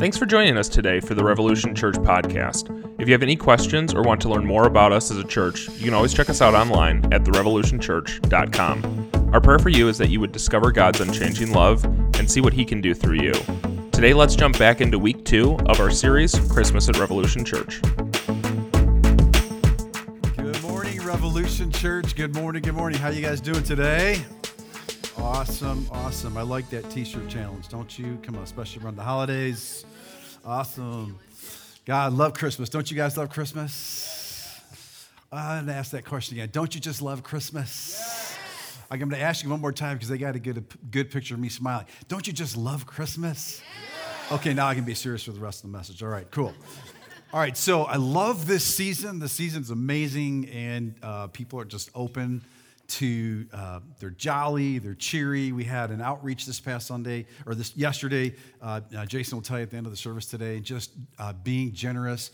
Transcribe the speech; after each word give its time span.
Thanks 0.00 0.16
for 0.16 0.24
joining 0.24 0.56
us 0.56 0.70
today 0.70 0.98
for 0.98 1.12
the 1.12 1.22
Revolution 1.22 1.74
Church 1.74 1.96
podcast. 1.96 2.70
If 2.98 3.06
you 3.06 3.12
have 3.12 3.22
any 3.22 3.36
questions 3.36 3.92
or 3.92 4.00
want 4.00 4.18
to 4.22 4.30
learn 4.30 4.46
more 4.46 4.66
about 4.66 4.92
us 4.92 5.10
as 5.10 5.18
a 5.18 5.24
church, 5.24 5.68
you 5.76 5.84
can 5.84 5.92
always 5.92 6.14
check 6.14 6.30
us 6.30 6.40
out 6.40 6.54
online 6.54 7.04
at 7.12 7.22
therevolutionchurch.com. 7.22 9.10
Our 9.34 9.42
prayer 9.42 9.58
for 9.58 9.68
you 9.68 9.90
is 9.90 9.98
that 9.98 10.08
you 10.08 10.18
would 10.18 10.32
discover 10.32 10.72
God's 10.72 11.00
unchanging 11.00 11.52
love 11.52 11.84
and 12.18 12.30
see 12.30 12.40
what 12.40 12.54
He 12.54 12.64
can 12.64 12.80
do 12.80 12.94
through 12.94 13.20
you. 13.20 13.34
Today, 13.92 14.14
let's 14.14 14.34
jump 14.34 14.58
back 14.58 14.80
into 14.80 14.98
week 14.98 15.22
two 15.26 15.56
of 15.66 15.80
our 15.80 15.90
series, 15.90 16.34
Christmas 16.48 16.88
at 16.88 16.98
Revolution 16.98 17.44
Church. 17.44 17.82
Good 20.34 20.62
morning, 20.62 21.02
Revolution 21.02 21.70
Church. 21.70 22.16
Good 22.16 22.34
morning, 22.34 22.62
good 22.62 22.74
morning. 22.74 22.98
How 22.98 23.10
you 23.10 23.20
guys 23.20 23.42
doing 23.42 23.64
today? 23.64 24.24
Awesome, 25.22 25.86
awesome. 25.92 26.36
I 26.38 26.42
like 26.42 26.70
that 26.70 26.90
t-shirt 26.90 27.28
challenge, 27.28 27.68
don't 27.68 27.98
you? 27.98 28.18
Come 28.22 28.36
on, 28.36 28.42
especially 28.42 28.82
around 28.82 28.96
the 28.96 29.02
holidays. 29.02 29.84
Awesome. 30.46 31.18
God, 31.84 32.14
love 32.14 32.32
Christmas. 32.32 32.70
Don't 32.70 32.90
you 32.90 32.96
guys 32.96 33.18
love 33.18 33.28
Christmas? 33.28 34.58
I'm 35.30 35.66
gonna 35.66 35.78
ask 35.78 35.90
that 35.92 36.06
question 36.06 36.38
again. 36.38 36.48
Don't 36.52 36.74
you 36.74 36.80
just 36.80 37.02
love 37.02 37.22
Christmas? 37.22 38.34
I'm 38.90 38.98
gonna 38.98 39.18
ask 39.18 39.44
you 39.44 39.50
one 39.50 39.60
more 39.60 39.72
time 39.72 39.96
because 39.96 40.08
they 40.08 40.16
got 40.16 40.32
to 40.32 40.38
get 40.38 40.56
a 40.56 40.64
good 40.90 41.10
picture 41.10 41.34
of 41.34 41.40
me 41.40 41.50
smiling. 41.50 41.86
Don't 42.08 42.26
you 42.26 42.32
just 42.32 42.56
love 42.56 42.86
Christmas? 42.86 43.60
Okay, 44.32 44.54
now 44.54 44.68
I 44.68 44.74
can 44.74 44.84
be 44.84 44.94
serious 44.94 45.24
for 45.24 45.32
the 45.32 45.40
rest 45.40 45.62
of 45.62 45.70
the 45.70 45.76
message. 45.76 46.02
All 46.02 46.08
right, 46.08 46.28
cool. 46.30 46.54
All 47.32 47.40
right, 47.40 47.56
so 47.56 47.82
I 47.82 47.96
love 47.96 48.46
this 48.46 48.64
season. 48.64 49.18
The 49.18 49.28
season's 49.28 49.70
amazing, 49.70 50.48
and 50.48 50.94
uh, 51.02 51.26
people 51.26 51.60
are 51.60 51.66
just 51.66 51.90
open 51.94 52.42
to 52.90 53.46
uh, 53.52 53.80
they're 53.98 54.10
jolly, 54.10 54.78
they're 54.78 54.94
cheery. 54.94 55.52
We 55.52 55.64
had 55.64 55.90
an 55.90 56.00
outreach 56.00 56.46
this 56.46 56.60
past 56.60 56.86
Sunday 56.86 57.26
or 57.46 57.54
this 57.54 57.76
yesterday. 57.76 58.34
Uh, 58.60 58.80
uh, 58.96 59.06
Jason 59.06 59.36
will 59.36 59.42
tell 59.42 59.58
you 59.58 59.62
at 59.62 59.70
the 59.70 59.76
end 59.76 59.86
of 59.86 59.92
the 59.92 59.96
service 59.96 60.26
today. 60.26 60.60
Just 60.60 60.92
uh, 61.18 61.32
being 61.32 61.72
generous 61.72 62.30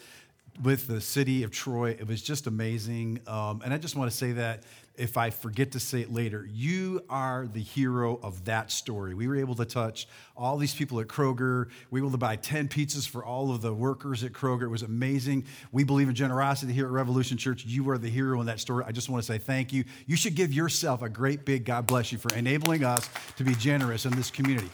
with 0.62 0.86
the 0.86 1.00
city 1.00 1.42
of 1.42 1.50
Troy, 1.50 1.90
it 1.90 2.06
was 2.06 2.22
just 2.22 2.46
amazing. 2.46 3.20
Um, 3.26 3.60
and 3.64 3.74
I 3.74 3.78
just 3.78 3.96
want 3.96 4.10
to 4.10 4.16
say 4.16 4.32
that 4.32 4.62
if 4.98 5.16
I 5.16 5.30
forget 5.30 5.72
to 5.72 5.80
say 5.80 6.00
it 6.00 6.12
later, 6.12 6.48
you 6.52 7.02
are 7.08 7.46
the 7.46 7.62
hero 7.62 8.18
of 8.22 8.44
that 8.46 8.70
story. 8.70 9.14
We 9.14 9.28
were 9.28 9.36
able 9.36 9.54
to 9.56 9.64
touch 9.64 10.08
all 10.36 10.56
these 10.56 10.74
people 10.74 11.00
at 11.00 11.06
Kroger. 11.06 11.68
We 11.90 12.00
were 12.00 12.06
able 12.06 12.12
to 12.12 12.18
buy 12.18 12.36
10 12.36 12.68
pizzas 12.68 13.08
for 13.08 13.24
all 13.24 13.50
of 13.50 13.62
the 13.62 13.72
workers 13.72 14.24
at 14.24 14.32
Kroger. 14.32 14.62
It 14.62 14.68
was 14.68 14.82
amazing. 14.82 15.44
We 15.72 15.84
believe 15.84 16.08
in 16.08 16.14
generosity 16.14 16.72
here 16.72 16.86
at 16.86 16.92
Revolution 16.92 17.36
Church. 17.36 17.64
You 17.64 17.88
are 17.90 17.98
the 17.98 18.10
hero 18.10 18.40
in 18.40 18.46
that 18.46 18.60
story. 18.60 18.84
I 18.86 18.92
just 18.92 19.08
want 19.08 19.22
to 19.22 19.26
say 19.32 19.38
thank 19.38 19.72
you. 19.72 19.84
You 20.06 20.16
should 20.16 20.34
give 20.34 20.52
yourself 20.52 21.02
a 21.02 21.08
great 21.08 21.44
big 21.44 21.64
God 21.64 21.86
bless 21.86 22.12
you 22.12 22.18
for 22.18 22.34
enabling 22.34 22.84
us 22.84 23.08
to 23.36 23.44
be 23.44 23.54
generous 23.54 24.06
in 24.06 24.14
this 24.16 24.30
community. 24.30 24.70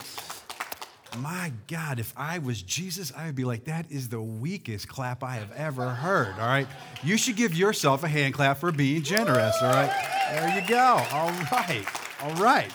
My 1.18 1.52
God, 1.66 1.98
if 1.98 2.14
I 2.16 2.38
was 2.38 2.62
Jesus, 2.62 3.12
I 3.14 3.26
would 3.26 3.34
be 3.34 3.44
like, 3.44 3.64
that 3.64 3.90
is 3.90 4.08
the 4.08 4.20
weakest 4.20 4.88
clap 4.88 5.22
I 5.22 5.34
have 5.34 5.52
ever 5.52 5.90
heard, 5.90 6.34
all 6.38 6.46
right? 6.46 6.66
You 7.02 7.16
should 7.18 7.36
give 7.36 7.54
yourself 7.54 8.02
a 8.02 8.08
hand 8.08 8.34
clap 8.34 8.58
for 8.58 8.72
being 8.72 9.02
generous, 9.02 9.56
all 9.60 9.72
right? 9.72 9.90
There 10.30 10.58
you 10.58 10.66
go. 10.66 11.04
All 11.12 11.30
right. 11.52 11.86
All 12.22 12.34
right. 12.36 12.70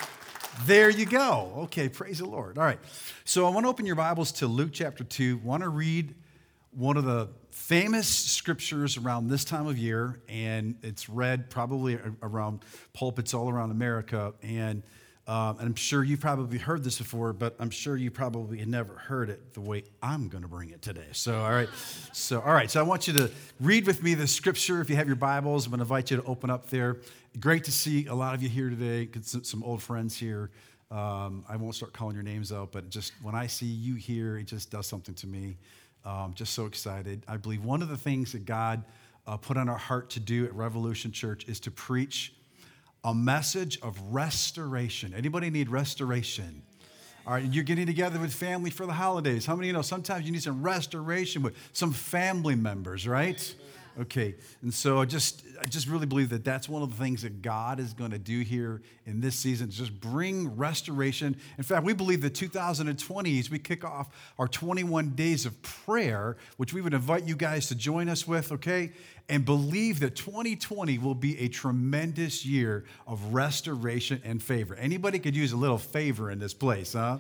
There 0.66 0.90
you 0.90 1.06
go. 1.06 1.52
Okay, 1.64 1.90
praise 1.90 2.20
the 2.20 2.26
Lord. 2.26 2.58
All 2.58 2.64
right. 2.64 2.80
So 3.26 3.48
I 3.48 3.50
want 3.50 3.66
to 3.66 3.70
open 3.70 3.86
your 3.86 3.96
Bibles 3.96 4.32
to 4.34 4.48
Luke 4.48 4.70
chapter 4.72 5.04
2. 5.04 5.38
want 5.38 5.64
to 5.64 5.70
read 5.70 6.14
one 6.72 6.98
of 6.98 7.06
the 7.06 7.30
famous 7.50 8.08
scriptures 8.08 8.98
around 8.98 9.28
this 9.28 9.44
time 9.44 9.68
of 9.68 9.78
year, 9.78 10.22
and 10.30 10.76
it's 10.84 11.10
read 11.10 11.50
probably 11.50 12.00
around 12.22 12.64
pulpits 12.94 13.34
all 13.34 13.50
around 13.50 13.72
America. 13.72 14.34
And 14.44 14.84
um, 15.28 15.58
and 15.60 15.68
I'm 15.68 15.76
sure 15.76 16.06
you've 16.06 16.22
probably 16.22 16.58
heard 16.58 16.86
this 16.86 16.98
before, 17.00 17.34
but 17.34 17.56
I'm 17.60 17.70
sure 17.70 17.98
you 17.98 18.10
probably 18.10 18.64
never 18.66 18.94
heard 18.96 19.30
it 19.30 19.54
the 19.54 19.60
way 19.60 19.84
I'm 20.02 20.30
going 20.30 20.44
to 20.44 20.48
bring 20.48 20.70
it 20.70 20.82
today. 20.82 21.08
So, 21.12 21.36
all 21.36 21.52
right. 21.52 21.68
So, 22.14 22.40
all 22.40 22.54
right. 22.54 22.72
So, 22.72 22.80
I 22.80 22.84
want 22.84 23.08
you 23.08 23.14
to 23.14 23.30
read 23.60 23.86
with 23.86 24.02
me 24.02 24.14
the 24.14 24.26
scripture. 24.26 24.80
If 24.80 24.90
you 24.90 24.96
have 24.96 25.08
your 25.08 25.18
Bibles, 25.18 25.66
I'm 25.66 25.72
going 25.72 25.80
to 25.80 25.84
invite 25.84 26.12
you 26.12 26.18
to 26.18 26.24
open 26.24 26.50
up 26.50 26.70
there. 26.70 26.98
Great 27.42 27.66
to 27.66 27.74
see 27.74 28.08
a 28.08 28.16
lot 28.16 28.36
of 28.36 28.42
you 28.42 28.48
here 28.48 28.70
today. 28.70 29.10
Some 29.22 29.64
old 29.64 29.84
friends 29.84 30.16
here. 30.16 30.50
Um, 30.90 31.44
I 31.50 31.58
won't 31.58 31.76
start 31.76 31.92
calling 31.92 32.16
your 32.16 32.24
names 32.24 32.54
out, 32.54 32.72
but 32.72 32.90
just 32.90 33.12
when 33.22 33.36
I 33.36 33.48
see 33.48 33.66
you 33.66 33.96
here, 33.96 34.38
it 34.38 34.46
just 34.46 34.72
does 34.72 34.88
something 34.88 35.14
to 35.16 35.28
me. 35.28 35.58
Um, 36.06 36.34
just 36.36 36.54
so 36.54 36.68
excited. 36.68 37.24
I 37.28 37.36
believe 37.36 37.66
one 37.66 37.82
of 37.82 37.90
the 37.90 37.98
things 37.98 38.32
that 38.32 38.46
God 38.46 38.82
uh, 39.28 39.36
put 39.36 39.58
on 39.58 39.68
our 39.68 39.78
heart 39.78 40.10
to 40.12 40.22
do 40.22 40.46
at 40.46 40.54
Revolution 40.54 41.12
Church 41.12 41.46
is 41.50 41.60
to 41.60 41.72
preach 41.72 42.34
a 43.08 43.16
message 43.16 43.80
of 43.82 43.98
restoration. 44.12 45.14
Anybody 45.14 45.50
need 45.50 45.70
restoration? 45.70 46.62
All 47.26 47.36
right, 47.36 47.44
you're 47.46 47.64
getting 47.64 47.86
together 47.86 48.20
with 48.20 48.34
family 48.34 48.70
for 48.70 48.86
the 48.86 48.92
holidays. 48.92 49.46
How 49.46 49.56
many 49.56 49.68
you 49.68 49.74
know 49.74 49.82
sometimes 49.82 50.26
you 50.26 50.34
need 50.34 50.44
some 50.44 50.62
restoration 50.62 51.42
with 51.42 51.56
some 51.72 51.94
family 51.94 52.56
members, 52.56 53.08
right? 53.08 53.56
Okay, 54.00 54.36
and 54.62 54.72
so 54.72 55.02
I 55.02 55.06
just, 55.06 55.44
I 55.60 55.66
just 55.66 55.88
really 55.88 56.06
believe 56.06 56.30
that 56.30 56.44
that's 56.44 56.70
one 56.70 56.84
of 56.84 56.92
the 56.92 57.04
things 57.04 57.24
that 57.24 57.42
God 57.42 57.80
is 57.80 57.94
going 57.94 58.12
to 58.12 58.20
do 58.20 58.42
here 58.42 58.84
in 59.08 59.22
this 59.22 59.36
season, 59.36 59.72
just 59.72 60.00
bring 60.00 60.56
restoration. 60.56 61.36
In 61.58 61.64
fact, 61.64 61.84
we 61.84 61.94
believe 61.94 62.22
that 62.22 62.36
2020, 62.36 63.40
as 63.40 63.50
we 63.50 63.58
kick 63.58 63.84
off 63.84 64.10
our 64.38 64.48
21 64.48 65.16
days 65.16 65.48
of 65.48 65.60
prayer, 65.64 66.38
which 66.58 66.76
we 66.76 66.82
would 66.82 66.94
invite 66.94 67.24
you 67.24 67.36
guys 67.36 67.70
to 67.70 67.76
join 67.76 68.08
us 68.08 68.28
with, 68.28 68.52
okay? 68.52 68.92
And 69.30 69.44
believe 69.44 70.00
that 70.02 70.16
2020 70.16 71.00
will 71.00 71.16
be 71.16 71.40
a 71.40 71.48
tremendous 71.48 72.46
year 72.46 72.86
of 73.08 73.34
restoration 73.34 74.22
and 74.24 74.44
favor. 74.44 74.76
Anybody 74.76 75.18
could 75.18 75.36
use 75.36 75.54
a 75.54 75.58
little 75.58 75.80
favor 75.80 76.30
in 76.30 76.38
this 76.38 76.54
place, 76.54 76.94
huh? 76.94 77.18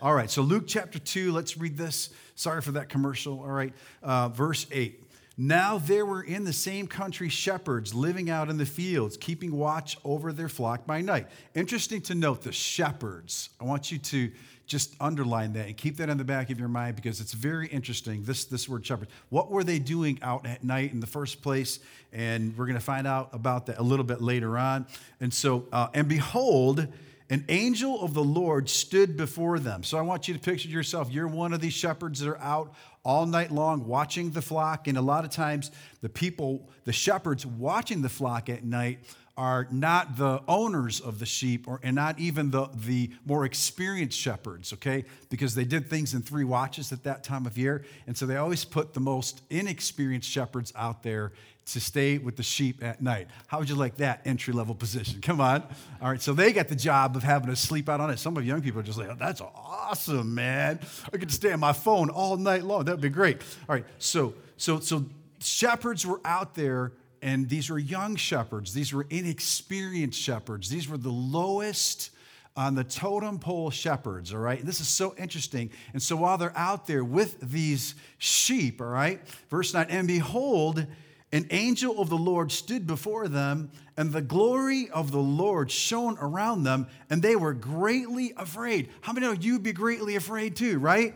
All 0.00 0.14
right, 0.14 0.30
so 0.30 0.42
Luke 0.42 0.64
chapter 0.68 1.00
2, 1.00 1.32
let's 1.32 1.58
read 1.58 1.76
this. 1.76 2.10
Sorry 2.36 2.62
for 2.62 2.72
that 2.72 2.88
commercial. 2.88 3.40
All 3.40 3.46
right, 3.46 3.72
uh, 4.04 4.28
verse 4.28 4.66
8. 4.70 5.01
Now 5.36 5.78
there 5.78 6.04
were 6.04 6.22
in 6.22 6.44
the 6.44 6.52
same 6.52 6.86
country 6.86 7.28
shepherds 7.28 7.94
living 7.94 8.28
out 8.28 8.50
in 8.50 8.58
the 8.58 8.66
fields, 8.66 9.16
keeping 9.16 9.56
watch 9.56 9.96
over 10.04 10.32
their 10.32 10.48
flock 10.48 10.86
by 10.86 11.00
night. 11.00 11.26
Interesting 11.54 12.02
to 12.02 12.14
note 12.14 12.42
the 12.42 12.52
shepherds. 12.52 13.48
I 13.60 13.64
want 13.64 13.90
you 13.90 13.98
to 13.98 14.30
just 14.66 14.94
underline 15.00 15.54
that 15.54 15.66
and 15.66 15.76
keep 15.76 15.96
that 15.96 16.08
in 16.08 16.18
the 16.18 16.24
back 16.24 16.50
of 16.50 16.58
your 16.58 16.68
mind 16.68 16.96
because 16.96 17.20
it's 17.20 17.32
very 17.32 17.66
interesting. 17.68 18.22
This, 18.24 18.44
this 18.44 18.68
word 18.68 18.86
shepherd. 18.86 19.08
What 19.28 19.50
were 19.50 19.64
they 19.64 19.78
doing 19.78 20.18
out 20.22 20.46
at 20.46 20.64
night 20.64 20.92
in 20.92 21.00
the 21.00 21.06
first 21.06 21.42
place? 21.42 21.80
And 22.12 22.56
we're 22.56 22.66
going 22.66 22.78
to 22.78 22.84
find 22.84 23.06
out 23.06 23.30
about 23.32 23.66
that 23.66 23.78
a 23.78 23.82
little 23.82 24.04
bit 24.04 24.20
later 24.20 24.56
on. 24.58 24.86
And 25.20 25.32
so, 25.32 25.66
uh, 25.72 25.88
and 25.94 26.08
behold, 26.08 26.88
an 27.30 27.44
angel 27.48 28.02
of 28.02 28.14
the 28.14 28.24
Lord 28.24 28.68
stood 28.68 29.16
before 29.16 29.58
them. 29.58 29.82
So 29.82 29.98
I 29.98 30.02
want 30.02 30.28
you 30.28 30.34
to 30.34 30.40
picture 30.40 30.68
yourself. 30.68 31.10
You're 31.10 31.28
one 31.28 31.52
of 31.52 31.60
these 31.60 31.72
shepherds 31.72 32.20
that 32.20 32.28
are 32.28 32.38
out 32.38 32.74
all 33.04 33.26
night 33.26 33.50
long 33.50 33.86
watching 33.86 34.30
the 34.30 34.42
flock. 34.42 34.88
And 34.88 34.98
a 34.98 35.02
lot 35.02 35.24
of 35.24 35.30
times, 35.30 35.70
the 36.00 36.08
people, 36.08 36.68
the 36.84 36.92
shepherds 36.92 37.44
watching 37.46 38.02
the 38.02 38.08
flock 38.08 38.48
at 38.48 38.64
night, 38.64 38.98
are 39.36 39.66
not 39.70 40.18
the 40.18 40.42
owners 40.46 41.00
of 41.00 41.18
the 41.18 41.24
sheep 41.24 41.66
or 41.66 41.80
and 41.82 41.96
not 41.96 42.18
even 42.18 42.50
the, 42.50 42.68
the 42.74 43.10
more 43.24 43.46
experienced 43.46 44.18
shepherds 44.18 44.74
okay 44.74 45.04
because 45.30 45.54
they 45.54 45.64
did 45.64 45.88
things 45.88 46.12
in 46.12 46.20
three 46.20 46.44
watches 46.44 46.92
at 46.92 47.02
that 47.04 47.24
time 47.24 47.46
of 47.46 47.56
year 47.56 47.82
and 48.06 48.16
so 48.16 48.26
they 48.26 48.36
always 48.36 48.64
put 48.64 48.92
the 48.92 49.00
most 49.00 49.40
inexperienced 49.48 50.28
shepherds 50.28 50.70
out 50.76 51.02
there 51.02 51.32
to 51.64 51.80
stay 51.80 52.18
with 52.18 52.36
the 52.36 52.42
sheep 52.42 52.82
at 52.82 53.00
night. 53.00 53.28
How 53.46 53.58
would 53.58 53.68
you 53.68 53.76
like 53.76 53.96
that 53.98 54.22
entry 54.24 54.52
level 54.52 54.74
position? 54.74 55.20
Come 55.20 55.40
on. 55.40 55.62
All 56.00 56.10
right 56.10 56.20
so 56.20 56.32
they 56.32 56.52
got 56.52 56.68
the 56.68 56.76
job 56.76 57.16
of 57.16 57.22
having 57.22 57.48
to 57.48 57.56
sleep 57.56 57.88
out 57.88 58.00
on 58.00 58.10
it. 58.10 58.18
Some 58.18 58.36
of 58.36 58.44
young 58.44 58.62
people 58.62 58.80
are 58.80 58.84
just 58.84 58.98
like 58.98 59.08
oh, 59.08 59.16
that's 59.18 59.40
awesome 59.40 60.34
man. 60.34 60.80
I 61.12 61.16
to 61.16 61.30
stay 61.30 61.52
on 61.52 61.60
my 61.60 61.72
phone 61.72 62.10
all 62.10 62.36
night 62.36 62.64
long. 62.64 62.84
That 62.84 62.92
would 62.92 63.00
be 63.00 63.08
great. 63.08 63.42
All 63.68 63.74
right 63.74 63.84
so 63.98 64.34
so 64.56 64.80
so 64.80 65.04
shepherds 65.40 66.06
were 66.06 66.20
out 66.24 66.54
there 66.54 66.92
and 67.22 67.48
these 67.48 67.70
were 67.70 67.78
young 67.78 68.16
shepherds, 68.16 68.74
these 68.74 68.92
were 68.92 69.06
inexperienced 69.08 70.20
shepherds, 70.20 70.68
these 70.68 70.88
were 70.88 70.98
the 70.98 71.08
lowest 71.08 72.10
on 72.56 72.74
the 72.74 72.84
totem 72.84 73.38
pole 73.38 73.70
shepherds, 73.70 74.34
all 74.34 74.40
right? 74.40 74.58
And 74.58 74.68
this 74.68 74.80
is 74.80 74.88
so 74.88 75.14
interesting. 75.16 75.70
And 75.94 76.02
so 76.02 76.16
while 76.16 76.36
they're 76.36 76.56
out 76.56 76.86
there 76.86 77.02
with 77.02 77.40
these 77.40 77.94
sheep, 78.18 78.80
all 78.80 78.88
right, 78.88 79.26
verse 79.48 79.72
9, 79.72 79.86
and 79.88 80.06
behold, 80.06 80.86
an 81.32 81.46
angel 81.50 82.00
of 82.00 82.10
the 82.10 82.16
Lord 82.16 82.52
stood 82.52 82.86
before 82.86 83.26
them, 83.26 83.70
and 83.96 84.12
the 84.12 84.20
glory 84.20 84.90
of 84.90 85.10
the 85.10 85.18
Lord 85.18 85.70
shone 85.70 86.18
around 86.20 86.64
them, 86.64 86.86
and 87.08 87.22
they 87.22 87.36
were 87.36 87.54
greatly 87.54 88.34
afraid. 88.36 88.90
How 89.00 89.12
many 89.12 89.26
know 89.26 89.32
you'd 89.32 89.62
be 89.62 89.72
greatly 89.72 90.16
afraid 90.16 90.56
too, 90.56 90.78
right? 90.78 91.14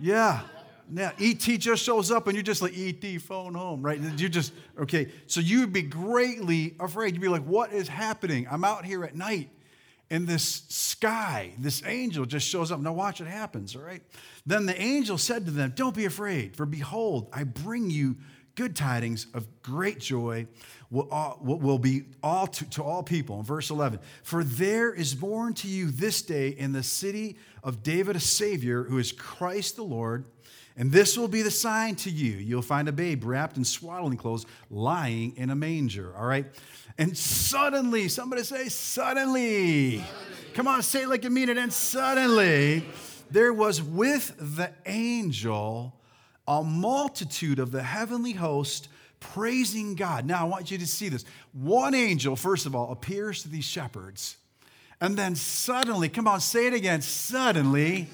Yeah. 0.00 0.40
Now, 0.88 1.12
ET 1.20 1.38
just 1.38 1.82
shows 1.84 2.10
up 2.10 2.26
and 2.26 2.34
you're 2.34 2.42
just 2.42 2.60
like, 2.60 2.76
ET, 2.76 3.22
phone 3.22 3.54
home, 3.54 3.82
right? 3.82 3.98
You're 4.18 4.28
just, 4.28 4.52
okay. 4.78 5.10
So 5.26 5.40
you'd 5.40 5.72
be 5.72 5.82
greatly 5.82 6.74
afraid. 6.80 7.14
You'd 7.14 7.22
be 7.22 7.28
like, 7.28 7.44
what 7.44 7.72
is 7.72 7.88
happening? 7.88 8.46
I'm 8.50 8.64
out 8.64 8.84
here 8.84 9.04
at 9.04 9.14
night 9.14 9.48
in 10.10 10.26
this 10.26 10.64
sky. 10.68 11.52
This 11.58 11.82
angel 11.86 12.26
just 12.26 12.46
shows 12.46 12.70
up. 12.70 12.78
Now, 12.80 12.92
watch 12.92 13.20
what 13.20 13.28
happens, 13.28 13.74
all 13.74 13.82
right? 13.82 14.02
Then 14.44 14.66
the 14.66 14.78
angel 14.80 15.16
said 15.16 15.46
to 15.46 15.50
them, 15.50 15.72
Don't 15.74 15.96
be 15.96 16.04
afraid, 16.04 16.54
for 16.54 16.66
behold, 16.66 17.28
I 17.32 17.44
bring 17.44 17.88
you 17.88 18.16
good 18.54 18.76
tidings 18.76 19.26
of 19.34 19.46
great 19.62 19.98
joy 19.98 20.46
will, 20.90 21.08
all, 21.10 21.38
will 21.40 21.78
be 21.78 22.04
all 22.22 22.46
to, 22.46 22.68
to 22.70 22.82
all 22.82 23.02
people. 23.02 23.38
In 23.38 23.44
verse 23.44 23.70
11, 23.70 23.98
for 24.22 24.44
there 24.44 24.92
is 24.92 25.14
born 25.14 25.54
to 25.54 25.68
you 25.68 25.90
this 25.90 26.22
day 26.22 26.48
in 26.48 26.72
the 26.72 26.82
city 26.82 27.36
of 27.62 27.82
David 27.82 28.16
a 28.16 28.20
Savior 28.20 28.84
who 28.84 28.98
is 28.98 29.12
Christ 29.12 29.76
the 29.76 29.82
Lord. 29.82 30.24
And 30.76 30.90
this 30.90 31.18
will 31.18 31.28
be 31.28 31.42
the 31.42 31.50
sign 31.50 31.96
to 31.96 32.10
you. 32.10 32.32
You'll 32.32 32.62
find 32.62 32.88
a 32.88 32.92
babe 32.92 33.24
wrapped 33.24 33.58
in 33.58 33.64
swaddling 33.64 34.16
clothes 34.16 34.46
lying 34.70 35.36
in 35.36 35.50
a 35.50 35.54
manger. 35.54 36.14
All 36.16 36.24
right? 36.24 36.46
And 36.96 37.16
suddenly, 37.16 38.08
somebody 38.08 38.42
say, 38.42 38.68
suddenly. 38.68 39.98
suddenly. 39.98 40.52
Come 40.54 40.68
on, 40.68 40.82
say 40.82 41.02
it 41.02 41.08
like 41.08 41.24
you 41.24 41.30
mean 41.30 41.48
it. 41.48 41.58
And 41.58 41.72
suddenly, 41.72 42.84
there 43.30 43.52
was 43.52 43.82
with 43.82 44.34
the 44.38 44.70
angel 44.86 45.94
a 46.46 46.62
multitude 46.62 47.58
of 47.58 47.70
the 47.70 47.82
heavenly 47.82 48.32
host 48.32 48.88
praising 49.20 49.94
God. 49.94 50.26
Now, 50.26 50.44
I 50.44 50.48
want 50.48 50.70
you 50.70 50.78
to 50.78 50.86
see 50.86 51.08
this. 51.08 51.24
One 51.52 51.94
angel, 51.94 52.34
first 52.36 52.66
of 52.66 52.74
all, 52.74 52.90
appears 52.90 53.42
to 53.42 53.48
these 53.48 53.64
shepherds. 53.64 54.36
And 55.00 55.16
then 55.16 55.34
suddenly, 55.34 56.08
come 56.08 56.28
on, 56.28 56.40
say 56.40 56.66
it 56.66 56.74
again, 56.74 57.02
suddenly, 57.02 58.08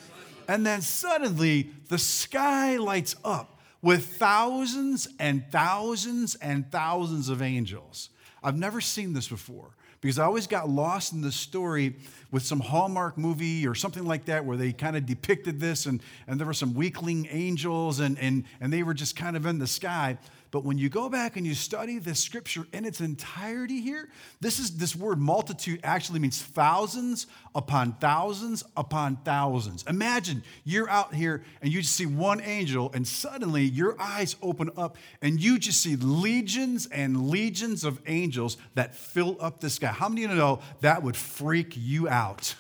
and 0.47 0.65
then 0.65 0.81
suddenly 0.81 1.71
the 1.89 1.99
sky 1.99 2.77
lights 2.77 3.15
up 3.25 3.61
with 3.83 4.07
thousands 4.17 5.09
and 5.19 5.45
thousands 5.51 6.35
and 6.37 6.71
thousands 6.71 7.29
of 7.29 7.43
angels. 7.43 8.11
I've 8.43 8.57
never 8.57 8.81
seen 8.81 9.13
this 9.13 9.29
before 9.29 9.75
because 10.01 10.19
I 10.19 10.25
always 10.25 10.47
got 10.47 10.69
lost 10.69 11.13
in 11.13 11.21
the 11.21 11.33
story 11.33 11.97
with 12.31 12.45
some 12.45 12.61
Hallmark 12.61 13.19
movie 13.19 13.67
or 13.67 13.75
something 13.75 14.05
like 14.05 14.27
that 14.27 14.45
where 14.45 14.57
they 14.57 14.73
kind 14.73 14.97
of 14.97 15.07
depicted 15.07 15.61
this 15.61 15.87
and, 15.87 16.01
and 16.27 16.39
there 16.39 16.47
were 16.47 16.55
some 16.55 16.75
weakling 16.75 17.27
angels 17.31 18.01
and, 18.01 18.19
and, 18.19 18.45
and 18.61 18.73
they 18.73 18.83
were 18.83 18.95
just 18.95 19.17
kind 19.17 19.37
of 19.37 19.47
in 19.47 19.59
the 19.59 19.67
sky. 19.67 20.19
But 20.51 20.65
when 20.65 20.79
you 20.79 20.89
go 20.89 21.11
back 21.11 21.37
and 21.37 21.47
you 21.47 21.55
study 21.55 21.99
the 21.99 22.15
scripture 22.15 22.67
in 22.73 22.85
its 22.87 23.01
entirety 23.01 23.81
here, 23.81 24.09
this 24.41 24.59
is 24.59 24.79
this 24.79 24.97
word 24.97 25.19
multitude 25.19 25.81
actually 25.85 26.21
means 26.21 26.41
thousands 26.41 27.27
upon 27.55 27.93
thousands 27.95 28.65
upon 28.77 29.17
thousands. 29.17 29.85
Imagine 29.87 30.43
you're 30.65 30.89
out 30.89 31.15
here 31.15 31.45
and 31.61 31.71
you 31.71 31.83
just 31.83 31.95
see 31.95 32.07
one 32.07 32.41
angel, 32.41 32.91
and 32.95 33.07
suddenly 33.07 33.63
your 33.63 34.01
eyes 34.01 34.37
open 34.41 34.71
up 34.77 34.97
and 35.21 35.39
you 35.39 35.59
just 35.59 35.83
see 35.83 35.97
legions 35.97 36.87
and 36.87 37.29
legions 37.29 37.85
of 37.85 38.01
angels 38.07 38.57
that 38.75 38.95
fill 38.95 39.37
up 39.41 39.61
the 39.61 39.69
sky. 39.69 39.89
How 39.89 40.09
many 40.09 40.25
of 40.25 40.31
you 40.31 40.37
know 40.37 40.61
that 40.81 41.03
would 41.03 41.17
freak 41.17 41.75
you 41.77 42.09
out? 42.09 42.55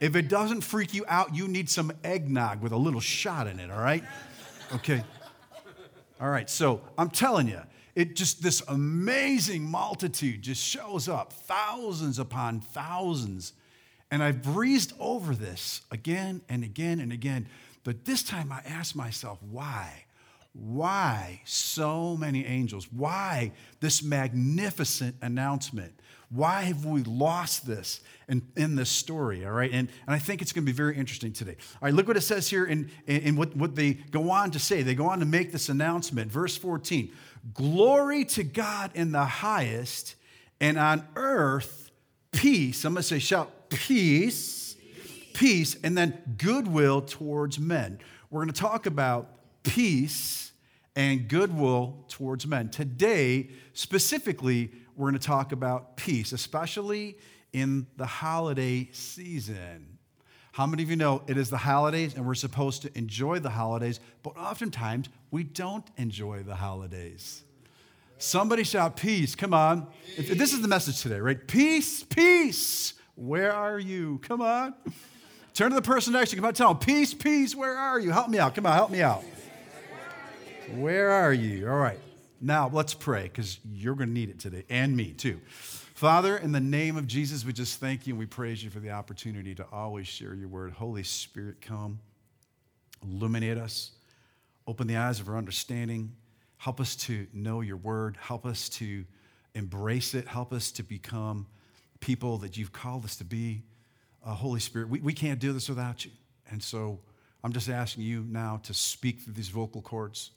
If 0.00 0.16
it 0.16 0.28
doesn't 0.28 0.60
freak 0.60 0.92
you 0.92 1.04
out, 1.08 1.34
you 1.34 1.48
need 1.48 1.70
some 1.70 1.90
eggnog 2.02 2.60
with 2.60 2.72
a 2.72 2.76
little 2.76 3.00
shot 3.00 3.46
in 3.46 3.60
it, 3.60 3.70
all 3.70 3.80
right? 3.80 4.04
Okay. 4.74 5.02
All 6.20 6.30
right, 6.30 6.48
so 6.48 6.80
I'm 6.96 7.10
telling 7.10 7.48
you, 7.48 7.60
it 7.94 8.16
just 8.16 8.42
this 8.42 8.62
amazing 8.68 9.64
multitude 9.64 10.42
just 10.42 10.62
shows 10.62 11.08
up, 11.08 11.32
thousands 11.32 12.18
upon 12.18 12.60
thousands. 12.60 13.52
And 14.10 14.22
I've 14.22 14.42
breezed 14.42 14.92
over 15.00 15.34
this 15.34 15.82
again 15.90 16.42
and 16.48 16.62
again 16.62 17.00
and 17.00 17.12
again. 17.12 17.48
But 17.82 18.04
this 18.04 18.22
time 18.22 18.52
I 18.52 18.60
asked 18.66 18.94
myself, 18.94 19.38
why? 19.42 20.04
Why 20.52 21.42
so 21.44 22.16
many 22.16 22.46
angels? 22.46 22.86
Why 22.92 23.52
this 23.80 24.02
magnificent 24.02 25.16
announcement? 25.20 25.98
Why 26.34 26.62
have 26.62 26.84
we 26.84 27.04
lost 27.04 27.64
this 27.64 28.00
in, 28.28 28.42
in 28.56 28.74
this 28.74 28.90
story? 28.90 29.46
All 29.46 29.52
right. 29.52 29.70
And, 29.70 29.88
and 30.04 30.14
I 30.16 30.18
think 30.18 30.42
it's 30.42 30.52
going 30.52 30.64
to 30.64 30.72
be 30.72 30.76
very 30.76 30.96
interesting 30.96 31.32
today. 31.32 31.56
All 31.74 31.86
right. 31.86 31.94
Look 31.94 32.08
what 32.08 32.16
it 32.16 32.22
says 32.22 32.48
here 32.50 32.64
in, 32.64 32.90
in, 33.06 33.16
in 33.22 33.36
what, 33.36 33.54
what 33.56 33.76
they 33.76 33.92
go 33.92 34.30
on 34.30 34.50
to 34.50 34.58
say. 34.58 34.82
They 34.82 34.96
go 34.96 35.06
on 35.06 35.20
to 35.20 35.26
make 35.26 35.52
this 35.52 35.68
announcement. 35.68 36.32
Verse 36.32 36.56
14 36.56 37.12
Glory 37.52 38.24
to 38.24 38.42
God 38.42 38.90
in 38.94 39.12
the 39.12 39.24
highest, 39.24 40.16
and 40.60 40.76
on 40.76 41.06
earth, 41.14 41.92
peace. 42.32 42.84
I'm 42.84 42.94
going 42.94 43.02
to 43.02 43.08
say, 43.08 43.20
shout, 43.20 43.68
peace, 43.68 44.76
peace, 45.34 45.76
and 45.84 45.96
then 45.96 46.36
goodwill 46.36 47.02
towards 47.02 47.60
men. 47.60 48.00
We're 48.30 48.40
going 48.40 48.52
to 48.52 48.60
talk 48.60 48.86
about 48.86 49.28
peace 49.62 50.50
and 50.96 51.28
goodwill 51.28 52.04
towards 52.08 52.44
men. 52.44 52.70
Today, 52.70 53.50
specifically, 53.72 54.72
we're 54.96 55.10
going 55.10 55.20
to 55.20 55.26
talk 55.26 55.52
about 55.52 55.96
peace, 55.96 56.32
especially 56.32 57.18
in 57.52 57.86
the 57.96 58.06
holiday 58.06 58.88
season. 58.92 59.98
How 60.52 60.66
many 60.66 60.82
of 60.84 60.90
you 60.90 60.96
know 60.96 61.22
it 61.26 61.36
is 61.36 61.50
the 61.50 61.56
holidays 61.58 62.14
and 62.14 62.26
we're 62.26 62.34
supposed 62.34 62.82
to 62.82 62.98
enjoy 62.98 63.40
the 63.40 63.50
holidays, 63.50 63.98
but 64.22 64.36
oftentimes 64.36 65.08
we 65.30 65.42
don't 65.42 65.84
enjoy 65.96 66.42
the 66.42 66.54
holidays? 66.54 67.42
Somebody 68.18 68.62
shout 68.62 68.96
peace. 68.96 69.34
Come 69.34 69.52
on. 69.52 69.88
Peace. 70.16 70.38
This 70.38 70.52
is 70.52 70.62
the 70.62 70.68
message 70.68 71.02
today, 71.02 71.18
right? 71.18 71.46
Peace, 71.46 72.04
peace. 72.04 72.94
Where 73.16 73.52
are 73.52 73.78
you? 73.78 74.20
Come 74.22 74.40
on. 74.40 74.74
Turn 75.54 75.70
to 75.70 75.74
the 75.76 75.82
person 75.82 76.12
next 76.12 76.30
to 76.30 76.36
you. 76.36 76.42
Come 76.42 76.48
on, 76.48 76.54
tell 76.54 76.74
them, 76.74 76.78
peace, 76.78 77.14
peace. 77.14 77.54
Where 77.54 77.76
are 77.76 77.98
you? 77.98 78.10
Help 78.10 78.28
me 78.28 78.38
out. 78.38 78.54
Come 78.54 78.66
on, 78.66 78.74
help 78.74 78.90
me 78.90 79.02
out. 79.02 79.24
Where 80.76 81.10
are 81.10 81.32
you? 81.32 81.68
All 81.68 81.76
right. 81.76 81.98
Now, 82.44 82.68
let's 82.70 82.92
pray 82.92 83.22
because 83.22 83.58
you're 83.72 83.94
going 83.94 84.10
to 84.10 84.12
need 84.12 84.28
it 84.28 84.38
today 84.38 84.66
and 84.68 84.94
me 84.94 85.12
too. 85.12 85.40
Father, 85.94 86.36
in 86.36 86.52
the 86.52 86.60
name 86.60 86.98
of 86.98 87.06
Jesus, 87.06 87.42
we 87.42 87.54
just 87.54 87.80
thank 87.80 88.06
you 88.06 88.12
and 88.12 88.18
we 88.18 88.26
praise 88.26 88.62
you 88.62 88.68
for 88.68 88.80
the 88.80 88.90
opportunity 88.90 89.54
to 89.54 89.64
always 89.72 90.06
share 90.06 90.34
your 90.34 90.48
word. 90.48 90.72
Holy 90.72 91.04
Spirit, 91.04 91.62
come, 91.62 92.00
illuminate 93.02 93.56
us, 93.56 93.92
open 94.66 94.86
the 94.86 94.98
eyes 94.98 95.20
of 95.20 95.28
our 95.30 95.38
understanding, 95.38 96.12
help 96.58 96.82
us 96.82 96.94
to 96.96 97.26
know 97.32 97.62
your 97.62 97.78
word, 97.78 98.18
help 98.20 98.44
us 98.44 98.68
to 98.68 99.06
embrace 99.54 100.12
it, 100.12 100.28
help 100.28 100.52
us 100.52 100.70
to 100.72 100.82
become 100.82 101.46
people 102.00 102.36
that 102.36 102.58
you've 102.58 102.72
called 102.72 103.06
us 103.06 103.16
to 103.16 103.24
be. 103.24 103.62
Uh, 104.22 104.34
Holy 104.34 104.60
Spirit, 104.60 104.90
we, 104.90 105.00
we 105.00 105.14
can't 105.14 105.40
do 105.40 105.54
this 105.54 105.70
without 105.70 106.04
you. 106.04 106.10
And 106.50 106.62
so 106.62 106.98
I'm 107.42 107.54
just 107.54 107.70
asking 107.70 108.04
you 108.04 108.22
now 108.28 108.60
to 108.64 108.74
speak 108.74 109.20
through 109.20 109.32
these 109.32 109.48
vocal 109.48 109.80
cords 109.80 110.32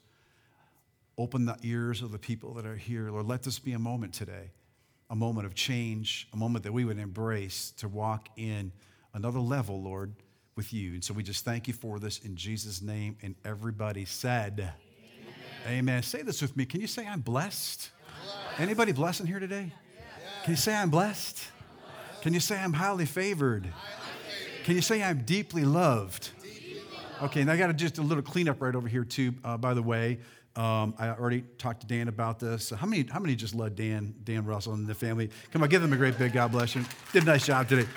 Open 1.18 1.46
the 1.46 1.56
ears 1.64 2.00
of 2.00 2.12
the 2.12 2.18
people 2.18 2.54
that 2.54 2.64
are 2.64 2.76
here. 2.76 3.10
Lord, 3.10 3.26
let 3.26 3.42
this 3.42 3.58
be 3.58 3.72
a 3.72 3.78
moment 3.78 4.14
today, 4.14 4.52
a 5.10 5.16
moment 5.16 5.46
of 5.46 5.54
change, 5.54 6.28
a 6.32 6.36
moment 6.36 6.62
that 6.62 6.72
we 6.72 6.84
would 6.84 6.98
embrace 6.98 7.72
to 7.78 7.88
walk 7.88 8.28
in 8.36 8.70
another 9.14 9.40
level, 9.40 9.82
Lord, 9.82 10.14
with 10.54 10.72
you. 10.72 10.92
And 10.92 11.02
so 11.02 11.12
we 11.12 11.24
just 11.24 11.44
thank 11.44 11.66
you 11.66 11.74
for 11.74 11.98
this 11.98 12.20
in 12.20 12.36
Jesus' 12.36 12.80
name. 12.80 13.16
And 13.20 13.34
everybody 13.44 14.04
said, 14.04 14.72
Amen. 15.66 15.78
Amen. 15.78 16.02
Say 16.04 16.22
this 16.22 16.40
with 16.40 16.56
me. 16.56 16.64
Can 16.64 16.80
you 16.80 16.86
say 16.86 17.04
I'm 17.04 17.20
blessed? 17.20 17.90
blessed. 18.22 18.60
Anybody 18.60 18.92
blessed 18.92 19.26
here 19.26 19.40
today? 19.40 19.72
Can 20.44 20.52
you 20.52 20.56
say 20.56 20.72
I'm 20.72 20.88
blessed? 20.88 21.36
Can 22.22 22.32
you 22.32 22.40
say 22.40 22.56
I'm 22.56 22.72
highly 22.72 23.06
favored? 23.06 23.68
Can 24.62 24.76
you 24.76 24.82
say 24.82 25.02
I'm 25.02 25.22
deeply 25.24 25.64
loved? 25.64 26.30
Okay, 27.20 27.40
and 27.40 27.50
I 27.50 27.56
got 27.56 27.74
just 27.74 27.98
a 27.98 28.02
little 28.02 28.22
cleanup 28.22 28.62
right 28.62 28.74
over 28.74 28.86
here, 28.86 29.02
too, 29.02 29.34
uh, 29.42 29.56
by 29.56 29.74
the 29.74 29.82
way. 29.82 30.20
Um, 30.56 30.94
I 30.98 31.10
already 31.10 31.44
talked 31.58 31.82
to 31.82 31.86
Dan 31.86 32.08
about 32.08 32.40
this. 32.40 32.70
How 32.70 32.86
many, 32.86 33.04
how 33.04 33.20
many 33.20 33.36
just 33.36 33.54
love 33.54 33.76
Dan, 33.76 34.14
Dan 34.24 34.44
Russell 34.44 34.74
and 34.74 34.86
the 34.86 34.94
family? 34.94 35.30
Come 35.52 35.62
on, 35.62 35.68
give 35.68 35.82
them 35.82 35.92
a 35.92 35.96
great 35.96 36.18
big 36.18 36.32
God 36.32 36.50
bless 36.50 36.74
you. 36.74 36.84
Did 37.12 37.22
a 37.22 37.26
nice 37.26 37.46
job 37.46 37.68
today. 37.68 37.88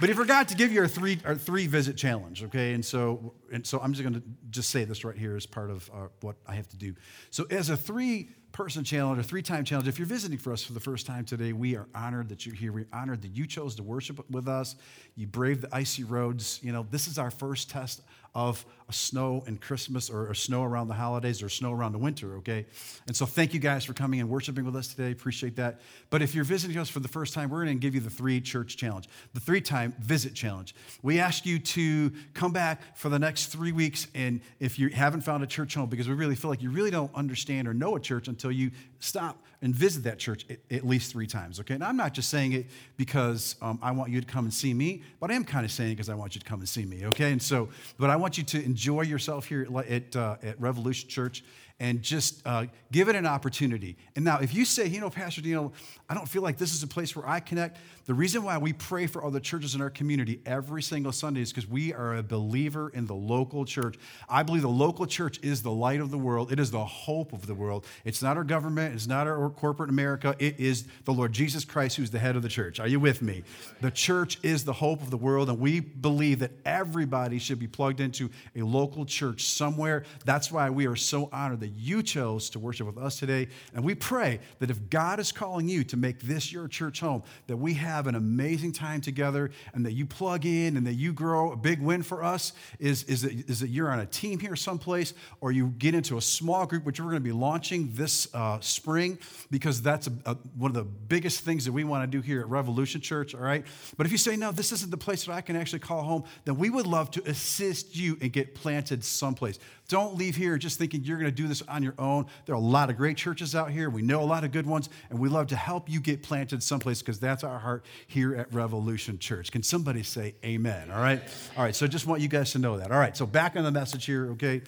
But 0.00 0.08
he 0.08 0.14
forgot 0.14 0.46
to 0.48 0.54
give 0.54 0.70
you 0.70 0.80
our 0.80 0.88
three, 0.88 1.18
our 1.24 1.34
three 1.34 1.66
visit 1.66 1.96
challenge, 1.96 2.44
okay? 2.44 2.72
And 2.72 2.84
so, 2.84 3.34
and 3.52 3.66
so 3.66 3.80
I'm 3.80 3.92
just 3.92 4.08
going 4.08 4.14
to 4.14 4.22
just 4.50 4.70
say 4.70 4.84
this 4.84 5.04
right 5.04 5.16
here 5.16 5.34
as 5.34 5.44
part 5.44 5.70
of 5.70 5.90
uh, 5.92 6.06
what 6.20 6.36
I 6.46 6.54
have 6.54 6.68
to 6.68 6.76
do. 6.76 6.94
So, 7.30 7.46
as 7.50 7.68
a 7.68 7.76
three 7.76 8.28
person 8.52 8.84
challenge 8.84 9.18
or 9.18 9.22
three 9.24 9.42
time 9.42 9.64
challenge, 9.64 9.88
if 9.88 9.98
you're 9.98 10.06
visiting 10.06 10.38
for 10.38 10.52
us 10.52 10.62
for 10.62 10.72
the 10.72 10.80
first 10.80 11.04
time 11.04 11.24
today, 11.24 11.52
we 11.52 11.74
are 11.74 11.88
honored 11.96 12.28
that 12.28 12.46
you're 12.46 12.54
here. 12.54 12.72
We're 12.72 12.86
honored 12.92 13.22
that 13.22 13.36
you 13.36 13.46
chose 13.46 13.74
to 13.76 13.82
worship 13.82 14.24
with 14.30 14.46
us. 14.46 14.76
You 15.16 15.26
braved 15.26 15.62
the 15.62 15.74
icy 15.74 16.04
roads. 16.04 16.60
You 16.62 16.70
know, 16.70 16.86
this 16.90 17.08
is 17.08 17.18
our 17.18 17.32
first 17.32 17.68
test 17.68 18.02
of 18.34 18.64
snow 18.90 19.42
and 19.46 19.60
Christmas 19.60 20.08
or, 20.08 20.30
or, 20.30 20.34
snow 20.34 20.64
around 20.64 20.88
the 20.88 20.94
holidays 20.94 21.42
or 21.42 21.48
snow 21.48 21.72
around 21.72 21.92
the 21.92 21.98
winter, 21.98 22.36
okay? 22.36 22.64
And 23.06 23.14
so 23.14 23.26
thank 23.26 23.52
you 23.52 23.60
guys 23.60 23.84
for 23.84 23.92
coming 23.92 24.20
and 24.20 24.30
worshiping 24.30 24.64
with 24.64 24.76
us 24.76 24.88
today. 24.88 25.12
Appreciate 25.12 25.56
that. 25.56 25.80
But 26.08 26.22
if 26.22 26.34
you're 26.34 26.44
visiting 26.44 26.78
us 26.78 26.88
for 26.88 27.00
the 27.00 27.08
first 27.08 27.34
time, 27.34 27.50
we're 27.50 27.64
going 27.64 27.76
to 27.76 27.80
give 27.80 27.94
you 27.94 28.00
the 28.00 28.10
three 28.10 28.40
church 28.40 28.76
challenge, 28.76 29.08
the 29.34 29.40
three 29.40 29.60
time 29.60 29.94
visit 30.00 30.34
challenge. 30.34 30.74
We 31.02 31.20
ask 31.20 31.44
you 31.44 31.58
to 31.58 32.12
come 32.32 32.52
back 32.52 32.96
for 32.96 33.08
the 33.08 33.18
next 33.18 33.46
three 33.46 33.72
weeks. 33.72 34.06
And 34.14 34.40
if 34.60 34.78
you 34.78 34.88
haven't 34.88 35.22
found 35.22 35.42
a 35.42 35.46
church 35.46 35.74
home, 35.74 35.88
because 35.88 36.08
we 36.08 36.14
really 36.14 36.36
feel 36.36 36.50
like 36.50 36.62
you 36.62 36.70
really 36.70 36.90
don't 36.90 37.14
understand 37.14 37.68
or 37.68 37.74
know 37.74 37.96
a 37.96 38.00
church 38.00 38.28
until 38.28 38.52
you 38.52 38.70
stop 39.00 39.42
and 39.60 39.74
visit 39.74 40.04
that 40.04 40.18
church 40.18 40.46
at, 40.70 40.86
least 40.86 41.12
three 41.12 41.26
times, 41.26 41.58
okay? 41.60 41.74
And 41.74 41.82
I'm 41.82 41.96
not 41.96 42.14
just 42.14 42.28
saying 42.28 42.52
it 42.52 42.66
because 42.96 43.56
um, 43.60 43.78
I 43.82 43.90
want 43.90 44.10
you 44.10 44.20
to 44.20 44.26
come 44.26 44.44
and 44.44 44.54
see 44.54 44.72
me, 44.72 45.02
but 45.20 45.30
I 45.30 45.34
am 45.34 45.44
kind 45.44 45.64
of 45.64 45.72
saying 45.72 45.92
it 45.92 45.94
because 45.96 46.08
I 46.08 46.14
want 46.14 46.34
you 46.34 46.40
to 46.40 46.46
come 46.46 46.60
and 46.60 46.68
see 46.68 46.84
me, 46.84 47.06
okay? 47.06 47.32
And 47.32 47.42
so, 47.42 47.68
but 47.98 48.10
I 48.10 48.16
want 48.16 48.38
you 48.38 48.44
to 48.44 48.64
enjoy 48.64 49.02
yourself 49.02 49.46
here 49.46 49.66
at, 49.76 49.86
at, 49.88 50.16
uh, 50.16 50.36
at 50.42 50.60
Revolution 50.60 51.08
Church 51.08 51.42
and 51.80 52.02
just 52.02 52.44
uh, 52.46 52.66
give 52.90 53.08
it 53.08 53.16
an 53.16 53.26
opportunity. 53.26 53.96
And 54.16 54.24
now, 54.24 54.38
if 54.40 54.54
you 54.54 54.64
say, 54.64 54.86
you 54.86 55.00
know, 55.00 55.10
Pastor 55.10 55.40
Dino, 55.40 55.72
I 56.10 56.14
don't 56.14 56.28
feel 56.28 56.40
like 56.40 56.56
this 56.56 56.72
is 56.72 56.82
a 56.82 56.86
place 56.86 57.14
where 57.14 57.28
I 57.28 57.38
connect, 57.40 57.76
the 58.06 58.14
reason 58.14 58.42
why 58.42 58.56
we 58.56 58.72
pray 58.72 59.06
for 59.06 59.22
other 59.22 59.40
churches 59.40 59.74
in 59.74 59.82
our 59.82 59.90
community 59.90 60.40
every 60.46 60.82
single 60.82 61.12
Sunday 61.12 61.42
is 61.42 61.52
because 61.52 61.68
we 61.68 61.92
are 61.92 62.16
a 62.16 62.22
believer 62.22 62.88
in 62.88 63.04
the 63.04 63.14
local 63.14 63.66
church. 63.66 63.96
I 64.26 64.42
believe 64.42 64.62
the 64.62 64.70
local 64.70 65.04
church 65.04 65.38
is 65.42 65.60
the 65.62 65.70
light 65.70 66.00
of 66.00 66.10
the 66.10 66.16
world, 66.16 66.50
it 66.50 66.58
is 66.58 66.70
the 66.70 66.86
hope 66.86 67.34
of 67.34 67.46
the 67.46 67.54
world. 67.54 67.84
It's 68.06 68.22
not 68.22 68.38
our 68.38 68.44
government, 68.44 68.94
it's 68.94 69.06
not 69.06 69.26
our 69.26 69.50
corporate 69.50 69.90
America, 69.90 70.34
it 70.38 70.58
is 70.58 70.86
the 71.04 71.12
Lord 71.12 71.34
Jesus 71.34 71.66
Christ 71.66 71.96
who's 71.98 72.10
the 72.10 72.18
head 72.18 72.34
of 72.34 72.40
the 72.40 72.48
church. 72.48 72.80
Are 72.80 72.88
you 72.88 72.98
with 72.98 73.20
me? 73.20 73.42
The 73.82 73.90
church 73.90 74.38
is 74.42 74.64
the 74.64 74.72
hope 74.72 75.02
of 75.02 75.10
the 75.10 75.18
world, 75.18 75.50
and 75.50 75.60
we 75.60 75.80
believe 75.80 76.38
that 76.38 76.52
everybody 76.64 77.38
should 77.38 77.58
be 77.58 77.66
plugged 77.66 78.00
into 78.00 78.30
a 78.56 78.62
local 78.62 79.04
church 79.04 79.44
somewhere. 79.44 80.04
That's 80.24 80.50
why 80.50 80.70
we 80.70 80.86
are 80.86 80.96
so 80.96 81.28
honored 81.30 81.60
that 81.60 81.74
you 81.76 82.02
chose 82.02 82.48
to 82.50 82.58
worship 82.58 82.86
with 82.86 82.96
us 82.96 83.18
today. 83.18 83.48
And 83.74 83.84
we 83.84 83.94
pray 83.94 84.40
that 84.60 84.70
if 84.70 84.88
God 84.88 85.20
is 85.20 85.30
calling 85.30 85.68
you 85.68 85.84
to 85.84 85.97
make 86.00 86.20
this 86.20 86.52
your 86.52 86.68
church 86.68 87.00
home, 87.00 87.22
that 87.46 87.56
we 87.56 87.74
have 87.74 88.06
an 88.06 88.14
amazing 88.14 88.72
time 88.72 89.00
together 89.00 89.50
and 89.74 89.84
that 89.86 89.92
you 89.92 90.06
plug 90.06 90.46
in 90.46 90.76
and 90.76 90.86
that 90.86 90.94
you 90.94 91.12
grow. 91.12 91.52
A 91.52 91.56
big 91.56 91.80
win 91.80 92.02
for 92.02 92.22
us 92.22 92.52
is, 92.78 93.04
is, 93.04 93.22
that, 93.22 93.32
is 93.50 93.60
that 93.60 93.68
you're 93.68 93.90
on 93.90 94.00
a 94.00 94.06
team 94.06 94.38
here 94.38 94.56
someplace 94.56 95.14
or 95.40 95.52
you 95.52 95.68
get 95.78 95.94
into 95.94 96.16
a 96.16 96.22
small 96.22 96.66
group, 96.66 96.84
which 96.84 97.00
we're 97.00 97.10
going 97.10 97.16
to 97.16 97.20
be 97.20 97.32
launching 97.32 97.90
this 97.94 98.28
uh, 98.34 98.58
spring 98.60 99.18
because 99.50 99.82
that's 99.82 100.06
a, 100.06 100.12
a, 100.26 100.34
one 100.56 100.70
of 100.70 100.74
the 100.74 100.84
biggest 100.84 101.40
things 101.40 101.64
that 101.64 101.72
we 101.72 101.84
want 101.84 102.10
to 102.10 102.16
do 102.16 102.22
here 102.22 102.40
at 102.40 102.48
Revolution 102.48 103.00
Church, 103.00 103.34
all 103.34 103.40
right? 103.40 103.64
But 103.96 104.06
if 104.06 104.12
you 104.12 104.18
say, 104.18 104.36
no, 104.36 104.52
this 104.52 104.72
isn't 104.72 104.90
the 104.90 104.96
place 104.96 105.24
that 105.24 105.32
I 105.32 105.40
can 105.40 105.56
actually 105.56 105.80
call 105.80 106.02
home, 106.02 106.24
then 106.44 106.56
we 106.56 106.70
would 106.70 106.86
love 106.86 107.10
to 107.12 107.22
assist 107.28 107.96
you 107.96 108.18
and 108.20 108.32
get 108.32 108.54
planted 108.54 109.04
someplace. 109.04 109.58
Don't 109.88 110.16
leave 110.16 110.36
here 110.36 110.58
just 110.58 110.78
thinking 110.78 111.02
you're 111.02 111.16
going 111.16 111.30
to 111.30 111.34
do 111.34 111.48
this 111.48 111.62
on 111.62 111.82
your 111.82 111.94
own. 111.98 112.26
There 112.44 112.54
are 112.54 112.58
a 112.58 112.60
lot 112.60 112.90
of 112.90 112.98
great 112.98 113.16
churches 113.16 113.54
out 113.54 113.70
here. 113.70 113.88
We 113.88 114.02
know 114.02 114.20
a 114.20 114.24
lot 114.24 114.44
of 114.44 114.52
good 114.52 114.66
ones, 114.66 114.90
and 115.08 115.18
we 115.18 115.30
love 115.30 115.46
to 115.46 115.56
help 115.56 115.88
you 115.88 115.98
get 115.98 116.22
planted 116.22 116.62
someplace 116.62 117.00
because 117.00 117.18
that's 117.18 117.42
our 117.42 117.58
heart 117.58 117.86
here 118.06 118.34
at 118.36 118.52
Revolution 118.52 119.18
Church. 119.18 119.50
Can 119.50 119.62
somebody 119.62 120.02
say 120.02 120.34
amen? 120.44 120.90
All 120.90 121.00
right? 121.00 121.22
All 121.56 121.64
right, 121.64 121.74
so 121.74 121.86
just 121.86 122.06
want 122.06 122.20
you 122.20 122.28
guys 122.28 122.52
to 122.52 122.58
know 122.58 122.76
that. 122.76 122.92
All 122.92 122.98
right, 122.98 123.16
so 123.16 123.24
back 123.24 123.56
on 123.56 123.64
the 123.64 123.70
message 123.70 124.04
here, 124.04 124.30
okay? 124.32 124.60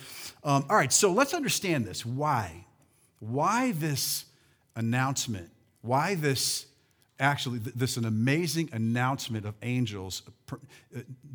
Um, 0.42 0.64
all 0.70 0.76
right, 0.76 0.92
so 0.92 1.12
let's 1.12 1.34
understand 1.34 1.86
this. 1.86 2.06
Why? 2.06 2.64
Why 3.18 3.72
this 3.72 4.24
announcement? 4.74 5.50
Why 5.82 6.14
this 6.14 6.64
actually 7.18 7.58
this 7.58 7.98
an 7.98 8.06
amazing 8.06 8.70
announcement 8.72 9.44
of 9.44 9.54
angels 9.60 10.22
uh, 10.50 10.56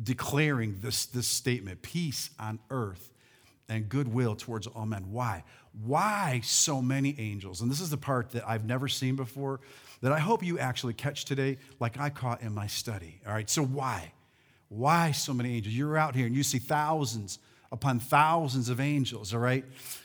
declaring 0.02 0.78
this, 0.80 1.06
this 1.06 1.28
statement 1.28 1.82
peace 1.82 2.30
on 2.40 2.58
earth 2.70 3.12
and 3.68 3.88
goodwill 3.88 4.36
towards 4.36 4.66
all 4.66 4.86
men. 4.86 5.10
Why? 5.10 5.44
Why 5.84 6.40
so 6.44 6.80
many 6.80 7.14
angels? 7.18 7.60
And 7.60 7.70
this 7.70 7.80
is 7.80 7.90
the 7.90 7.96
part 7.96 8.30
that 8.30 8.48
I've 8.48 8.64
never 8.64 8.88
seen 8.88 9.16
before 9.16 9.60
that 10.02 10.12
I 10.12 10.18
hope 10.18 10.42
you 10.42 10.58
actually 10.58 10.94
catch 10.94 11.24
today, 11.24 11.58
like 11.80 11.98
I 11.98 12.10
caught 12.10 12.42
in 12.42 12.52
my 12.54 12.66
study. 12.66 13.20
All 13.26 13.32
right, 13.32 13.48
so 13.48 13.64
why? 13.64 14.12
Why 14.68 15.12
so 15.12 15.32
many 15.32 15.56
angels? 15.56 15.74
You're 15.74 15.96
out 15.96 16.14
here 16.14 16.26
and 16.26 16.34
you 16.34 16.42
see 16.42 16.58
thousands 16.58 17.38
upon 17.72 17.98
thousands 17.98 18.68
of 18.68 18.80
angels, 18.80 19.34
all 19.34 19.40
right? 19.40 19.64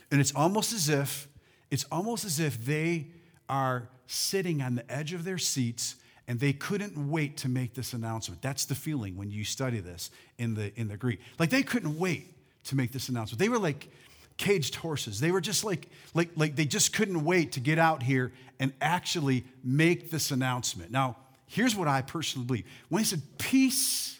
And 0.10 0.20
it's 0.20 0.34
almost 0.34 0.74
as 0.74 0.89
if, 0.89 1.27
it's 1.70 1.86
almost 1.91 2.25
as 2.25 2.39
if 2.39 2.65
they 2.65 3.08
are 3.48 3.89
sitting 4.08 4.62
on 4.62 4.75
the 4.75 4.91
edge 4.91 5.13
of 5.13 5.24
their 5.24 5.38
seats 5.38 5.96
and 6.27 6.39
they 6.39 6.53
couldn't 6.53 7.10
wait 7.10 7.38
to 7.38 7.50
make 7.50 7.74
this 7.74 7.94
announcement. 7.94 8.41
That's 8.41 8.65
the 8.65 8.75
feeling 8.75 9.18
when 9.18 9.32
you 9.32 9.44
study 9.44 9.80
this 9.80 10.12
in 10.38 10.53
the, 10.53 10.74
in 10.80 10.88
the 10.88 10.98
Greek. 10.98 11.20
Like 11.39 11.50
they 11.50 11.63
couldn't 11.63 11.98
wait 11.98 12.34
to 12.65 12.75
make 12.75 12.91
this 12.91 13.10
announcement. 13.10 13.39
They 13.39 13.50
were 13.50 13.60
like 13.60 13.89
caged 14.38 14.75
horses. 14.75 15.20
They 15.20 15.32
were 15.32 15.41
just 15.41 15.63
like, 15.63 15.88
like, 16.13 16.30
like 16.36 16.56
they 16.56 16.65
just 16.65 16.94
couldn't 16.94 17.24
wait 17.24 17.53
to 17.53 17.60
get 17.60 17.80
out 17.80 18.03
here 18.03 18.32
and 18.60 18.74
actually 18.82 19.46
make 19.63 20.12
this 20.12 20.32
announcement. 20.32 20.91
Now, 20.91 21.18
here's 21.48 21.75
what 21.75 21.88
I 21.88 22.01
personally 22.01 22.46
believe. 22.46 22.65
When 22.89 23.01
he 23.01 23.06
said 23.06 23.22
peace 23.38 24.20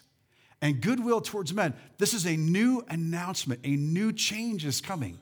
and 0.60 0.80
goodwill 0.80 1.20
towards 1.20 1.52
men, 1.52 1.74
this 1.98 2.14
is 2.14 2.26
a 2.26 2.36
new 2.36 2.84
announcement, 2.88 3.60
a 3.64 3.76
new 3.76 4.12
change 4.12 4.64
is 4.64 4.80
coming. 4.80 5.18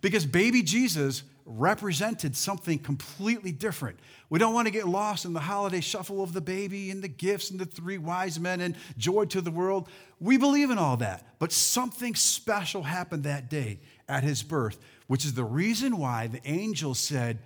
Because 0.00 0.26
baby 0.26 0.62
Jesus 0.62 1.22
represented 1.46 2.36
something 2.36 2.78
completely 2.78 3.52
different. 3.52 3.98
We 4.30 4.38
don't 4.38 4.54
want 4.54 4.66
to 4.66 4.72
get 4.72 4.88
lost 4.88 5.24
in 5.24 5.32
the 5.32 5.40
holiday 5.40 5.80
shuffle 5.80 6.22
of 6.22 6.32
the 6.32 6.40
baby 6.40 6.90
and 6.90 7.02
the 7.02 7.08
gifts 7.08 7.50
and 7.50 7.60
the 7.60 7.66
three 7.66 7.98
wise 7.98 8.40
men 8.40 8.60
and 8.60 8.76
joy 8.96 9.26
to 9.26 9.40
the 9.40 9.50
world. 9.50 9.88
We 10.20 10.38
believe 10.38 10.70
in 10.70 10.78
all 10.78 10.96
that. 10.98 11.26
But 11.38 11.52
something 11.52 12.14
special 12.14 12.82
happened 12.82 13.24
that 13.24 13.50
day 13.50 13.80
at 14.08 14.24
his 14.24 14.42
birth, 14.42 14.78
which 15.06 15.24
is 15.24 15.34
the 15.34 15.44
reason 15.44 15.98
why 15.98 16.28
the 16.28 16.40
angel 16.44 16.94
said, 16.94 17.38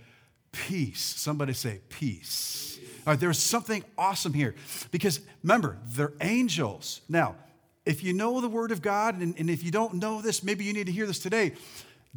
Peace. 0.51 1.01
Somebody 1.01 1.53
say, 1.53 1.81
Peace. 1.89 2.79
All 3.07 3.13
right, 3.13 3.21
there's 3.21 3.39
something 3.39 3.85
awesome 3.97 4.33
here. 4.33 4.55
Because 4.91 5.21
remember, 5.43 5.79
they're 5.87 6.15
angels. 6.21 7.01
Now, 7.09 7.37
if 7.85 8.03
you 8.03 8.13
know 8.13 8.41
the 8.41 8.49
word 8.49 8.71
of 8.71 8.83
God, 8.83 9.21
and, 9.21 9.35
and 9.39 9.49
if 9.49 9.63
you 9.63 9.71
don't 9.71 9.95
know 9.95 10.21
this, 10.21 10.43
maybe 10.43 10.65
you 10.65 10.73
need 10.73 10.87
to 10.87 10.93
hear 10.93 11.07
this 11.07 11.19
today. 11.19 11.55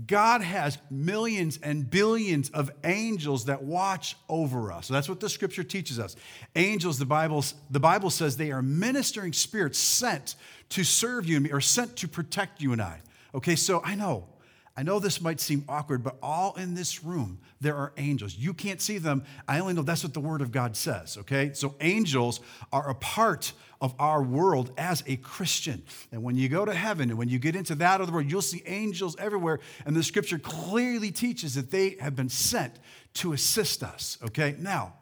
God 0.08 0.42
has 0.42 0.78
millions 0.90 1.60
and 1.62 1.90
billions 1.90 2.50
of 2.50 2.72
angels 2.84 3.46
that 3.46 3.64
watch 3.64 4.16
over 4.30 4.72
us. 4.72 4.88
So 4.88 4.94
that's 4.94 5.10
what 5.10 5.20
the 5.20 5.30
scripture 5.30 5.64
teaches 5.64 6.00
us. 6.00 6.16
Angels, 6.56 6.98
the 6.98 7.06
Bible, 7.06 7.44
the 7.70 7.80
Bible 7.80 8.10
says 8.10 8.38
they 8.38 8.52
are 8.52 8.62
ministering 8.62 9.34
spirits 9.34 9.78
sent 9.78 10.36
to 10.70 10.84
serve 10.84 11.28
you 11.28 11.36
and 11.36 11.44
me, 11.44 11.52
or 11.52 11.62
sent 11.62 11.98
to 11.98 12.08
protect 12.08 12.62
you 12.62 12.72
and 12.72 12.82
I. 12.82 13.02
Okay, 13.36 13.56
so 13.56 13.82
I 13.84 13.96
know, 13.96 14.28
I 14.76 14.84
know 14.84 15.00
this 15.00 15.20
might 15.20 15.42
seem 15.42 15.66
awkward, 15.68 16.04
but 16.04 16.18
all 16.24 16.54
in 16.56 16.76
this 16.76 17.04
room, 17.04 17.40
there 17.60 17.76
are 17.76 17.92
angels. 17.98 18.36
You 18.36 18.54
can't 18.54 18.82
see 18.82 18.98
them. 18.98 19.24
I 19.48 19.60
only 19.60 19.74
know 19.74 19.82
that's 19.82 20.04
what 20.04 20.14
the 20.14 20.22
Word 20.22 20.42
of 20.42 20.52
God 20.52 20.78
says, 20.78 21.18
okay? 21.18 21.52
So 21.54 21.76
angels 21.82 22.40
are 22.72 22.90
a 22.90 22.96
part 22.96 23.52
of 23.82 23.94
our 24.00 24.24
world 24.24 24.72
as 24.78 25.04
a 25.08 25.18
Christian. 25.18 25.84
And 26.12 26.24
when 26.24 26.36
you 26.36 26.48
go 26.48 26.64
to 26.64 26.74
heaven 26.74 27.10
and 27.10 27.18
when 27.18 27.28
you 27.28 27.38
get 27.38 27.56
into 27.56 27.76
that 27.76 28.00
other 28.00 28.14
world, 28.14 28.32
you'll 28.32 28.42
see 28.42 28.64
angels 28.66 29.16
everywhere. 29.20 29.60
And 29.86 29.96
the 29.96 30.04
scripture 30.04 30.40
clearly 30.40 31.12
teaches 31.12 31.56
that 31.56 31.70
they 31.70 31.98
have 32.00 32.16
been 32.16 32.30
sent 32.30 32.76
to 33.16 33.34
assist 33.34 33.84
us, 33.84 34.18
okay? 34.24 34.56
Now, 34.58 34.94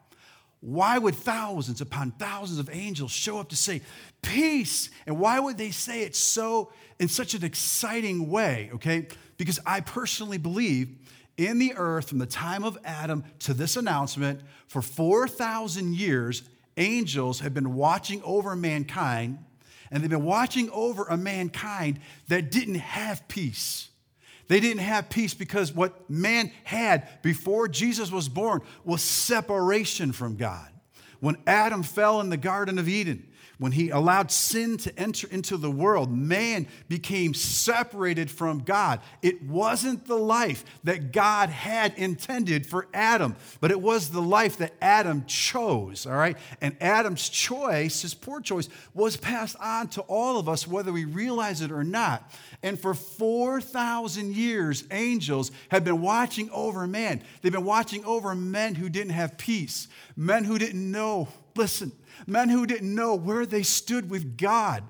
why 0.61 0.97
would 0.97 1.15
thousands 1.15 1.79
upon 1.79 2.11
thousands 2.11 2.59
of 2.59 2.69
angels 2.71 3.11
show 3.11 3.39
up 3.39 3.49
to 3.49 3.55
say 3.55 3.81
peace? 4.21 4.89
And 5.05 5.19
why 5.19 5.39
would 5.39 5.57
they 5.57 5.71
say 5.71 6.03
it 6.03 6.15
so 6.15 6.71
in 6.99 7.07
such 7.07 7.33
an 7.33 7.43
exciting 7.43 8.29
way? 8.29 8.69
Okay, 8.75 9.07
because 9.37 9.59
I 9.65 9.81
personally 9.81 10.37
believe 10.37 10.95
in 11.37 11.57
the 11.57 11.73
earth 11.75 12.09
from 12.09 12.17
the 12.17 12.25
time 12.25 12.63
of 12.63 12.77
Adam 12.83 13.23
to 13.39 13.53
this 13.53 13.77
announcement 13.77 14.41
for 14.67 14.81
4,000 14.81 15.95
years, 15.95 16.43
angels 16.75 17.39
have 17.39 17.53
been 17.53 17.75
watching 17.75 18.21
over 18.23 18.55
mankind, 18.55 19.39
and 19.89 20.03
they've 20.03 20.09
been 20.09 20.25
watching 20.25 20.69
over 20.71 21.05
a 21.05 21.15
mankind 21.15 21.99
that 22.27 22.51
didn't 22.51 22.75
have 22.75 23.25
peace. 23.29 23.89
They 24.49 24.59
didn't 24.59 24.81
have 24.81 25.09
peace 25.09 25.33
because 25.33 25.71
what 25.71 26.09
man 26.09 26.51
had 26.65 27.07
before 27.21 27.67
Jesus 27.67 28.11
was 28.11 28.27
born 28.27 28.61
was 28.83 29.01
separation 29.01 30.11
from 30.11 30.35
God. 30.35 30.67
When 31.19 31.37
Adam 31.47 31.83
fell 31.83 32.19
in 32.19 32.29
the 32.29 32.37
Garden 32.37 32.79
of 32.79 32.89
Eden, 32.89 33.28
when 33.59 33.73
he 33.73 33.89
allowed 33.89 34.31
sin 34.31 34.77
to 34.77 34.99
enter 34.99 35.27
into 35.27 35.57
the 35.57 35.69
world, 35.69 36.11
man 36.11 36.65
became 36.87 37.33
separated 37.33 38.31
from 38.31 38.59
God. 38.59 39.01
It 39.21 39.43
wasn't 39.43 40.07
the 40.07 40.15
life 40.15 40.63
that 40.85 41.11
God 41.11 41.49
had 41.49 41.93
intended 41.97 42.65
for 42.65 42.87
Adam, 42.93 43.35
but 43.59 43.69
it 43.69 43.79
was 43.79 44.09
the 44.09 44.21
life 44.21 44.57
that 44.57 44.73
Adam 44.81 45.25
chose, 45.25 46.07
all 46.07 46.15
right? 46.15 46.37
And 46.61 46.75
Adam's 46.81 47.27
choice, 47.27 48.01
his 48.01 48.13
poor 48.13 48.39
choice, 48.39 48.69
was 48.93 49.17
passed 49.17 49.57
on 49.59 49.89
to 49.89 50.01
all 50.01 50.39
of 50.39 50.47
us, 50.47 50.65
whether 50.65 50.93
we 50.93 51.03
realize 51.03 51.61
it 51.61 51.71
or 51.71 51.83
not. 51.83 52.31
And 52.63 52.79
for 52.79 52.93
4,000 52.93 54.35
years, 54.35 54.85
angels 54.89 55.51
have 55.69 55.83
been 55.83 56.01
watching 56.01 56.49
over 56.51 56.87
man. 56.87 57.21
They've 57.41 57.51
been 57.51 57.65
watching 57.65 58.05
over 58.05 58.33
men 58.35 58.75
who 58.75 58.87
didn't 58.87 59.11
have 59.11 59.37
peace, 59.37 59.89
men 60.15 60.45
who 60.45 60.57
didn't 60.57 60.89
know. 60.89 61.27
Listen, 61.59 61.91
men 62.25 62.47
who 62.47 62.65
didn't 62.65 62.95
know 62.95 63.15
where 63.15 63.45
they 63.45 63.63
stood 63.63 64.09
with 64.09 64.37
God, 64.37 64.81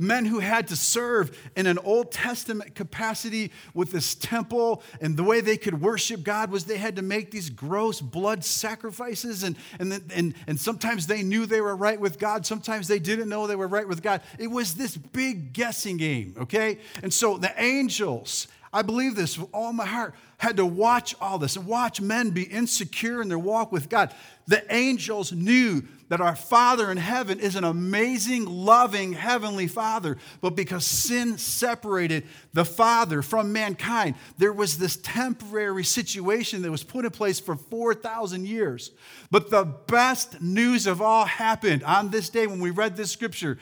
men 0.00 0.24
who 0.24 0.40
had 0.40 0.66
to 0.66 0.74
serve 0.74 1.38
in 1.54 1.68
an 1.68 1.78
Old 1.78 2.10
Testament 2.10 2.74
capacity 2.74 3.52
with 3.74 3.92
this 3.92 4.16
temple. 4.16 4.82
And 5.00 5.16
the 5.16 5.22
way 5.22 5.40
they 5.40 5.56
could 5.56 5.80
worship 5.80 6.24
God 6.24 6.50
was 6.50 6.64
they 6.64 6.78
had 6.78 6.96
to 6.96 7.02
make 7.02 7.30
these 7.30 7.48
gross 7.48 8.00
blood 8.00 8.44
sacrifices. 8.44 9.44
And, 9.44 9.56
and, 9.78 10.02
and, 10.12 10.34
and 10.48 10.58
sometimes 10.58 11.06
they 11.06 11.22
knew 11.22 11.46
they 11.46 11.60
were 11.60 11.76
right 11.76 12.00
with 12.00 12.18
God, 12.18 12.44
sometimes 12.44 12.88
they 12.88 12.98
didn't 12.98 13.28
know 13.28 13.46
they 13.46 13.54
were 13.54 13.68
right 13.68 13.86
with 13.86 14.02
God. 14.02 14.20
It 14.36 14.48
was 14.48 14.74
this 14.74 14.96
big 14.96 15.52
guessing 15.52 15.96
game, 15.96 16.34
okay? 16.40 16.78
And 17.04 17.14
so 17.14 17.38
the 17.38 17.54
angels, 17.56 18.48
I 18.72 18.82
believe 18.82 19.14
this 19.14 19.38
with 19.38 19.48
all 19.54 19.72
my 19.72 19.86
heart, 19.86 20.16
had 20.38 20.56
to 20.56 20.66
watch 20.66 21.14
all 21.20 21.38
this 21.38 21.54
and 21.54 21.68
watch 21.68 22.00
men 22.00 22.30
be 22.30 22.42
insecure 22.42 23.22
in 23.22 23.28
their 23.28 23.38
walk 23.38 23.70
with 23.70 23.88
God. 23.88 24.12
The 24.48 24.64
angels 24.74 25.32
knew 25.32 25.84
that 26.08 26.20
our 26.20 26.36
Father 26.36 26.90
in 26.90 26.96
heaven 26.96 27.40
is 27.40 27.56
an 27.56 27.64
amazing, 27.64 28.46
loving 28.46 29.12
Heavenly 29.12 29.66
Father. 29.66 30.16
But 30.40 30.54
because 30.54 30.84
sin 30.84 31.36
separated 31.38 32.24
the 32.52 32.64
Father 32.64 33.22
from 33.22 33.52
mankind, 33.52 34.14
there 34.38 34.52
was 34.52 34.78
this 34.78 34.96
temporary 34.96 35.84
situation 35.84 36.62
that 36.62 36.70
was 36.70 36.84
put 36.84 37.04
in 37.04 37.10
place 37.10 37.40
for 37.40 37.56
4,000 37.56 38.46
years. 38.46 38.92
But 39.30 39.50
the 39.50 39.64
best 39.64 40.40
news 40.40 40.86
of 40.86 41.02
all 41.02 41.24
happened 41.24 41.82
on 41.82 42.10
this 42.10 42.28
day 42.28 42.46
when 42.46 42.60
we 42.60 42.70
read 42.70 42.96
this 42.96 43.10
scripture. 43.10 43.58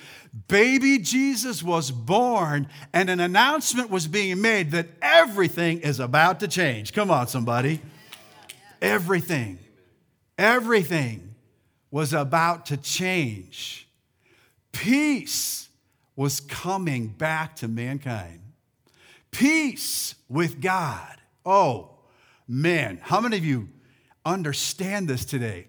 Baby 0.48 0.98
Jesus 0.98 1.62
was 1.62 1.90
born, 1.90 2.68
and 2.92 3.08
an 3.08 3.20
announcement 3.20 3.90
was 3.90 4.06
being 4.06 4.40
made 4.40 4.72
that 4.72 4.88
everything 5.00 5.80
is 5.80 6.00
about 6.00 6.40
to 6.40 6.48
change. 6.48 6.92
Come 6.92 7.10
on, 7.10 7.28
somebody. 7.28 7.80
Everything. 8.82 9.58
Everything 10.36 11.33
was 11.94 12.12
about 12.12 12.66
to 12.66 12.76
change. 12.76 13.88
Peace 14.72 15.68
was 16.16 16.40
coming 16.40 17.06
back 17.06 17.54
to 17.54 17.68
mankind. 17.68 18.40
Peace 19.30 20.16
with 20.28 20.60
God. 20.60 21.18
Oh, 21.46 21.90
man. 22.48 22.98
How 23.00 23.20
many 23.20 23.36
of 23.36 23.44
you 23.44 23.68
understand 24.26 25.06
this 25.06 25.24
today? 25.24 25.68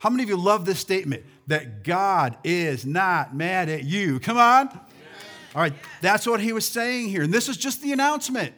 How 0.00 0.10
many 0.10 0.24
of 0.24 0.28
you 0.28 0.36
love 0.36 0.64
this 0.64 0.80
statement 0.80 1.22
that 1.46 1.84
God 1.84 2.36
is 2.42 2.84
not 2.84 3.36
mad 3.36 3.68
at 3.68 3.84
you? 3.84 4.18
Come 4.18 4.38
on. 4.38 4.68
All 5.54 5.62
right, 5.62 5.74
that's 6.00 6.26
what 6.26 6.40
he 6.40 6.52
was 6.52 6.66
saying 6.66 7.10
here. 7.10 7.22
And 7.22 7.32
this 7.32 7.48
is 7.48 7.56
just 7.56 7.80
the 7.80 7.92
announcement. 7.92 8.54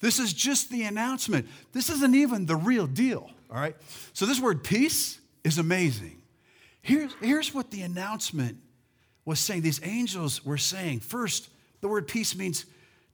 This 0.00 0.18
is 0.18 0.32
just 0.32 0.70
the 0.70 0.84
announcement. 0.84 1.48
This 1.72 1.90
isn't 1.90 2.14
even 2.14 2.46
the 2.46 2.56
real 2.56 2.86
deal. 2.86 3.30
All 3.50 3.60
right. 3.60 3.76
So 4.14 4.24
this 4.24 4.40
word 4.40 4.64
peace 4.64 5.20
is 5.44 5.58
amazing. 5.58 6.22
Here's, 6.82 7.14
here's 7.20 7.54
what 7.54 7.70
the 7.70 7.82
announcement 7.82 8.58
was 9.24 9.38
saying. 9.38 9.62
These 9.62 9.80
angels 9.84 10.44
were 10.44 10.58
saying 10.58 11.00
first, 11.00 11.48
the 11.80 11.88
word 11.88 12.08
peace 12.08 12.36
means 12.36 12.64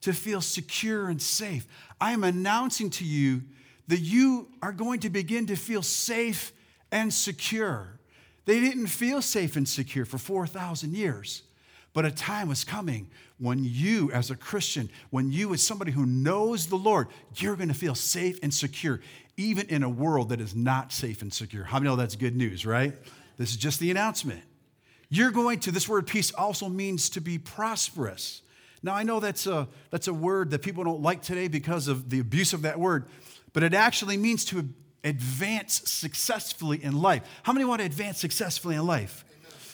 to 0.02 0.12
feel 0.12 0.40
secure 0.40 1.08
and 1.08 1.20
safe. 1.20 1.66
I 2.00 2.12
am 2.12 2.24
announcing 2.24 2.90
to 2.90 3.04
you 3.04 3.42
that 3.88 4.00
you 4.00 4.48
are 4.62 4.72
going 4.72 5.00
to 5.00 5.10
begin 5.10 5.46
to 5.46 5.56
feel 5.56 5.82
safe 5.82 6.52
and 6.90 7.12
secure. 7.12 7.98
They 8.44 8.60
didn't 8.60 8.86
feel 8.86 9.20
safe 9.20 9.56
and 9.56 9.68
secure 9.68 10.04
for 10.04 10.18
4,000 10.18 10.94
years, 10.94 11.42
but 11.92 12.04
a 12.04 12.10
time 12.10 12.48
was 12.48 12.64
coming 12.64 13.10
when 13.38 13.60
you, 13.62 14.10
as 14.12 14.30
a 14.30 14.36
Christian, 14.36 14.90
when 15.10 15.32
you, 15.32 15.52
as 15.54 15.62
somebody 15.62 15.92
who 15.92 16.06
knows 16.06 16.66
the 16.66 16.76
Lord, 16.76 17.08
you're 17.36 17.56
going 17.56 17.68
to 17.68 17.74
feel 17.74 17.94
safe 17.94 18.38
and 18.42 18.52
secure 18.52 19.00
even 19.36 19.66
in 19.68 19.82
a 19.82 19.88
world 19.88 20.30
that 20.30 20.40
is 20.40 20.54
not 20.54 20.92
safe 20.92 21.22
and 21.22 21.32
secure. 21.32 21.64
How 21.64 21.78
many 21.78 21.88
know 21.88 21.96
that's 21.96 22.16
good 22.16 22.36
news, 22.36 22.66
right? 22.66 22.94
This 23.36 23.50
is 23.50 23.56
just 23.56 23.80
the 23.80 23.90
announcement. 23.90 24.42
You're 25.08 25.30
going 25.30 25.60
to, 25.60 25.72
this 25.72 25.88
word 25.88 26.06
peace 26.06 26.32
also 26.32 26.68
means 26.68 27.10
to 27.10 27.20
be 27.20 27.38
prosperous. 27.38 28.42
Now, 28.82 28.94
I 28.94 29.02
know 29.02 29.20
that's 29.20 29.46
a, 29.46 29.68
that's 29.90 30.08
a 30.08 30.14
word 30.14 30.50
that 30.50 30.62
people 30.62 30.84
don't 30.84 31.02
like 31.02 31.22
today 31.22 31.48
because 31.48 31.88
of 31.88 32.10
the 32.10 32.20
abuse 32.20 32.52
of 32.52 32.62
that 32.62 32.78
word, 32.78 33.06
but 33.52 33.62
it 33.62 33.74
actually 33.74 34.16
means 34.16 34.44
to 34.46 34.68
advance 35.04 35.82
successfully 35.90 36.82
in 36.82 37.00
life. 37.00 37.22
How 37.42 37.52
many 37.52 37.64
want 37.64 37.80
to 37.80 37.86
advance 37.86 38.18
successfully 38.18 38.76
in 38.76 38.86
life? 38.86 39.24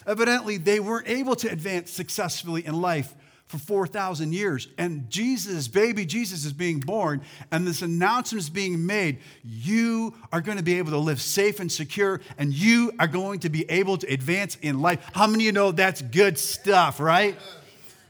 Evidently, 0.07 0.57
they 0.57 0.81
weren't 0.81 1.09
able 1.09 1.37
to 1.37 1.51
advance 1.51 1.91
successfully 1.91 2.65
in 2.65 2.81
life 2.81 3.15
for 3.47 3.59
4,000 3.59 4.33
years. 4.33 4.69
And 4.77 5.09
Jesus, 5.09 5.69
baby 5.69 6.05
Jesus, 6.05 6.45
is 6.45 6.53
being 6.53 6.81
born, 6.81 7.23
and 7.53 7.67
this 7.67 7.83
announcement 7.83 8.43
is 8.43 8.51
being 8.51 8.87
made. 8.87 9.21
You 9.45 10.15
are 10.33 10.41
going 10.41 10.59
to 10.59 10.65
be 10.65 10.79
able 10.79 10.91
to 10.91 10.99
live 10.99 11.21
safe 11.21 11.61
and 11.61 11.71
secure, 11.71 12.21
and 12.39 12.53
you 12.53 12.93
are 12.99 13.07
going 13.07 13.41
to 13.41 13.49
be 13.49 13.65
able 13.71 13.99
to 13.99 14.13
advance 14.13 14.57
in 14.63 14.81
life. 14.81 15.05
How 15.13 15.27
many 15.27 15.45
of 15.45 15.47
you 15.47 15.53
know 15.53 15.73
that's 15.73 16.03
good 16.03 16.39
stuff, 16.39 16.99
right? 16.99 17.39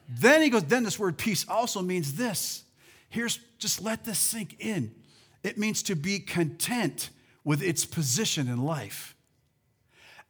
Then 0.09 0.40
he 0.40 0.49
goes, 0.49 0.64
then 0.64 0.85
this 0.85 0.99
word 0.99 1.19
peace 1.19 1.45
also 1.49 1.83
means 1.83 2.14
this. 2.14 2.64
Here's 3.09 3.38
just 3.59 3.83
let 3.83 4.05
this 4.05 4.19
sink 4.19 4.57
in. 4.59 4.95
It 5.43 5.59
means 5.59 5.83
to 5.85 5.97
be 5.97 6.19
content 6.19 7.11
with 7.45 7.62
its 7.62 7.85
position 7.85 8.49
in 8.49 8.64
life. 8.64 9.14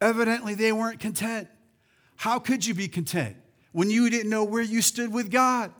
Evidently, 0.00 0.54
they 0.54 0.72
weren't 0.72 1.00
content. 1.00 1.48
How 2.16 2.38
could 2.38 2.66
you 2.66 2.74
be 2.74 2.88
content? 2.88 3.36
When 3.76 3.90
you 3.90 4.08
didn't 4.08 4.30
know 4.30 4.42
where 4.42 4.62
you 4.62 4.80
stood 4.80 5.12
with 5.12 5.30
God? 5.30 5.70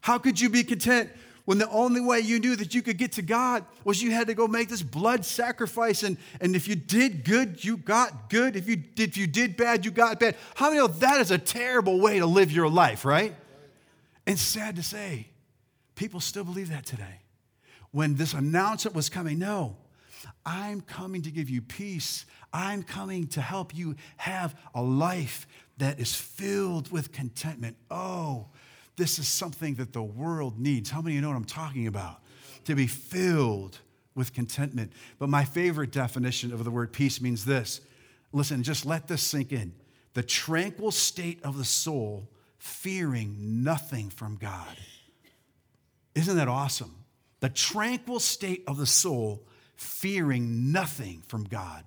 How 0.00 0.16
could 0.16 0.40
you 0.40 0.48
be 0.48 0.64
content 0.64 1.10
when 1.44 1.58
the 1.58 1.68
only 1.68 2.00
way 2.00 2.20
you 2.20 2.40
knew 2.40 2.56
that 2.56 2.74
you 2.74 2.80
could 2.80 2.96
get 2.96 3.12
to 3.12 3.22
God 3.22 3.62
was 3.84 4.02
you 4.02 4.10
had 4.10 4.28
to 4.28 4.34
go 4.34 4.48
make 4.48 4.70
this 4.70 4.80
blood 4.80 5.26
sacrifice? 5.26 6.02
And, 6.02 6.16
and 6.40 6.56
if 6.56 6.66
you 6.66 6.76
did 6.76 7.22
good, 7.22 7.62
you 7.62 7.76
got 7.76 8.30
good. 8.30 8.56
If 8.56 8.66
you, 8.66 8.76
did, 8.76 9.10
if 9.10 9.18
you 9.18 9.26
did 9.26 9.58
bad, 9.58 9.84
you 9.84 9.90
got 9.90 10.18
bad. 10.18 10.34
How 10.54 10.70
many 10.70 10.78
know 10.78 10.86
that 10.86 11.20
is 11.20 11.30
a 11.30 11.36
terrible 11.36 12.00
way 12.00 12.20
to 12.20 12.26
live 12.26 12.50
your 12.50 12.70
life, 12.70 13.04
right? 13.04 13.34
And 14.26 14.38
sad 14.38 14.76
to 14.76 14.82
say, 14.82 15.26
people 15.96 16.20
still 16.20 16.44
believe 16.44 16.70
that 16.70 16.86
today. 16.86 17.20
When 17.90 18.14
this 18.14 18.32
announcement 18.32 18.96
was 18.96 19.10
coming, 19.10 19.38
no, 19.38 19.76
I'm 20.46 20.80
coming 20.80 21.20
to 21.22 21.30
give 21.30 21.50
you 21.50 21.60
peace. 21.60 22.24
I'm 22.50 22.82
coming 22.82 23.26
to 23.28 23.42
help 23.42 23.76
you 23.76 23.96
have 24.16 24.58
a 24.74 24.80
life 24.80 25.46
that 25.80 25.98
is 25.98 26.14
filled 26.14 26.92
with 26.92 27.10
contentment. 27.10 27.76
Oh, 27.90 28.48
this 28.96 29.18
is 29.18 29.26
something 29.26 29.74
that 29.76 29.92
the 29.92 30.02
world 30.02 30.58
needs. 30.58 30.90
How 30.90 31.00
many 31.00 31.14
of 31.14 31.16
you 31.16 31.22
know 31.22 31.28
what 31.28 31.36
I'm 31.36 31.44
talking 31.44 31.86
about? 31.86 32.20
To 32.66 32.74
be 32.74 32.86
filled 32.86 33.78
with 34.14 34.34
contentment. 34.34 34.92
But 35.18 35.30
my 35.30 35.44
favorite 35.44 35.90
definition 35.90 36.52
of 36.52 36.64
the 36.64 36.70
word 36.70 36.92
peace 36.92 37.20
means 37.20 37.44
this 37.44 37.80
listen, 38.32 38.62
just 38.62 38.86
let 38.86 39.08
this 39.08 39.22
sink 39.22 39.52
in. 39.52 39.72
The 40.12 40.22
tranquil 40.22 40.90
state 40.90 41.40
of 41.42 41.56
the 41.56 41.64
soul, 41.64 42.28
fearing 42.58 43.62
nothing 43.64 44.10
from 44.10 44.36
God. 44.36 44.76
Isn't 46.14 46.36
that 46.36 46.48
awesome? 46.48 46.94
The 47.40 47.48
tranquil 47.48 48.20
state 48.20 48.64
of 48.66 48.76
the 48.76 48.86
soul, 48.86 49.46
fearing 49.76 50.72
nothing 50.72 51.22
from 51.26 51.44
God. 51.44 51.84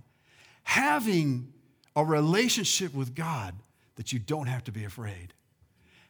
Having 0.63 1.53
a 1.95 2.03
relationship 2.03 2.95
with 2.95 3.13
God 3.13 3.53
that 3.95 4.11
you 4.11 4.19
don't 4.19 4.47
have 4.47 4.63
to 4.65 4.71
be 4.71 4.83
afraid. 4.83 5.33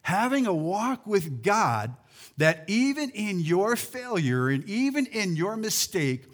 Having 0.04 0.48
a 0.48 0.54
walk 0.54 1.08
with 1.08 1.44
God 1.44 1.96
that 2.38 2.66
even 2.68 3.10
in 3.12 3.40
your 3.40 3.76
failure 3.76 4.50
and 4.50 4.64
even 4.66 5.06
in 5.06 5.36
your 5.36 5.56
mistake, 5.56 6.26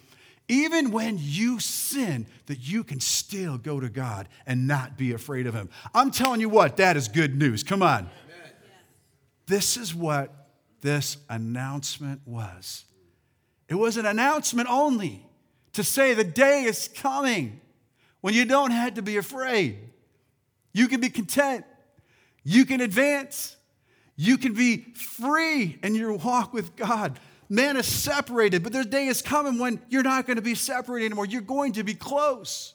even 0.48 0.90
when 0.90 1.16
you 1.20 1.60
sin, 1.60 2.26
that 2.46 2.58
you 2.58 2.82
can 2.82 2.98
still 2.98 3.56
go 3.56 3.78
to 3.78 3.88
God 3.88 4.28
and 4.46 4.66
not 4.66 4.98
be 4.98 5.12
afraid 5.12 5.46
of 5.46 5.54
Him. 5.54 5.68
I'm 5.94 6.10
telling 6.10 6.40
you 6.40 6.48
what, 6.48 6.78
that 6.78 6.96
is 6.96 7.06
good 7.06 7.36
news. 7.36 7.62
Come 7.62 7.82
on. 7.82 7.98
Amen. 7.98 8.52
This 9.46 9.76
is 9.76 9.94
what 9.94 10.48
this 10.80 11.18
announcement 11.28 12.22
was. 12.26 12.84
It 13.68 13.74
was 13.76 13.96
an 13.96 14.06
announcement 14.06 14.68
only 14.68 15.24
to 15.74 15.84
say 15.84 16.14
the 16.14 16.24
day 16.24 16.64
is 16.64 16.88
coming 16.88 17.60
when 18.20 18.34
you 18.34 18.44
don't 18.44 18.72
have 18.72 18.94
to 18.94 19.02
be 19.02 19.16
afraid. 19.16 19.78
You 20.72 20.88
can 20.88 21.00
be 21.00 21.08
content. 21.10 21.64
You 22.44 22.64
can 22.64 22.80
advance. 22.80 23.56
You 24.16 24.38
can 24.38 24.54
be 24.54 24.92
free 24.94 25.78
in 25.82 25.94
your 25.94 26.12
walk 26.12 26.52
with 26.52 26.76
God. 26.76 27.18
Man 27.48 27.76
is 27.76 27.86
separated, 27.86 28.62
but 28.62 28.72
the 28.72 28.84
day 28.84 29.06
is 29.06 29.22
coming 29.22 29.58
when 29.58 29.80
you're 29.88 30.02
not 30.02 30.26
going 30.26 30.36
to 30.36 30.42
be 30.42 30.54
separated 30.54 31.06
anymore. 31.06 31.26
You're 31.26 31.40
going 31.40 31.72
to 31.72 31.82
be 31.82 31.94
close. 31.94 32.74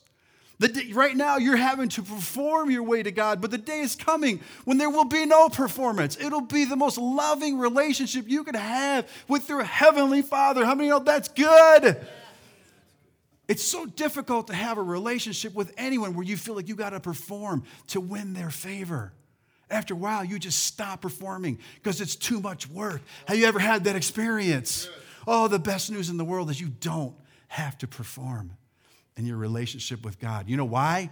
Day, 0.60 0.92
right 0.94 1.16
now, 1.16 1.38
you're 1.38 1.58
having 1.58 1.90
to 1.90 2.02
perform 2.02 2.72
your 2.72 2.84
way 2.84 3.04
to 3.04 3.12
God, 3.12 3.42
but 3.42 3.52
the 3.52 3.58
day 3.58 3.82
is 3.82 3.96
coming 3.96 4.40
when 4.64 4.78
there 4.78 4.90
will 4.90 5.06
be 5.06 5.26
no 5.26 5.50
performance. 5.50 6.18
It'll 6.20 6.42
be 6.42 6.66
the 6.66 6.78
most 6.78 6.98
loving 6.98 7.58
relationship 7.58 8.26
you 8.28 8.44
can 8.44 8.56
have 8.56 9.08
with 9.28 9.50
your 9.50 9.64
Heavenly 9.64 10.22
Father. 10.22 10.66
How 10.66 10.76
many 10.76 10.90
know 10.90 11.00
that's 11.00 11.28
good? 11.28 11.98
It's 13.48 13.64
so 13.64 13.86
difficult 13.86 14.48
to 14.48 14.54
have 14.54 14.78
a 14.78 14.84
relationship 14.84 15.54
with 15.54 15.74
anyone 15.78 16.16
where 16.16 16.26
you 16.26 16.36
feel 16.36 16.56
like 16.56 16.68
you 16.68 16.76
got 16.76 16.92
to 16.92 17.00
perform 17.00 17.64
to 17.88 18.02
win 18.02 18.34
their 18.34 18.50
favor. 18.50 19.14
After 19.70 19.94
a 19.94 19.98
while, 19.98 20.24
you 20.24 20.40
just 20.40 20.64
stop 20.64 21.02
performing 21.02 21.60
because 21.76 22.02
it's 22.02 22.16
too 22.16 22.40
much 22.40 22.70
work. 22.70 23.02
Have 23.28 23.38
you 23.38 23.46
ever 23.46 23.60
had 23.60 23.84
that 23.86 23.96
experience? 23.96 24.90
Oh, 25.28 25.48
the 25.48 25.60
best 25.60 25.92
news 25.92 26.10
in 26.10 26.18
the 26.18 26.26
world 26.26 26.50
is 26.50 26.60
you 26.60 26.70
don't 26.80 27.16
have 27.48 27.78
to 27.80 27.88
perform 27.88 28.52
in 29.18 29.26
your 29.26 29.38
relationship 29.38 30.04
with 30.04 30.20
God. 30.20 30.50
You 30.50 30.58
know 30.58 30.66
why? 30.66 31.12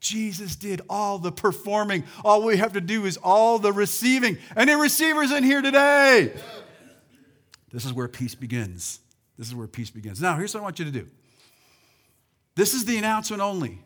Jesus 0.00 0.56
did 0.56 0.82
all 0.88 1.18
the 1.18 1.32
performing. 1.32 2.04
All 2.24 2.42
we 2.42 2.58
have 2.58 2.74
to 2.74 2.80
do 2.80 3.06
is 3.06 3.16
all 3.16 3.58
the 3.58 3.72
receiving. 3.72 4.38
Any 4.56 4.74
receivers 4.74 5.30
in 5.30 5.44
here 5.44 5.62
today? 5.62 6.32
This 7.72 7.84
is 7.84 7.92
where 7.92 8.08
peace 8.08 8.34
begins. 8.34 9.00
This 9.38 9.48
is 9.48 9.54
where 9.54 9.66
peace 9.66 9.90
begins. 9.90 10.20
Now, 10.20 10.36
here's 10.36 10.54
what 10.54 10.60
I 10.60 10.62
want 10.64 10.78
you 10.78 10.84
to 10.84 10.90
do. 10.90 11.08
This 12.54 12.74
is 12.74 12.84
the 12.84 12.96
announcement 12.96 13.42
only. 13.42 13.82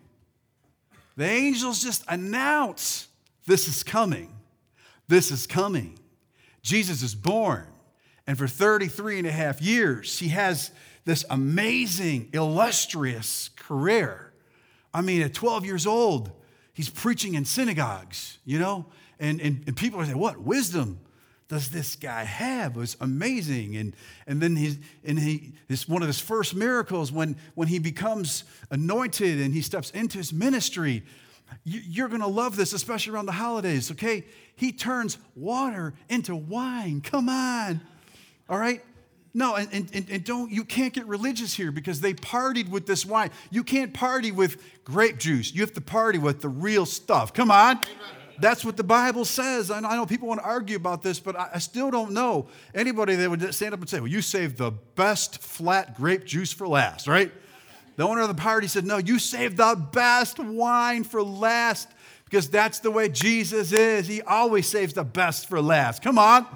The 1.17 1.25
angels 1.25 1.83
just 1.83 2.05
announce 2.09 3.09
this 3.47 3.67
is 3.67 3.83
coming. 3.83 4.35
This 5.09 5.31
is 5.31 5.47
coming. 5.47 5.99
Jesus 6.63 7.03
is 7.03 7.15
born. 7.15 7.67
And 8.27 8.37
for 8.37 8.47
33 8.47 9.19
and 9.19 9.27
a 9.27 9.33
half 9.33 9.63
years, 9.63 10.19
he 10.19 10.29
has 10.29 10.71
this 11.07 11.25
amazing, 11.31 12.29
illustrious 12.35 13.49
career. 13.57 14.33
I 14.93 15.01
mean, 15.01 15.23
at 15.23 15.33
12 15.33 15.65
years 15.65 15.87
old, 15.87 16.31
he's 16.75 16.91
preaching 16.91 17.35
in 17.35 17.47
synagogues, 17.47 18.39
you 18.45 18.59
know? 18.59 18.87
And, 19.19 19.41
and, 19.41 19.65
and 19.67 19.75
people 19.75 20.01
are 20.01 20.05
saying, 20.05 20.19
What 20.19 20.39
wisdom 20.39 21.01
does 21.49 21.71
this 21.71 21.97
guy 21.97 22.25
have? 22.25 22.77
It 22.77 22.79
was 22.79 22.97
amazing. 23.01 23.77
And, 23.77 23.97
and 24.27 24.41
then 24.41 24.55
he's, 24.55 24.79
and 25.03 25.19
he, 25.19 25.55
it's 25.69 25.89
one 25.89 26.03
of 26.03 26.09
his 26.09 26.21
first 26.21 26.55
miracles 26.55 27.11
when, 27.11 27.37
when 27.55 27.69
he 27.69 27.79
becomes 27.79 28.45
anointed 28.71 29.41
and 29.41 29.55
he 29.55 29.63
steps 29.63 29.91
into 29.93 30.19
his 30.19 30.33
ministry. 30.33 31.03
You're 31.65 32.09
going 32.09 32.21
to 32.21 32.27
love 32.27 32.57
this, 32.57 32.75
especially 32.75 33.15
around 33.15 33.25
the 33.25 33.33
holidays, 33.33 33.91
okay? 33.93 34.27
He 34.55 34.73
turns 34.73 35.17
water 35.35 35.95
into 36.11 36.37
wine. 36.37 37.01
Come 37.01 37.31
on. 37.31 37.81
All 38.51 38.59
right? 38.59 38.85
No, 39.33 39.55
and, 39.57 39.69
and, 39.73 40.07
and 40.11 40.25
don't, 40.25 40.51
you 40.51 40.65
can't 40.65 40.93
get 40.93 41.07
religious 41.07 41.55
here 41.55 41.73
because 41.73 42.03
they 42.03 42.13
partied 42.13 42.69
with 42.69 42.87
this 42.87 43.07
wine. 43.07 43.31
You 43.51 43.65
can't 43.65 43.95
party 43.95 44.33
with 44.33 44.63
grape 44.85 45.17
juice. 45.19 45.55
You 45.55 45.63
have 45.63 45.73
to 45.75 45.81
party 45.81 46.19
with 46.19 46.43
the 46.43 46.49
real 46.51 46.85
stuff. 46.85 47.33
Come 47.33 47.51
on. 47.51 47.77
Amen. 47.77 48.18
That's 48.41 48.65
what 48.65 48.77
the 48.77 48.85
Bible 48.85 49.25
says. 49.25 49.71
I 49.71 49.81
know 49.81 50.07
people 50.07 50.29
want 50.29 50.41
to 50.41 50.47
argue 50.47 50.77
about 50.77 51.03
this, 51.03 51.19
but 51.19 51.37
I 51.37 51.59
still 51.59 51.91
don't 51.91 52.13
know 52.13 52.49
anybody 52.75 53.15
that 53.17 53.29
would 53.29 53.55
stand 53.55 53.75
up 53.75 53.81
and 53.81 53.89
say, 53.89 54.01
Well, 54.01 54.09
you 54.09 54.23
saved 54.23 54.59
the 54.59 54.71
best 54.71 55.43
flat 55.43 55.97
grape 55.97 56.25
juice 56.25 56.53
for 56.53 56.69
last, 56.69 57.09
right? 57.09 57.33
The 57.97 58.07
owner 58.07 58.21
of 58.21 58.29
the 58.29 58.35
party 58.35 58.69
said, 58.69 58.87
No, 58.87 58.99
you 58.99 59.19
saved 59.19 59.57
the 59.57 59.75
best 59.93 60.39
wine 60.39 61.03
for 61.03 61.23
last 61.23 61.89
because 62.25 62.49
that's 62.49 62.79
the 62.79 62.91
way 62.91 63.09
Jesus 63.09 63.73
is. 63.73 64.07
He 64.07 64.23
always 64.23 64.67
saves 64.67 64.93
the 64.93 65.05
best 65.05 65.49
for 65.49 65.61
last. 65.61 66.03
Come 66.03 66.19
on. 66.19 66.47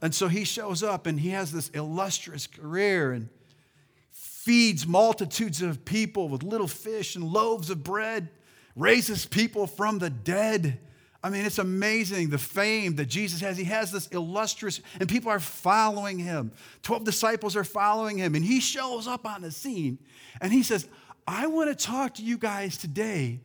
And 0.00 0.14
so 0.14 0.28
he 0.28 0.44
shows 0.44 0.82
up 0.82 1.06
and 1.06 1.20
he 1.20 1.30
has 1.30 1.52
this 1.52 1.68
illustrious 1.70 2.46
career 2.46 3.12
and 3.12 3.28
feeds 4.12 4.86
multitudes 4.86 5.60
of 5.60 5.84
people 5.84 6.28
with 6.28 6.42
little 6.42 6.68
fish 6.68 7.14
and 7.14 7.24
loaves 7.24 7.68
of 7.68 7.84
bread, 7.84 8.30
raises 8.74 9.26
people 9.26 9.66
from 9.66 9.98
the 9.98 10.08
dead. 10.08 10.78
I 11.22 11.28
mean, 11.28 11.44
it's 11.44 11.58
amazing 11.58 12.30
the 12.30 12.38
fame 12.38 12.96
that 12.96 13.06
Jesus 13.06 13.40
has. 13.40 13.58
He 13.58 13.64
has 13.64 13.92
this 13.92 14.06
illustrious, 14.08 14.80
and 14.98 15.08
people 15.08 15.30
are 15.30 15.40
following 15.40 16.18
him. 16.18 16.52
12 16.82 17.04
disciples 17.04 17.56
are 17.56 17.64
following 17.64 18.16
him, 18.16 18.34
and 18.34 18.44
he 18.44 18.60
shows 18.60 19.06
up 19.06 19.26
on 19.26 19.42
the 19.42 19.50
scene 19.50 19.98
and 20.40 20.52
he 20.52 20.62
says, 20.62 20.88
I 21.26 21.46
want 21.46 21.76
to 21.76 21.86
talk 21.86 22.14
to 22.14 22.22
you 22.22 22.38
guys 22.38 22.76
today 22.76 23.40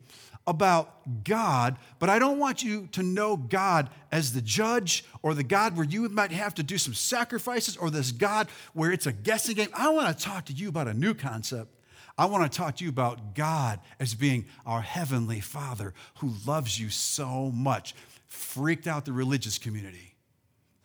about 0.46 1.24
God, 1.24 1.76
but 1.98 2.08
I 2.08 2.18
don't 2.18 2.38
want 2.38 2.62
you 2.62 2.88
to 2.92 3.02
know 3.02 3.36
God 3.36 3.90
as 4.12 4.32
the 4.32 4.40
judge 4.40 5.04
or 5.22 5.34
the 5.34 5.42
God 5.42 5.76
where 5.76 5.84
you 5.84 6.08
might 6.08 6.30
have 6.30 6.54
to 6.54 6.62
do 6.62 6.78
some 6.78 6.94
sacrifices 6.94 7.76
or 7.76 7.90
this 7.90 8.12
God 8.12 8.48
where 8.72 8.92
it's 8.92 9.06
a 9.06 9.12
guessing 9.12 9.56
game. 9.56 9.68
I 9.74 9.90
want 9.90 10.16
to 10.16 10.24
talk 10.24 10.46
to 10.46 10.52
you 10.52 10.68
about 10.68 10.88
a 10.88 10.94
new 10.94 11.14
concept. 11.14 11.75
I 12.18 12.26
want 12.26 12.50
to 12.50 12.56
talk 12.56 12.76
to 12.76 12.84
you 12.84 12.90
about 12.90 13.34
God 13.34 13.80
as 14.00 14.14
being 14.14 14.46
our 14.64 14.80
heavenly 14.80 15.40
Father 15.40 15.92
who 16.18 16.32
loves 16.46 16.80
you 16.80 16.88
so 16.88 17.50
much. 17.50 17.94
Freaked 18.28 18.86
out 18.86 19.04
the 19.04 19.12
religious 19.12 19.58
community 19.58 20.14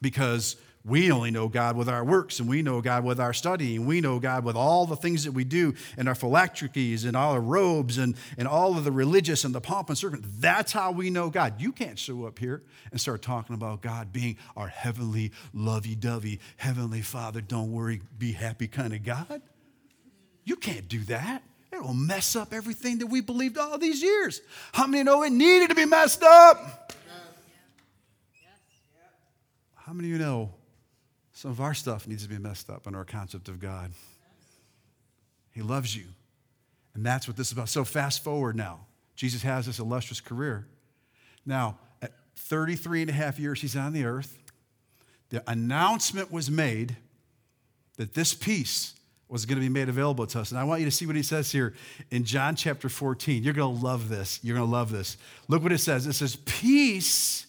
because 0.02 0.58
we 0.84 1.12
only 1.12 1.30
know 1.30 1.48
God 1.48 1.78
with 1.78 1.88
our 1.88 2.04
works, 2.04 2.40
and 2.40 2.50
we 2.50 2.64
know 2.64 2.82
God 2.82 3.04
with 3.04 3.20
our 3.20 3.34
studying. 3.34 3.86
We 3.86 4.02
know 4.02 4.20
God 4.20 4.44
with 4.44 4.56
all 4.56 4.88
the 4.88 4.96
things 4.96 5.26
that 5.26 5.32
we 5.32 5.44
do, 5.44 5.76
and 5.96 6.08
our 6.08 6.16
phylacteries, 6.16 7.06
and 7.06 7.16
all 7.16 7.34
our 7.34 7.42
robes, 7.42 8.00
and, 8.00 8.16
and 8.38 8.48
all 8.48 8.78
of 8.78 8.84
the 8.84 8.92
religious 8.92 9.44
and 9.44 9.54
the 9.54 9.62
pomp 9.62 9.90
and 9.90 9.98
circumstance. 9.98 10.34
That's 10.40 10.72
how 10.72 10.92
we 10.92 11.12
know 11.12 11.30
God. 11.30 11.62
You 11.62 11.72
can't 11.72 12.00
show 12.00 12.26
up 12.26 12.40
here 12.40 12.64
and 12.92 13.00
start 13.00 13.22
talking 13.22 13.54
about 13.54 13.82
God 13.82 14.12
being 14.12 14.38
our 14.56 14.68
heavenly, 14.68 15.32
lovey 15.54 15.96
dovey, 15.96 16.40
heavenly 16.58 17.02
Father, 17.02 17.42
don't 17.42 17.72
worry, 17.72 18.02
be 18.18 18.32
happy 18.32 18.68
kind 18.68 18.94
of 18.94 19.04
God. 19.04 19.42
You 20.44 20.56
can't 20.56 20.88
do 20.88 21.00
that. 21.06 21.44
It 21.72 21.82
will 21.82 21.94
mess 21.94 22.36
up 22.36 22.54
everything 22.54 23.00
that 23.00 23.08
we 23.08 23.22
believed 23.22 23.58
all 23.58 23.78
these 23.78 24.02
years. 24.02 24.42
How 24.74 24.88
many 24.88 25.04
know 25.04 25.24
it 25.24 25.32
needed 25.32 25.70
to 25.70 25.76
be 25.76 25.86
messed 25.86 26.24
up? 26.24 26.94
How 29.76 29.94
many 29.94 30.10
of 30.10 30.14
you 30.14 30.20
know 30.20 30.54
some 31.34 31.52
of 31.52 31.60
our 31.60 31.74
stuff 31.74 32.08
needs 32.08 32.24
to 32.24 32.30
be 32.30 32.38
messed 32.38 32.70
up 32.70 32.88
in 32.88 32.96
our 32.96 33.06
concept 33.06 33.48
of 33.48 33.60
God? 33.60 33.92
He 35.52 35.62
loves 35.62 35.96
you. 35.96 36.06
And 36.94 37.06
that's 37.06 37.28
what 37.28 37.38
this 37.38 37.48
is 37.48 37.54
about. 37.54 37.70
So, 37.70 37.84
fast 37.84 38.24
forward 38.24 38.56
now. 38.56 38.82
Jesus 39.16 39.44
has 39.44 39.66
this 39.66 39.80
illustrious 39.80 40.22
career. 40.22 40.66
Now, 41.46 41.78
at 42.02 42.12
33 42.36 43.02
and 43.02 43.10
a 43.10 43.14
half 43.14 43.40
years 43.40 43.62
he's 43.62 43.76
on 43.76 43.94
the 43.94 44.06
earth, 44.06 44.38
the 45.30 45.44
announcement 45.50 46.32
was 46.32 46.50
made 46.50 46.98
that 47.98 48.14
this 48.14 48.34
peace 48.34 48.94
was 49.32 49.46
going 49.46 49.58
to 49.58 49.62
be 49.62 49.70
made 49.70 49.90
available 49.90 50.28
to 50.28 50.42
us. 50.42 50.52
And 50.52 50.60
I 50.60 50.64
want 50.66 50.82
you 50.82 50.86
to 50.86 50.92
see 50.92 51.06
what 51.06 51.16
he 51.16 51.24
says 51.24 51.52
here 51.52 51.74
in 52.12 52.26
John 52.26 52.56
chapter 52.56 52.90
14. 52.90 53.44
You're 53.44 53.54
going 53.54 53.78
to 53.78 53.84
love 53.84 54.10
this. 54.10 54.40
You're 54.44 54.58
going 54.58 54.68
to 54.68 54.72
love 54.72 54.92
this. 54.92 55.18
Look 55.48 55.64
what 55.64 55.72
it 55.72 55.78
says. 55.78 56.06
It 56.06 56.14
says, 56.14 56.36
Peace 56.36 57.48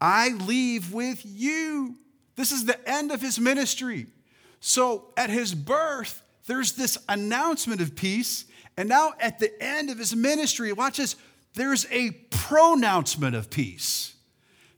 I 0.00 0.30
leave 0.30 0.92
with 0.92 1.22
you. 1.24 1.96
This 2.36 2.52
is 2.52 2.64
the 2.64 2.88
end 2.88 3.12
of 3.12 3.20
his 3.20 3.38
ministry. 3.38 4.06
So 4.60 5.12
at 5.16 5.30
his 5.30 5.54
birth, 5.54 6.22
there's 6.46 6.72
this 6.72 6.96
announcement 7.08 7.80
of 7.80 7.94
peace. 7.94 8.46
And 8.76 8.88
now 8.88 9.12
at 9.20 9.38
the 9.38 9.62
end 9.62 9.90
of 9.90 9.98
his 9.98 10.16
ministry, 10.16 10.72
watch 10.72 10.96
this, 10.96 11.16
there's 11.54 11.86
a 11.90 12.12
pronouncement 12.30 13.36
of 13.36 13.50
peace. 13.50 14.14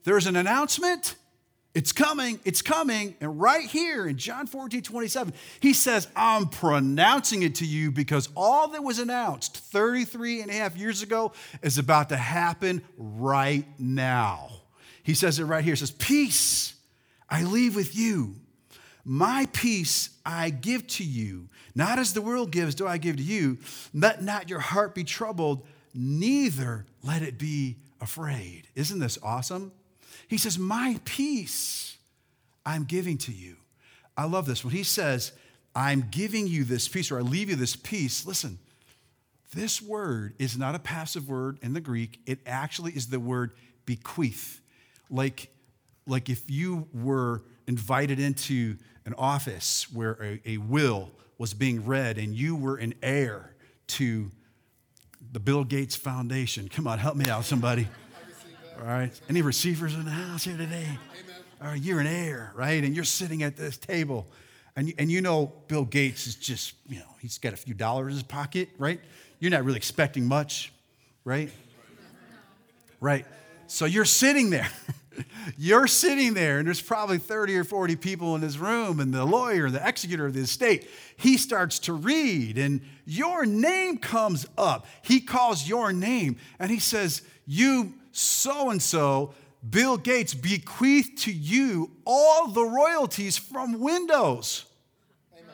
There's 0.05 0.27
an 0.27 0.35
announcement 0.35 1.15
it's 1.75 1.93
coming, 1.93 2.39
it's 2.45 2.61
coming. 2.61 3.15
And 3.21 3.41
right 3.41 3.65
here 3.65 4.07
in 4.07 4.19
John 4.19 4.47
14, 4.47 4.83
27, 4.83 5.33
he 5.61 5.73
says, 5.73 6.07
I'm 6.15 6.49
pronouncing 6.49 7.43
it 7.43 7.57
to 7.57 7.67
you 7.67 7.91
because 7.91 8.29
all 8.37 8.69
that 8.69 8.85
was 8.85 8.99
announced 8.99 9.57
33 9.57 10.43
and 10.43 10.51
a 10.51 10.55
half 10.55 10.77
years 10.77 11.03
ago 11.03 11.33
is 11.63 11.79
about 11.79 12.11
to 12.11 12.17
happen 12.17 12.83
right 12.99 13.67
now. 13.79 14.51
He 15.03 15.15
says 15.15 15.39
it 15.39 15.45
right 15.45 15.65
here. 15.65 15.73
He 15.73 15.79
says, 15.79 15.91
Peace 15.91 16.75
I 17.33 17.45
leave 17.45 17.75
with 17.75 17.97
you. 17.97 18.37
My 19.05 19.49
peace 19.53 20.11
I 20.25 20.51
give 20.51 20.87
to 20.89 21.05
you. 21.05 21.49
Not 21.75 21.99
as 21.99 22.13
the 22.13 22.21
world 22.21 22.53
gives, 22.53 22.75
do 22.75 22.87
I 22.87 22.99
give 22.99 23.17
to 23.17 23.23
you. 23.23 23.59
Let 23.95 24.23
not 24.23 24.51
your 24.51 24.61
heart 24.61 24.95
be 24.95 25.03
troubled, 25.03 25.67
neither 25.95 26.85
let 27.03 27.23
it 27.23 27.39
be 27.39 27.79
afraid. 28.03 28.69
Isn't 28.75 28.99
this 28.99 29.19
awesome? 29.23 29.73
He 30.33 30.39
says, 30.39 30.59
My 30.59 30.99
peace 31.05 31.99
I'm 32.65 32.85
giving 32.85 33.19
to 33.19 33.33
you. 33.33 33.57
I 34.17 34.25
love 34.25 34.47
this. 34.47 34.65
When 34.65 34.73
he 34.73 34.83
says, 34.83 35.33
I'm 35.75 36.09
giving 36.11 36.47
you 36.47 36.65
this 36.65 36.89
peace, 36.89 37.11
or 37.11 37.19
I 37.19 37.21
leave 37.21 37.51
you 37.51 37.57
this 37.57 37.77
peace, 37.77 38.25
listen, 38.25 38.59
this 39.55 39.83
word 39.83 40.33
is 40.39 40.57
not 40.57 40.75
a 40.75 40.79
passive 40.79 41.29
word 41.29 41.59
in 41.61 41.75
the 41.75 41.83
Greek. 41.83 42.19
It 42.25 42.39
actually 42.47 42.93
is 42.93 43.09
the 43.09 43.21
word 43.21 43.51
bequeath. 43.85 44.63
Like, 45.11 45.51
like 46.07 46.31
if 46.31 46.51
you 46.51 46.89
were 46.95 47.43
invited 47.67 48.19
into 48.19 48.79
an 49.05 49.13
office 49.19 49.93
where 49.93 50.17
a, 50.23 50.41
a 50.47 50.57
will 50.57 51.11
was 51.37 51.53
being 51.53 51.85
read 51.85 52.17
and 52.17 52.35
you 52.35 52.57
were 52.57 52.77
an 52.77 52.95
heir 53.03 53.55
to 53.89 54.31
the 55.31 55.41
Bill 55.41 55.65
Gates 55.65 55.95
Foundation. 55.95 56.71
Come 56.71 56.87
on, 56.87 56.99
help 56.99 57.17
me 57.17 57.29
out, 57.29 57.45
somebody. 57.45 57.87
All 58.79 58.87
right. 58.87 59.21
Any 59.29 59.43
receivers 59.43 59.95
in 59.95 60.05
the 60.05 60.11
house 60.11 60.45
here 60.45 60.57
today? 60.57 60.87
All 61.61 61.69
right, 61.69 61.81
you're 61.81 62.01
an 62.01 62.07
heir, 62.07 62.53
right? 62.55 62.83
And 62.83 62.95
you're 62.95 63.05
sitting 63.05 63.43
at 63.43 63.57
this 63.57 63.77
table. 63.77 64.27
And 64.75 64.89
you, 64.89 64.95
and 64.99 65.11
you 65.11 65.21
know 65.21 65.53
Bill 65.69 65.85
Gates 65.85 66.27
is 66.27 66.35
just, 66.35 66.75
you 66.89 66.99
know, 66.99 67.15
he's 67.21 67.39
got 67.39 67.53
a 67.53 67.57
few 67.57 67.75
dollars 67.75 68.09
in 68.09 68.15
his 68.15 68.23
pocket, 68.23 68.71
right? 68.79 69.01
You're 69.39 69.51
not 69.51 69.65
really 69.65 69.77
expecting 69.77 70.27
much, 70.27 70.73
right? 71.25 71.51
Right. 73.01 73.27
So 73.67 73.85
you're 73.85 74.05
sitting 74.05 74.51
there. 74.51 74.69
you're 75.57 75.87
sitting 75.87 76.35
there, 76.35 76.59
and 76.59 76.67
there's 76.67 76.81
probably 76.81 77.19
30 77.19 77.57
or 77.57 77.65
40 77.65 77.97
people 77.97 78.35
in 78.35 78.41
this 78.41 78.57
room, 78.57 79.01
and 79.01 79.13
the 79.13 79.25
lawyer, 79.25 79.71
the 79.71 79.87
executor 79.87 80.27
of 80.27 80.35
the 80.35 80.41
estate, 80.41 80.89
he 81.17 81.37
starts 81.37 81.79
to 81.81 81.93
read, 81.93 82.59
and 82.59 82.81
your 83.05 83.45
name 83.45 83.99
comes 83.99 84.47
up. 84.57 84.87
He 85.03 85.21
calls 85.21 85.69
your 85.69 85.93
name, 85.93 86.37
and 86.59 86.71
he 86.71 86.79
says, 86.79 87.23
You 87.47 87.95
so 88.13 88.71
and 88.71 88.81
so, 88.81 89.35
Bill 89.69 89.97
Gates 89.97 90.35
bequeathed 90.35 91.19
to 91.23 91.33
you 91.33 91.91
all 92.05 92.49
the 92.49 92.65
royalties 92.65 93.39
from 93.39 93.81
Windows. 93.81 94.67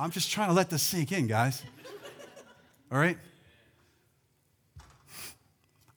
I'm 0.00 0.10
just 0.10 0.30
trying 0.30 0.48
to 0.48 0.54
let 0.54 0.70
this 0.70 0.82
sink 0.82 1.12
in, 1.12 1.26
guys. 1.26 1.62
All 2.92 2.98
right? 2.98 3.18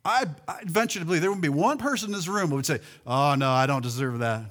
I, 0.03 0.25
I 0.47 0.61
venture 0.65 0.99
to 0.99 1.05
believe 1.05 1.21
there 1.21 1.29
wouldn't 1.29 1.43
be 1.43 1.49
one 1.49 1.77
person 1.77 2.09
in 2.09 2.13
this 2.13 2.27
room 2.27 2.49
who 2.49 2.55
would 2.55 2.65
say, 2.65 2.79
Oh, 3.05 3.35
no, 3.35 3.51
I 3.51 3.67
don't 3.67 3.83
deserve 3.83 4.19
that. 4.19 4.45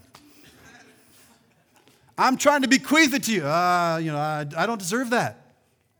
I'm 2.21 2.37
trying 2.37 2.61
to 2.63 2.69
bequeath 2.69 3.15
it 3.15 3.23
to 3.25 3.33
you. 3.33 3.47
Uh, 3.47 3.99
you 4.03 4.13
know, 4.13 4.19
I, 4.19 4.45
I 4.55 4.67
don't 4.67 4.79
deserve 4.79 5.11
that. 5.11 5.55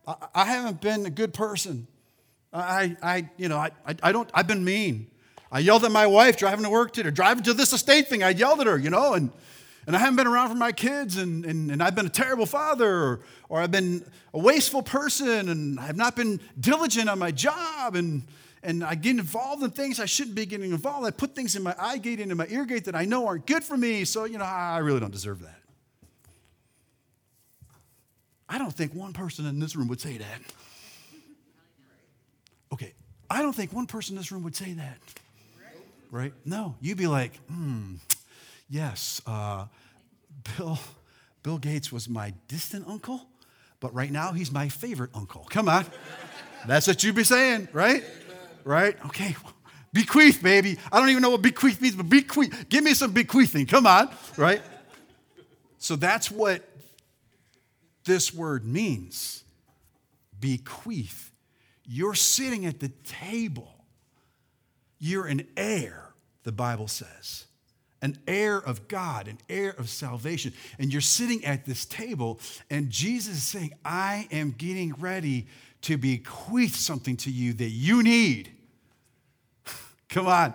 I, 0.07 0.15
I 0.35 0.45
haven't 0.45 0.79
been 0.79 1.07
a 1.07 1.09
good 1.09 1.33
person. 1.33 1.87
I, 2.53 2.95
I 3.01 3.29
you 3.37 3.49
know, 3.49 3.57
I, 3.57 3.71
I, 4.03 4.11
don't, 4.11 4.29
I've 4.31 4.45
been 4.45 4.63
mean. 4.63 5.07
I 5.51 5.59
yelled 5.59 5.83
at 5.83 5.91
my 5.91 6.05
wife 6.05 6.37
driving 6.37 6.63
to 6.63 6.69
work 6.69 6.93
today, 6.93 7.09
driving 7.09 7.43
to 7.45 7.53
this 7.53 7.73
estate 7.73 8.07
thing. 8.07 8.21
I 8.21 8.29
yelled 8.29 8.61
at 8.61 8.67
her, 8.67 8.77
you 8.77 8.91
know, 8.91 9.15
and, 9.15 9.31
and 9.87 9.95
I 9.95 9.99
haven't 9.99 10.15
been 10.15 10.27
around 10.27 10.49
for 10.49 10.55
my 10.55 10.71
kids, 10.71 11.17
and, 11.17 11.43
and, 11.43 11.71
and 11.71 11.81
I've 11.81 11.95
been 11.95 12.05
a 12.05 12.09
terrible 12.09 12.45
father, 12.45 12.87
or, 12.87 13.19
or 13.49 13.59
I've 13.59 13.71
been 13.71 14.05
a 14.31 14.39
wasteful 14.39 14.83
person, 14.83 15.49
and 15.49 15.79
I've 15.79 15.97
not 15.97 16.15
been 16.15 16.39
diligent 16.59 17.09
on 17.09 17.17
my 17.17 17.31
job, 17.31 17.95
and, 17.95 18.21
and 18.61 18.83
I 18.83 18.93
get 18.93 19.17
involved 19.17 19.63
in 19.63 19.71
things 19.71 19.99
I 19.99 20.05
shouldn't 20.05 20.35
be 20.35 20.45
getting 20.45 20.71
involved. 20.71 21.07
I 21.07 21.11
put 21.11 21.35
things 21.35 21.55
in 21.55 21.63
my 21.63 21.73
eye 21.79 21.97
gate 21.97 22.19
and 22.19 22.29
in 22.29 22.37
my 22.37 22.47
ear 22.47 22.65
gate 22.65 22.85
that 22.85 22.95
I 22.95 23.05
know 23.05 23.25
aren't 23.25 23.47
good 23.47 23.63
for 23.63 23.75
me, 23.75 24.05
so, 24.05 24.25
you 24.25 24.37
know, 24.37 24.45
I 24.45 24.77
really 24.77 24.99
don't 24.99 25.11
deserve 25.11 25.41
that. 25.41 25.60
I 28.51 28.59
don't 28.59 28.73
think 28.73 28.93
one 28.93 29.13
person 29.13 29.47
in 29.47 29.59
this 29.59 29.75
room 29.75 29.87
would 29.87 30.01
say 30.01 30.17
that. 30.17 30.41
Okay, 32.71 32.93
I 33.29 33.41
don't 33.41 33.53
think 33.53 33.73
one 33.73 33.87
person 33.87 34.13
in 34.13 34.17
this 34.19 34.31
room 34.31 34.43
would 34.43 34.55
say 34.55 34.73
that 34.73 34.97
right? 36.11 36.33
No, 36.45 36.75
you'd 36.81 36.97
be 36.97 37.07
like, 37.07 37.37
hmm, 37.47 37.95
yes, 38.69 39.21
uh, 39.25 39.65
Bill, 40.57 40.77
Bill 41.41 41.57
Gates 41.57 41.91
was 41.91 42.07
my 42.07 42.33
distant 42.47 42.87
uncle, 42.87 43.25
but 43.79 43.93
right 43.93 44.11
now 44.11 44.33
he's 44.33 44.51
my 44.51 44.67
favorite 44.69 45.09
uncle. 45.15 45.47
Come 45.49 45.69
on. 45.69 45.85
That's 46.67 46.85
what 46.85 47.03
you'd 47.03 47.15
be 47.15 47.23
saying, 47.23 47.69
right? 47.73 48.03
Right? 48.63 48.95
Okay. 49.07 49.35
Bequeath, 49.93 50.43
baby. 50.43 50.77
I 50.91 50.99
don't 50.99 51.09
even 51.09 51.21
know 51.21 51.31
what 51.31 51.41
bequeath 51.41 51.81
means, 51.81 51.95
but 51.95 52.07
bequeath. 52.07 52.69
Give 52.69 52.83
me 52.83 52.93
some 52.93 53.11
bequeathing. 53.11 53.65
Come 53.65 53.87
on, 53.87 54.09
right? 54.37 54.61
So 55.79 55.95
that's 55.95 56.29
what 56.29 56.70
this 58.05 58.33
word 58.33 58.65
means 58.65 59.43
bequeath. 60.39 61.31
You're 61.85 62.15
sitting 62.15 62.65
at 62.65 62.79
the 62.79 62.89
table 63.03 63.81
you're 65.03 65.25
an 65.25 65.47
heir, 65.57 66.13
the 66.43 66.51
Bible 66.51 66.87
says. 66.87 67.45
An 68.03 68.17
heir 68.27 68.57
of 68.57 68.87
God, 68.87 69.27
an 69.27 69.39
heir 69.49 69.71
of 69.71 69.89
salvation. 69.89 70.53
And 70.77 70.93
you're 70.93 71.01
sitting 71.01 71.43
at 71.43 71.65
this 71.65 71.85
table, 71.85 72.39
and 72.69 72.91
Jesus 72.91 73.37
is 73.37 73.43
saying, 73.43 73.73
I 73.83 74.27
am 74.31 74.53
getting 74.55 74.93
ready 74.93 75.47
to 75.81 75.97
bequeath 75.97 76.75
something 76.75 77.17
to 77.17 77.31
you 77.31 77.53
that 77.53 77.69
you 77.69 78.03
need. 78.03 78.51
Come 80.09 80.27
on. 80.27 80.53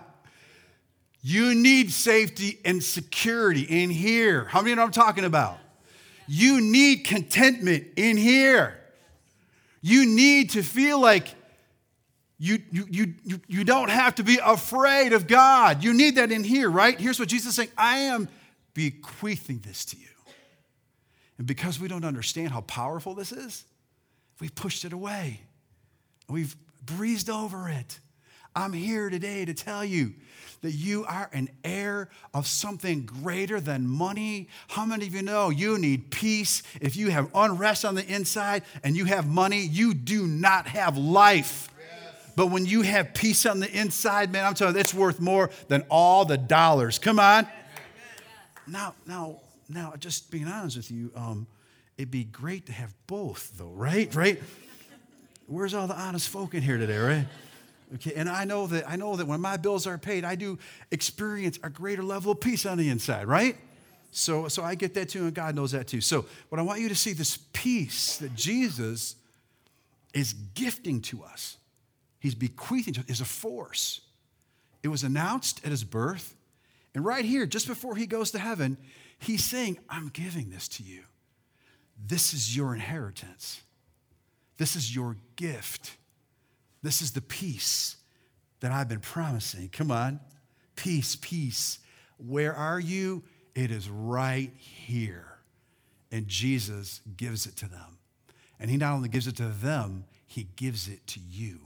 You 1.21 1.53
need 1.53 1.91
safety 1.91 2.59
and 2.63 2.81
security 2.81 3.63
in 3.63 3.89
here. 3.89 4.45
How 4.45 4.61
many 4.61 4.75
know 4.75 4.83
I'm 4.83 4.91
talking 4.91 5.25
about? 5.25 5.57
You 6.27 6.61
need 6.61 7.05
contentment 7.05 7.87
in 7.95 8.17
here. 8.17 8.79
You 9.81 10.05
need 10.05 10.51
to 10.51 10.63
feel 10.63 10.99
like 10.99 11.33
you, 12.39 12.59
you, 12.71 12.85
you, 13.23 13.41
you, 13.47 13.63
don't 13.63 13.89
have 13.89 14.15
to 14.15 14.23
be 14.23 14.39
afraid 14.43 15.13
of 15.13 15.25
God. 15.25 15.83
You 15.83 15.93
need 15.93 16.17
that 16.17 16.31
in 16.31 16.43
here, 16.43 16.69
right? 16.69 16.99
Here's 16.99 17.19
what 17.19 17.29
Jesus 17.29 17.49
is 17.49 17.55
saying 17.55 17.69
I 17.77 17.99
am 17.99 18.29
bequeathing 18.73 19.59
this 19.65 19.85
to 19.85 19.97
you. 19.97 20.05
And 21.39 21.47
because 21.47 21.79
we 21.79 21.87
don't 21.87 22.05
understand 22.05 22.51
how 22.51 22.61
powerful 22.61 23.15
this 23.15 23.31
is, 23.31 23.65
we've 24.39 24.53
pushed 24.53 24.85
it 24.85 24.93
away. 24.93 25.41
We've 26.29 26.55
breezed 26.85 27.29
over 27.29 27.69
it. 27.69 27.99
I'm 28.57 28.73
here 28.73 29.11
today 29.11 29.45
to 29.45 29.53
tell 29.53 29.85
you 29.85 30.15
that 30.61 30.71
you 30.71 31.05
are 31.05 31.29
an 31.31 31.47
heir 31.63 32.09
of 32.33 32.47
something 32.47 33.05
greater 33.05 33.61
than 33.61 33.87
money. 33.87 34.47
How 34.67 34.83
many 34.83 35.05
of 35.05 35.13
you 35.13 35.21
know 35.21 35.51
you 35.51 35.77
need 35.77 36.09
peace? 36.09 36.63
If 36.81 36.95
you 36.95 37.11
have 37.11 37.29
unrest 37.35 37.85
on 37.85 37.93
the 37.93 38.03
inside 38.03 38.63
and 38.83 38.97
you 38.97 39.05
have 39.05 39.27
money, 39.27 39.59
you 39.61 39.93
do 39.93 40.25
not 40.25 40.65
have 40.69 40.97
life. 40.97 41.69
But 42.35 42.47
when 42.47 42.65
you 42.65 42.81
have 42.81 43.13
peace 43.13 43.45
on 43.45 43.59
the 43.59 43.69
inside, 43.71 44.31
man, 44.31 44.43
I'm 44.43 44.55
telling 44.55 44.73
you, 44.73 44.81
it's 44.81 44.93
worth 44.93 45.19
more 45.19 45.51
than 45.67 45.83
all 45.87 46.25
the 46.25 46.37
dollars. 46.37 46.97
Come 46.97 47.19
on. 47.19 47.47
Now, 48.65 48.95
now, 49.05 49.39
now, 49.69 49.93
just 49.99 50.31
being 50.31 50.47
honest 50.47 50.77
with 50.77 50.89
you, 50.89 51.11
um, 51.15 51.45
it'd 51.95 52.09
be 52.09 52.23
great 52.23 52.65
to 52.65 52.71
have 52.71 52.91
both, 53.05 53.51
though, 53.55 53.69
right? 53.69 54.13
Right? 54.15 54.41
Where's 55.45 55.75
all 55.75 55.85
the 55.85 55.95
honest 55.95 56.27
folk 56.29 56.55
in 56.55 56.63
here 56.63 56.79
today, 56.79 56.97
right? 56.97 57.27
Okay, 57.95 58.13
and 58.15 58.29
I 58.29 58.43
know 58.43 58.67
that 58.67 58.89
I 58.89 58.97
know 58.97 59.15
that 59.15 59.27
when 59.27 59.39
my 59.39 59.57
bills 59.57 59.87
are 59.87 59.97
paid, 59.97 60.25
I 60.25 60.35
do 60.35 60.59
experience 60.91 61.57
a 61.63 61.69
greater 61.69 62.03
level 62.03 62.33
of 62.33 62.41
peace 62.41 62.65
on 62.65 62.77
the 62.77 62.89
inside, 62.89 63.27
right? 63.27 63.55
So, 64.11 64.47
so 64.47 64.63
I 64.63 64.75
get 64.75 64.93
that 64.95 65.09
too, 65.09 65.25
and 65.25 65.33
God 65.33 65.55
knows 65.55 65.71
that 65.71 65.87
too. 65.87 66.01
So, 66.01 66.25
what 66.49 66.59
I 66.59 66.63
want 66.63 66.81
you 66.81 66.89
to 66.89 66.95
see 66.95 67.13
this 67.13 67.37
peace 67.53 68.17
that 68.17 68.35
Jesus 68.35 69.15
is 70.13 70.33
gifting 70.33 71.01
to 71.03 71.23
us 71.23 71.57
he's 72.19 72.35
bequeathing 72.35 72.93
to 72.95 73.01
us, 73.01 73.07
is 73.07 73.21
a 73.21 73.25
force. 73.25 74.01
It 74.83 74.89
was 74.89 75.03
announced 75.03 75.61
at 75.63 75.71
his 75.71 75.83
birth. 75.83 76.35
And 76.93 77.05
right 77.05 77.23
here, 77.23 77.45
just 77.45 77.67
before 77.67 77.95
he 77.95 78.07
goes 78.07 78.31
to 78.31 78.39
heaven, 78.39 78.77
he's 79.19 79.43
saying, 79.43 79.79
I'm 79.89 80.09
giving 80.09 80.49
this 80.49 80.67
to 80.69 80.83
you. 80.83 81.03
This 82.05 82.33
is 82.33 82.55
your 82.55 82.73
inheritance. 82.73 83.61
This 84.57 84.75
is 84.75 84.95
your 84.95 85.15
gift. 85.35 85.97
This 86.81 87.01
is 87.01 87.11
the 87.11 87.21
peace 87.21 87.97
that 88.59 88.71
I've 88.71 88.87
been 88.87 88.99
promising. 88.99 89.69
Come 89.69 89.91
on. 89.91 90.19
Peace, 90.75 91.15
peace. 91.19 91.79
Where 92.17 92.53
are 92.53 92.79
you? 92.79 93.23
It 93.55 93.71
is 93.71 93.89
right 93.89 94.51
here. 94.57 95.25
And 96.11 96.27
Jesus 96.27 97.01
gives 97.17 97.45
it 97.45 97.55
to 97.57 97.67
them. 97.67 97.97
And 98.59 98.69
he 98.69 98.77
not 98.77 98.93
only 98.93 99.09
gives 99.09 99.27
it 99.27 99.35
to 99.37 99.49
them, 99.49 100.05
he 100.25 100.47
gives 100.55 100.87
it 100.87 101.05
to 101.07 101.19
you 101.19 101.59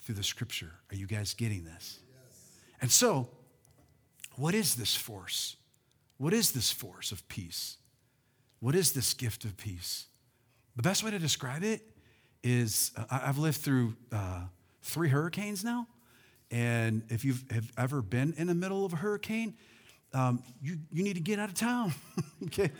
through 0.00 0.16
the 0.16 0.22
scripture. 0.22 0.72
Are 0.90 0.96
you 0.96 1.06
guys 1.06 1.34
getting 1.34 1.64
this? 1.64 2.00
Yes. 2.08 2.40
And 2.80 2.90
so, 2.90 3.28
what 4.36 4.54
is 4.54 4.74
this 4.74 4.94
force? 4.94 5.56
What 6.18 6.32
is 6.32 6.52
this 6.52 6.70
force 6.70 7.12
of 7.12 7.26
peace? 7.28 7.76
What 8.60 8.74
is 8.74 8.92
this 8.92 9.14
gift 9.14 9.44
of 9.44 9.56
peace? 9.56 10.06
The 10.76 10.82
best 10.82 11.02
way 11.02 11.10
to 11.10 11.18
describe 11.18 11.62
it 11.62 11.82
is 12.46 12.92
I've 13.10 13.38
lived 13.38 13.56
through 13.56 13.96
uh, 14.12 14.42
three 14.80 15.08
hurricanes 15.08 15.64
now. 15.64 15.88
And 16.52 17.02
if 17.08 17.24
you've 17.24 17.44
have 17.50 17.72
ever 17.76 18.02
been 18.02 18.34
in 18.38 18.46
the 18.46 18.54
middle 18.54 18.84
of 18.84 18.92
a 18.92 18.96
hurricane, 18.96 19.54
um, 20.14 20.44
you, 20.62 20.78
you 20.92 21.02
need 21.02 21.14
to 21.14 21.20
get 21.20 21.40
out 21.40 21.48
of 21.48 21.56
town. 21.56 21.92
okay? 22.44 22.70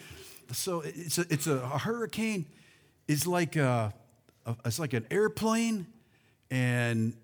So 0.53 0.83
it's 0.85 1.19
a, 1.19 1.23
it's 1.29 1.49
a, 1.49 1.57
a 1.57 1.79
hurricane 1.79 2.47
is 3.09 3.27
like 3.27 3.57
a, 3.57 3.93
a, 4.47 4.57
it's 4.65 4.79
like 4.79 4.93
an 4.93 5.05
airplane 5.11 5.89
and 6.49 7.15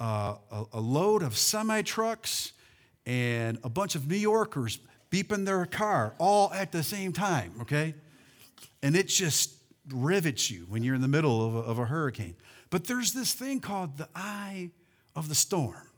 uh, 0.00 0.36
a, 0.50 0.64
a 0.72 0.80
load 0.80 1.22
of 1.22 1.36
semi 1.36 1.82
trucks 1.82 2.52
and 3.04 3.58
a 3.62 3.68
bunch 3.68 3.94
of 3.94 4.08
New 4.08 4.16
Yorkers 4.16 4.78
beeping 5.10 5.44
their 5.44 5.66
car 5.66 6.14
all 6.18 6.50
at 6.54 6.72
the 6.72 6.82
same 6.82 7.12
time, 7.12 7.52
okay? 7.60 7.94
And 8.82 8.96
it 8.96 9.08
just 9.08 9.52
rivets 9.90 10.50
you 10.50 10.66
when 10.68 10.82
you're 10.82 10.94
in 10.94 11.02
the 11.02 11.08
middle 11.08 11.46
of 11.46 11.54
a, 11.54 11.58
of 11.58 11.78
a 11.78 11.84
hurricane. 11.84 12.36
But 12.70 12.84
there's 12.84 13.12
this 13.12 13.32
thing 13.32 13.60
called 13.60 13.98
the 13.98 14.08
eye 14.14 14.70
of 15.14 15.28
the 15.28 15.34
storm. 15.34 15.88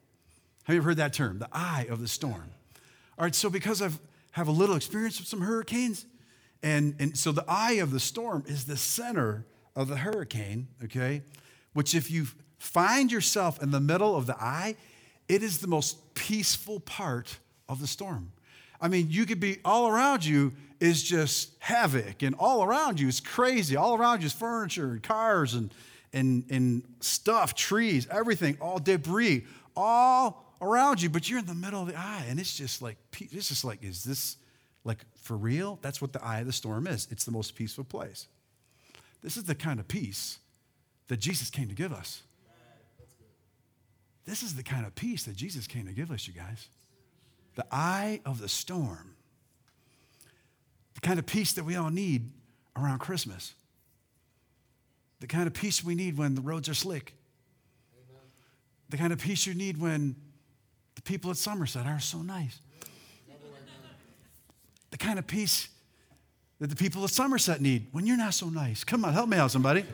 Have 0.65 0.75
you 0.75 0.81
ever 0.81 0.91
heard 0.91 0.97
that 0.99 1.13
term? 1.13 1.39
The 1.39 1.49
eye 1.53 1.87
of 1.89 2.01
the 2.01 2.09
storm. 2.09 2.51
All 3.19 3.25
right, 3.25 3.35
so 3.35 3.49
because 3.49 3.81
I've 3.81 3.99
have 4.37 4.49
a 4.49 4.53
little 4.53 4.77
experience 4.77 5.19
with 5.19 5.27
some 5.27 5.41
hurricanes, 5.41 6.05
and, 6.63 6.95
and 6.99 7.17
so 7.17 7.33
the 7.33 7.45
eye 7.49 7.79
of 7.81 7.91
the 7.91 7.99
storm 7.99 8.45
is 8.47 8.67
the 8.67 8.77
center 8.77 9.47
of 9.75 9.89
the 9.89 9.97
hurricane, 9.97 10.69
okay? 10.85 11.23
Which 11.73 11.95
if 11.95 12.11
you've 12.11 12.35
find 12.59 13.11
yourself 13.11 13.63
in 13.63 13.71
the 13.71 13.81
middle 13.81 14.15
of 14.15 14.27
the 14.27 14.37
eye, 14.37 14.77
it 15.27 15.43
is 15.43 15.61
the 15.61 15.67
most 15.67 16.13
peaceful 16.13 16.81
part 16.81 17.39
of 17.67 17.81
the 17.81 17.87
storm. 17.87 18.31
I 18.79 18.89
mean, 18.89 19.07
you 19.09 19.25
could 19.25 19.41
be 19.41 19.57
all 19.65 19.89
around 19.89 20.23
you 20.23 20.53
is 20.81 21.03
just 21.03 21.53
havoc, 21.59 22.23
and 22.23 22.35
all 22.39 22.63
around 22.63 23.01
you 23.01 23.09
is 23.09 23.21
crazy. 23.21 23.77
All 23.77 23.95
around 23.95 24.21
you 24.21 24.27
is 24.27 24.33
furniture 24.33 24.91
and 24.93 25.03
cars 25.03 25.55
and, 25.55 25.73
and, 26.13 26.45
and 26.51 26.83
stuff, 27.01 27.55
trees, 27.55 28.07
everything, 28.11 28.59
all 28.61 28.79
debris, 28.79 29.45
all 29.77 30.45
around 30.61 31.03
you, 31.03 31.11
but 31.11 31.29
you're 31.29 31.39
in 31.39 31.47
the 31.47 31.55
middle 31.55 31.83
of 31.83 31.89
the 31.89 31.99
eye, 31.99 32.25
and 32.29 32.41
it's 32.41 32.57
just 32.57 32.83
like, 32.83 32.97
it's 33.19 33.49
just 33.49 33.65
like, 33.65 33.83
is 33.83 34.05
this 34.05 34.37
like 34.85 35.05
for 35.21 35.37
real? 35.37 35.79
That's 35.83 36.01
what 36.01 36.13
the 36.13 36.25
eye 36.25 36.41
of 36.41 36.47
the 36.47 36.53
storm 36.53 36.87
is. 36.87 37.09
It's 37.11 37.25
the 37.25 37.33
most 37.33 37.55
peaceful 37.55 37.85
place. 37.85 38.29
This 39.23 39.37
is 39.37 39.45
the 39.45 39.55
kind 39.55 39.81
of 39.81 39.89
peace 39.89 40.39
that 41.09 41.19
Jesus 41.19 41.51
came 41.51 41.69
to 41.69 41.75
give 41.75 41.93
us. 41.93 42.23
This 44.25 44.43
is 44.43 44.55
the 44.55 44.63
kind 44.63 44.87
of 44.87 44.95
peace 44.95 45.25
that 45.25 45.37
Jesus 45.37 45.67
came 45.67 45.87
to 45.87 45.93
give 45.93 46.11
us, 46.11 46.27
you 46.27 46.33
guys. 46.33 46.69
The 47.55 47.67
eye 47.71 48.21
of 48.25 48.41
the 48.41 48.49
storm. 48.49 49.16
The 50.97 51.01
kind 51.01 51.19
of 51.19 51.27
peace 51.27 51.53
that 51.53 51.65
we 51.65 51.77
all 51.77 51.91
need 51.91 52.33
around 52.77 52.99
Christmas. 52.99 53.55
The 55.21 55.27
kind 55.27 55.47
of 55.47 55.55
peace 55.55 55.85
we 55.85 55.95
need 55.95 56.19
when 56.19 56.35
the 56.35 56.41
roads 56.41 56.69
are 56.69 56.75
slick. 56.75 57.15
Amen. 57.95 58.23
The 58.91 58.97
kind 58.97 59.13
of 59.13 59.21
peace 59.21 59.47
you 59.47 59.55
need 59.55 59.79
when 59.79 60.17
the 60.95 61.03
people 61.03 61.31
at 61.31 61.37
Somerset 61.37 61.87
are 61.87 62.01
so 62.01 62.19
nice. 62.19 62.59
the 64.91 64.99
kind 64.99 65.19
of 65.19 65.27
peace 65.27 65.69
that 66.59 66.71
the 66.71 66.77
people 66.77 67.05
at 67.05 67.11
Somerset 67.11 67.61
need 67.61 67.87
when 67.93 68.07
you're 68.07 68.17
not 68.17 68.35
so 68.35 68.49
nice. 68.49 68.83
Come 68.83 69.05
on, 69.05 69.13
help 69.13 69.29
me 69.29 69.37
out, 69.37 69.51
somebody. 69.51 69.85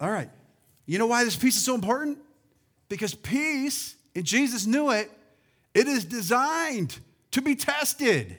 All 0.00 0.10
right. 0.10 0.30
You 0.86 0.98
know 0.98 1.06
why 1.06 1.24
this 1.24 1.36
peace 1.36 1.56
is 1.56 1.64
so 1.64 1.74
important? 1.74 2.18
Because 2.88 3.14
peace, 3.14 3.94
and 4.14 4.24
Jesus 4.24 4.66
knew 4.66 4.90
it, 4.90 5.10
it 5.74 5.86
is 5.86 6.04
designed 6.04 6.98
to 7.30 7.40
be 7.40 7.54
tested. 7.54 8.36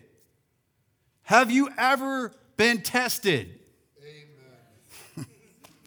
Have 1.32 1.50
you 1.50 1.70
ever 1.78 2.34
been 2.58 2.82
tested? 2.82 3.58
Amen. 5.17 5.26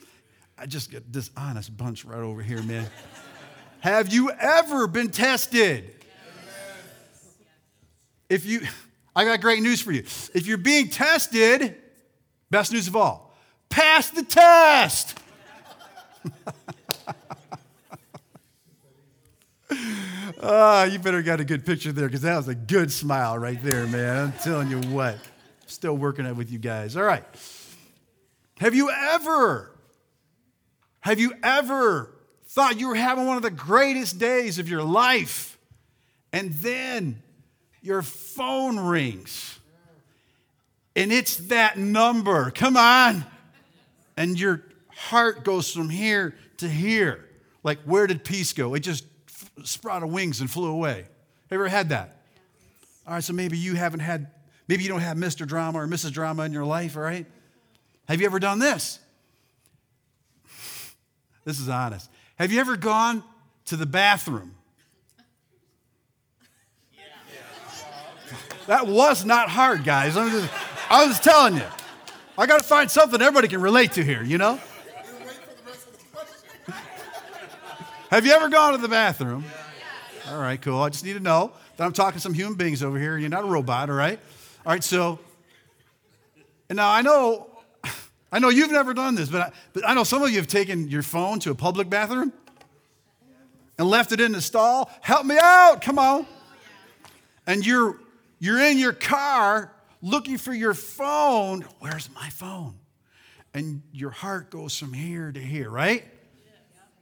I 0.59 0.65
just 0.65 0.91
got 0.91 1.03
this 1.13 1.29
honest 1.37 1.77
bunch 1.77 2.07
right 2.07 2.21
over 2.21 2.41
here, 2.41 2.63
man. 2.63 2.89
Have 3.81 4.11
you 4.11 4.31
ever 4.31 4.87
been 4.87 5.11
tested? 5.11 5.85
Yes. 6.01 7.35
If 8.31 8.47
you, 8.47 8.63
I 9.15 9.27
got 9.27 9.43
great 9.43 9.61
news 9.61 9.83
for 9.83 9.93
you. 9.93 10.01
If 10.33 10.47
you're 10.47 10.57
being 10.57 10.89
tested, 10.89 11.77
best 12.49 12.73
news 12.73 12.89
of 12.89 12.97
all, 12.97 13.37
pass 13.69 14.09
the 14.09 14.23
test. 14.23 15.19
oh, 20.41 20.85
you 20.91 20.99
better 20.99 21.21
got 21.21 21.41
a 21.41 21.45
good 21.45 21.67
picture 21.67 21.93
there 21.93 22.07
because 22.07 22.23
that 22.23 22.39
was 22.39 22.49
a 22.49 22.55
good 22.55 22.91
smile 22.91 23.39
right 23.39 23.63
there, 23.63 23.87
man. 23.87 24.29
I'm 24.29 24.33
telling 24.43 24.71
you 24.71 24.81
what. 24.89 25.19
Still 25.75 25.97
working 25.97 26.25
it 26.25 26.37
with 26.37 26.53
you 26.53 26.61
guys. 26.61 26.97
All 26.97 27.03
right. 27.03 27.25
Have 28.59 28.77
you 28.77 28.91
ever, 28.91 29.73
have 31.01 31.19
you 31.19 31.35
ever 31.43 32.15
thought 32.47 32.79
you 32.79 32.87
were 32.87 32.95
having 32.95 33.27
one 33.27 33.37
of 33.37 33.43
the 33.43 33.51
greatest 33.51 34.19
days 34.19 34.61
of 34.61 34.69
your 34.69 34.85
life 34.85 35.59
and 36.33 36.53
then 36.55 37.21
your 37.83 38.03
phone 38.03 38.79
rings 38.79 39.59
and 40.95 41.13
it's 41.13 41.37
that 41.49 41.77
number? 41.77 42.53
Come 42.53 42.77
on. 42.77 43.25
And 44.17 44.39
your 44.39 44.63
heart 44.95 45.45
goes 45.45 45.73
from 45.73 45.89
here 45.91 46.37
to 46.59 46.69
here. 46.69 47.29
Like, 47.65 47.81
where 47.83 48.07
did 48.07 48.23
peace 48.23 48.53
go? 48.53 48.75
It 48.75 48.81
just 48.81 49.05
sprouted 49.65 50.09
wings 50.09 50.41
and 50.41 50.49
flew 50.49 50.71
away. 50.71 50.99
Have 50.99 51.09
you 51.51 51.57
ever 51.57 51.69
had 51.69 51.89
that? 51.89 52.23
All 53.09 53.15
right, 53.15 53.25
so 53.25 53.33
maybe 53.33 53.59
you 53.59 53.75
haven't 53.75 54.01
had, 54.01 54.31
maybe 54.69 54.83
you 54.83 54.89
don't 54.89 55.01
have 55.01 55.17
Mr. 55.17 55.47
Drama 55.47 55.79
or 55.79 55.87
Mrs. 55.87 56.13
Drama 56.13 56.45
in 56.45 56.53
your 56.53 56.65
life, 56.65 56.97
all 56.97 57.03
right? 57.03 57.27
Have 58.09 58.21
you 58.21 58.27
ever 58.27 58.39
done 58.39 58.59
this? 58.59 58.99
This 61.45 61.61
is 61.61 61.69
honest. 61.69 62.11
Have 62.37 62.53
you 62.53 62.61
ever 62.61 62.77
gone 62.77 63.23
to 63.67 63.77
the 63.77 63.87
bathroom? 63.87 64.55
That 68.67 68.87
was 68.87 69.25
not 69.25 69.51
hard, 69.51 69.85
guys. 69.85 70.17
I'm 70.17 70.31
just, 70.31 70.51
I 70.91 71.07
was 71.07 71.21
telling 71.21 71.57
you. 71.57 71.67
I 72.37 72.47
got 72.47 72.59
to 72.59 72.65
find 72.65 72.91
something 72.91 73.21
everybody 73.21 73.47
can 73.47 73.61
relate 73.61 73.93
to 73.93 74.03
here, 74.03 74.23
you 74.23 74.39
know? 74.39 74.59
Have 78.11 78.25
you 78.25 78.33
ever 78.33 78.49
gone 78.49 78.73
to 78.73 78.79
the 78.79 78.89
bathroom? 78.89 79.45
All 80.31 80.41
right, 80.41 80.61
cool. 80.61 80.81
I 80.81 80.89
just 80.89 81.05
need 81.05 81.13
to 81.15 81.21
know 81.21 81.53
that 81.77 81.85
I'm 81.85 81.93
talking 81.93 82.15
to 82.15 82.21
some 82.21 82.33
human 82.33 82.55
beings 82.55 82.83
over 82.83 82.99
here. 82.99 83.19
You're 83.19 83.29
not 83.29 83.45
a 83.45 83.49
robot, 83.49 83.91
all 83.91 83.97
right? 83.97 84.19
All 84.67 84.73
right, 84.73 84.83
so, 84.83 85.19
and 86.71 86.77
now 86.77 86.91
I 86.91 87.03
know, 87.03 87.51
I 88.33 88.39
know 88.39 88.49
you've 88.49 88.71
never 88.71 88.95
done 88.95 89.15
this, 89.15 89.29
but 89.29 89.43
I, 89.43 89.53
but 89.75 89.87
I 89.87 89.93
know 89.93 90.05
some 90.05 90.23
of 90.23 90.31
you 90.31 90.37
have 90.37 90.47
taken 90.47 90.89
your 90.89 91.03
phone 91.03 91.39
to 91.41 91.51
a 91.51 91.55
public 91.55 91.91
bathroom 91.91 92.33
and 93.77 93.87
left 93.87 94.13
it 94.13 94.23
in 94.23 94.33
the 94.33 94.41
stall. 94.41 94.91
Help 95.03 95.27
me 95.27 95.37
out, 95.39 95.83
come 95.83 95.99
on. 95.99 96.25
And 97.47 97.67
you're, 97.67 97.99
you're 98.39 98.59
in 98.59 98.79
your 98.79 98.95
car 98.95 99.71
looking 100.01 100.39
for 100.39 100.55
your 100.55 100.73
phone. 100.73 101.67
Where's 101.81 102.09
my 102.15 102.31
phone? 102.31 102.75
And 103.53 103.83
your 103.93 104.11
heart 104.11 104.49
goes 104.49 104.79
from 104.79 104.95
here 104.95 105.31
to 105.31 105.41
here, 105.41 105.69
right? 105.69 106.05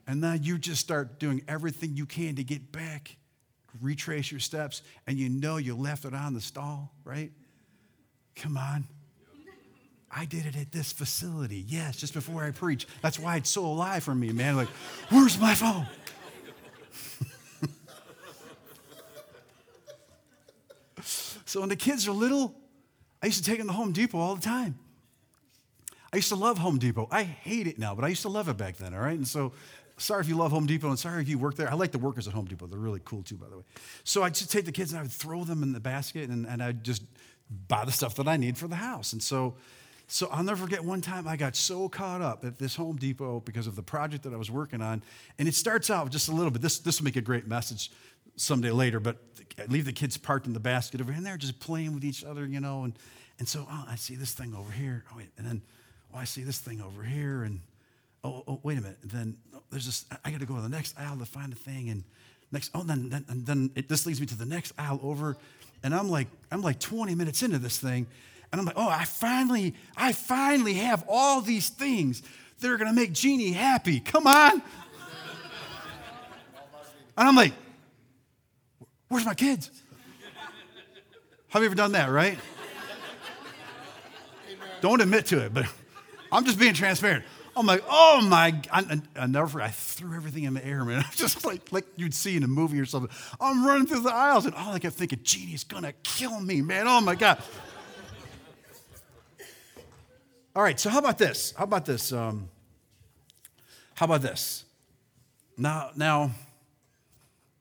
And 0.05 0.21
then 0.21 0.43
you 0.43 0.57
just 0.57 0.81
start 0.81 1.17
doing 1.17 1.43
everything 1.47 1.95
you 1.95 2.05
can 2.05 2.35
to 2.35 2.43
get 2.43 2.73
back, 2.73 3.15
retrace 3.81 4.31
your 4.31 4.41
steps, 4.41 4.81
and 5.07 5.17
you 5.17 5.29
know 5.29 5.55
you 5.55 5.77
left 5.77 6.03
it 6.03 6.13
on 6.13 6.33
the 6.33 6.41
stall, 6.41 6.91
right? 7.05 7.31
Come 8.35 8.57
on. 8.57 8.87
I 10.15 10.25
did 10.25 10.45
it 10.45 10.55
at 10.55 10.71
this 10.71 10.93
facility. 10.93 11.65
Yes, 11.67 11.97
just 11.97 12.13
before 12.13 12.43
I 12.43 12.51
preach. 12.51 12.85
That's 13.01 13.17
why 13.17 13.37
it's 13.37 13.49
so 13.49 13.65
alive 13.65 14.03
for 14.03 14.13
me, 14.13 14.31
man. 14.31 14.55
Like, 14.55 14.67
where's 15.09 15.39
my 15.39 15.55
phone? 15.55 15.87
so 21.45 21.61
when 21.61 21.69
the 21.69 21.75
kids 21.75 22.07
are 22.07 22.11
little, 22.11 22.53
I 23.23 23.25
used 23.25 23.43
to 23.43 23.49
take 23.49 23.57
them 23.57 23.67
to 23.67 23.73
Home 23.73 23.91
Depot 23.91 24.19
all 24.19 24.35
the 24.35 24.41
time. 24.41 24.77
I 26.11 26.17
used 26.17 26.29
to 26.29 26.35
love 26.35 26.59
Home 26.59 26.77
Depot. 26.77 27.07
I 27.09 27.23
hate 27.23 27.65
it 27.65 27.79
now, 27.79 27.95
but 27.95 28.05
I 28.05 28.09
used 28.09 28.21
to 28.21 28.29
love 28.29 28.47
it 28.49 28.57
back 28.57 28.77
then, 28.77 28.93
all 28.93 28.99
right? 28.99 29.17
And 29.17 29.27
so 29.27 29.51
sorry 29.97 30.21
if 30.21 30.29
you 30.29 30.35
love 30.35 30.51
Home 30.51 30.67
Depot 30.67 30.89
and 30.89 30.99
sorry 30.99 31.23
if 31.23 31.29
you 31.29 31.39
work 31.39 31.55
there. 31.55 31.71
I 31.71 31.73
like 31.73 31.91
the 31.91 31.97
workers 31.97 32.27
at 32.27 32.35
Home 32.35 32.45
Depot. 32.45 32.67
They're 32.67 32.77
really 32.77 33.01
cool 33.03 33.23
too, 33.23 33.37
by 33.37 33.49
the 33.49 33.57
way. 33.57 33.63
So 34.03 34.21
I'd 34.21 34.35
just 34.35 34.51
take 34.51 34.65
the 34.65 34.71
kids 34.71 34.91
and 34.91 34.99
I 34.99 35.01
would 35.01 35.11
throw 35.11 35.43
them 35.43 35.63
in 35.63 35.73
the 35.73 35.79
basket 35.79 36.29
and, 36.29 36.45
and 36.45 36.61
I'd 36.61 36.83
just 36.83 37.01
buy 37.67 37.85
the 37.85 37.91
stuff 37.91 38.15
that 38.15 38.27
I 38.27 38.37
need 38.37 38.57
for 38.57 38.67
the 38.67 38.75
house. 38.75 39.13
And 39.13 39.21
so, 39.21 39.55
so 40.07 40.27
I'll 40.31 40.43
never 40.43 40.63
forget 40.63 40.83
one 40.83 41.01
time 41.01 41.27
I 41.27 41.37
got 41.37 41.55
so 41.55 41.89
caught 41.89 42.21
up 42.21 42.45
at 42.45 42.57
this 42.57 42.75
Home 42.75 42.97
Depot 42.97 43.41
because 43.41 43.67
of 43.67 43.75
the 43.75 43.83
project 43.83 44.23
that 44.23 44.33
I 44.33 44.37
was 44.37 44.51
working 44.51 44.81
on. 44.81 45.03
And 45.39 45.47
it 45.47 45.55
starts 45.55 45.89
out 45.89 46.09
just 46.11 46.29
a 46.29 46.31
little 46.31 46.51
bit. 46.51 46.61
This, 46.61 46.79
this 46.79 46.99
will 46.99 47.05
make 47.05 47.15
a 47.15 47.21
great 47.21 47.47
message 47.47 47.91
someday 48.35 48.71
later, 48.71 48.99
but 48.99 49.17
I 49.57 49.65
leave 49.65 49.85
the 49.85 49.93
kids 49.93 50.17
parked 50.17 50.47
in 50.47 50.53
the 50.53 50.59
basket 50.59 51.01
over 51.01 51.11
here 51.11 51.17
and 51.17 51.25
they're 51.25 51.37
just 51.37 51.59
playing 51.59 51.93
with 51.93 52.03
each 52.03 52.23
other, 52.23 52.45
you 52.45 52.59
know. 52.59 52.83
And, 52.83 52.97
and 53.39 53.47
so 53.47 53.67
oh, 53.69 53.85
I 53.87 53.95
see 53.95 54.15
this 54.15 54.33
thing 54.33 54.53
over 54.55 54.71
here. 54.71 55.03
Oh, 55.11 55.17
wait. 55.17 55.29
And 55.37 55.45
then, 55.47 55.61
oh, 56.13 56.17
I 56.17 56.25
see 56.25 56.43
this 56.43 56.59
thing 56.59 56.81
over 56.81 57.03
here. 57.03 57.43
And, 57.43 57.61
oh, 58.23 58.43
oh 58.47 58.59
wait 58.63 58.77
a 58.77 58.81
minute. 58.81 58.99
And 59.03 59.11
then 59.11 59.37
oh, 59.55 59.61
there's 59.69 59.85
this, 59.85 60.05
I 60.23 60.31
got 60.31 60.39
to 60.39 60.45
go 60.45 60.55
to 60.55 60.61
the 60.61 60.69
next 60.69 60.97
aisle 60.99 61.17
to 61.17 61.25
find 61.25 61.53
a 61.53 61.55
thing. 61.55 61.89
And 61.89 62.03
next, 62.53 62.71
oh, 62.73 62.83
then, 62.83 63.09
then, 63.09 63.25
and 63.27 63.45
then 63.45 63.71
it, 63.75 63.89
this 63.89 64.05
leads 64.05 64.21
me 64.21 64.27
to 64.27 64.37
the 64.37 64.45
next 64.45 64.73
aisle 64.77 64.99
over. 65.03 65.35
And 65.83 65.93
I'm 65.93 66.09
like, 66.09 66.27
I'm 66.51 66.61
like 66.61 66.79
20 66.79 67.15
minutes 67.15 67.43
into 67.43 67.59
this 67.59 67.77
thing. 67.77 68.07
And 68.51 68.61
I'm 68.61 68.65
like, 68.65 68.77
oh, 68.77 68.87
I 68.87 69.03
finally, 69.03 69.73
I 69.97 70.13
finally 70.13 70.75
have 70.75 71.03
all 71.09 71.41
these 71.41 71.69
things 71.69 72.21
that 72.59 72.69
are 72.69 72.77
going 72.77 72.89
to 72.89 72.95
make 72.95 73.11
Jeannie 73.11 73.51
happy. 73.51 73.99
Come 73.99 74.27
on. 74.27 74.61
And 77.15 77.27
I'm 77.27 77.35
like, 77.35 77.53
where's 79.07 79.25
my 79.25 79.33
kids? 79.33 79.69
Have 81.49 81.61
you 81.61 81.67
ever 81.67 81.75
done 81.75 81.91
that, 81.91 82.09
right? 82.09 82.37
Don't 84.81 85.01
admit 85.01 85.27
to 85.27 85.39
it, 85.39 85.53
but 85.53 85.65
I'm 86.31 86.45
just 86.45 86.59
being 86.59 86.73
transparent. 86.73 87.23
I'm 87.55 87.67
like, 87.67 87.83
oh 87.87 88.21
my, 88.27 88.59
I, 88.71 89.01
I 89.15 89.27
never 89.27 89.47
forget, 89.47 89.67
I 89.67 89.71
threw 89.71 90.15
everything 90.15 90.43
in 90.43 90.55
the 90.55 90.65
air, 90.65 90.83
man. 90.83 91.05
Just 91.15 91.45
like, 91.45 91.71
like 91.71 91.85
you'd 91.95 92.13
see 92.13 92.35
in 92.35 92.43
a 92.43 92.47
movie 92.47 92.79
or 92.79 92.85
something. 92.85 93.15
I'm 93.39 93.65
running 93.65 93.85
through 93.85 94.01
the 94.01 94.13
aisles, 94.13 94.45
and 94.45 94.55
all 94.55 94.73
I 94.73 94.79
kept 94.79 94.95
thinking, 94.95 95.19
Jeannie's 95.23 95.63
gonna 95.63 95.93
kill 96.03 96.39
me, 96.39 96.61
man. 96.61 96.87
Oh 96.87 96.99
my 97.01 97.15
God. 97.15 97.41
all 100.55 100.63
right, 100.63 100.79
so 100.79 100.89
how 100.89 100.99
about 100.99 101.17
this? 101.17 101.53
How 101.55 101.65
about 101.65 101.85
this? 101.85 102.11
Um, 102.11 102.49
how 103.95 104.05
about 104.05 104.23
this? 104.23 104.65
Now, 105.55 105.91
now, 105.95 106.31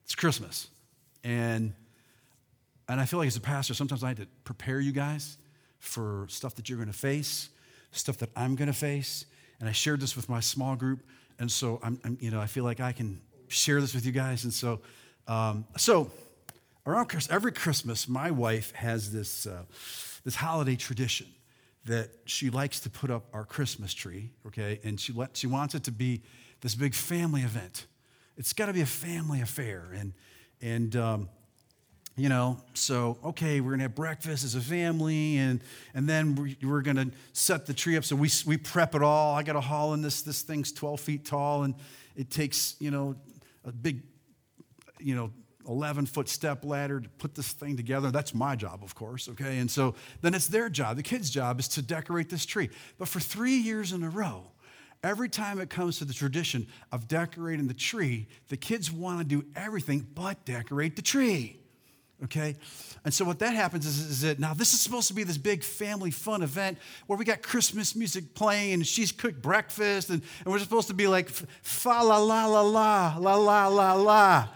it's 0.05 0.14
Christmas, 0.14 0.68
and 1.22 1.74
and 2.88 2.98
I 2.98 3.05
feel 3.05 3.18
like 3.18 3.26
as 3.26 3.37
a 3.37 3.40
pastor, 3.40 3.74
sometimes 3.74 4.02
I 4.02 4.09
had 4.09 4.16
to 4.18 4.26
prepare 4.44 4.81
you 4.81 4.92
guys 4.92 5.37
for 5.81 6.26
stuff 6.28 6.55
that 6.55 6.70
you're 6.70 6.78
going 6.78 6.90
to 6.90 6.98
face, 6.98 7.50
stuff 7.90 8.16
that 8.18 8.31
I'm 8.35 8.55
going 8.55 8.68
to 8.68 8.76
face 8.76 9.26
and 9.62 9.68
I 9.68 9.72
shared 9.72 10.01
this 10.01 10.16
with 10.16 10.29
my 10.29 10.40
small 10.40 10.75
group. 10.75 11.05
And 11.38 11.51
so 11.51 11.79
I'm, 11.85 12.01
I'm 12.05 12.18
you 12.20 12.33
know, 12.33 12.40
I 12.40 12.46
feel 12.46 12.64
like 12.64 12.81
I 12.81 12.90
can 12.90 13.20
share 13.46 13.81
this 13.81 13.94
with 13.94 14.05
you 14.05 14.11
guys. 14.11 14.42
And 14.42 14.53
so, 14.53 14.81
um, 15.29 15.64
so 15.77 16.11
around 16.85 17.07
Christmas, 17.07 17.33
every 17.33 17.53
Christmas, 17.53 18.09
my 18.09 18.33
wife 18.33 18.72
has 18.72 19.12
this, 19.12 19.46
uh, 19.46 19.62
this 20.25 20.35
holiday 20.35 20.75
tradition 20.75 21.29
that 21.85 22.11
she 22.25 22.51
likes 22.51 22.81
to 22.81 22.90
put 22.90 23.09
up 23.09 23.27
our 23.33 23.44
Christmas 23.44 23.94
tree, 23.94 24.31
okay? 24.48 24.81
And 24.83 24.98
she, 24.98 25.12
let, 25.12 25.37
she 25.37 25.46
wants 25.46 25.77
it 25.77 25.85
to 25.85 25.92
be 25.92 26.22
this 26.61 26.75
big 26.75 26.92
family 26.92 27.42
event. 27.42 27.87
It's 28.37 28.53
got 28.53 28.66
to 28.66 28.72
be 28.72 28.81
a 28.81 28.87
family 28.87 29.40
affair. 29.40 29.90
And, 29.94 30.12
and 30.61 30.96
um, 30.96 31.29
you 32.16 32.29
know, 32.29 32.59
so, 32.75 33.18
okay, 33.25 33.61
we're 33.61 33.70
gonna 33.70 33.85
have 33.85 33.94
breakfast 33.94 34.44
as 34.44 34.55
a 34.55 34.61
family, 34.61 35.38
and, 35.38 35.62
and 35.94 36.07
then 36.07 36.35
we're, 36.35 36.70
we're 36.70 36.83
gonna 36.83 37.11
set 37.33 37.64
the 37.64 37.72
tree 37.72 37.96
up. 37.96 38.05
So 38.05 38.16
we, 38.16 38.29
we 38.44 38.59
prep 38.59 38.94
it 38.94 39.03
all. 39.03 39.35
I 39.35 39.42
gotta 39.42 39.62
haul 39.62 39.94
in 39.94 40.03
this, 40.03 40.20
this 40.22 40.42
thing's 40.42 40.72
12 40.72 41.01
feet 41.01 41.25
tall, 41.25 41.62
and 41.62 41.75
it 42.14 42.31
takes, 42.31 42.77
you 42.79 42.90
know, 42.90 43.16
a 43.64 43.72
big, 43.72 44.03
you 45.01 45.14
know, 45.14 45.31
11 45.66 46.05
foot 46.07 46.29
step 46.29 46.64
ladder 46.64 47.01
to 47.01 47.09
put 47.09 47.35
this 47.35 47.53
thing 47.53 47.77
together. 47.77 48.11
That's 48.11 48.35
my 48.35 48.57
job, 48.57 48.81
of 48.83 48.94
course, 48.94 49.29
okay? 49.31 49.59
And 49.59 49.70
so 49.70 49.94
then 50.20 50.35
it's 50.35 50.48
their 50.48 50.68
job. 50.68 50.96
The 50.96 51.03
kids' 51.03 51.31
job 51.31 51.61
is 51.61 51.68
to 51.68 51.83
decorate 51.83 52.29
this 52.29 52.44
tree. 52.44 52.68
But 52.98 53.09
for 53.09 53.20
three 53.20 53.57
years 53.57 53.92
in 53.92 54.03
a 54.03 54.11
row, 54.11 54.51
every 55.03 55.29
time 55.29 55.61
it 55.61 55.70
comes 55.70 55.98
to 55.98 56.05
the 56.05 56.12
tradition 56.12 56.66
of 56.90 57.09
decorating 57.09 57.68
the 57.68 57.75
tree, 57.75 58.27
the 58.48 58.57
kids 58.57 58.92
wanna 58.92 59.25
do 59.25 59.44
everything 59.57 60.07
but 60.14 60.44
decorate 60.44 60.96
the 60.96 61.03
tree 61.03 61.62
okay? 62.24 62.56
And 63.04 63.12
so 63.12 63.25
what 63.25 63.40
that 63.40 63.54
happens 63.54 63.85
is, 63.85 63.98
is 63.98 64.20
that 64.23 64.38
now 64.38 64.54
this 64.54 64.73
is 64.73 64.81
supposed 64.81 65.08
to 65.08 65.14
be 65.14 65.25
this 65.25 65.38
big 65.38 65.64
family 65.64 66.10
fun 66.10 66.42
event 66.42 66.79
where 67.06 67.18
we 67.18 67.25
got 67.25 67.42
Christmas 67.42 67.96
music 67.96 68.35
playing 68.35 68.75
and 68.75 68.87
she's 68.87 69.10
cooked 69.10 69.42
breakfast 69.42 70.10
and, 70.10 70.23
and 70.44 70.52
we're 70.52 70.60
supposed 70.60 70.88
to 70.88 70.94
be 70.94 71.08
like 71.08 71.29
fa 71.29 71.88
la 71.88 72.18
la 72.18 72.46
la 72.46 72.60
la 72.60 73.16
la 73.18 73.35
la 73.35 73.66
la 73.66 73.92
la. 73.94 74.48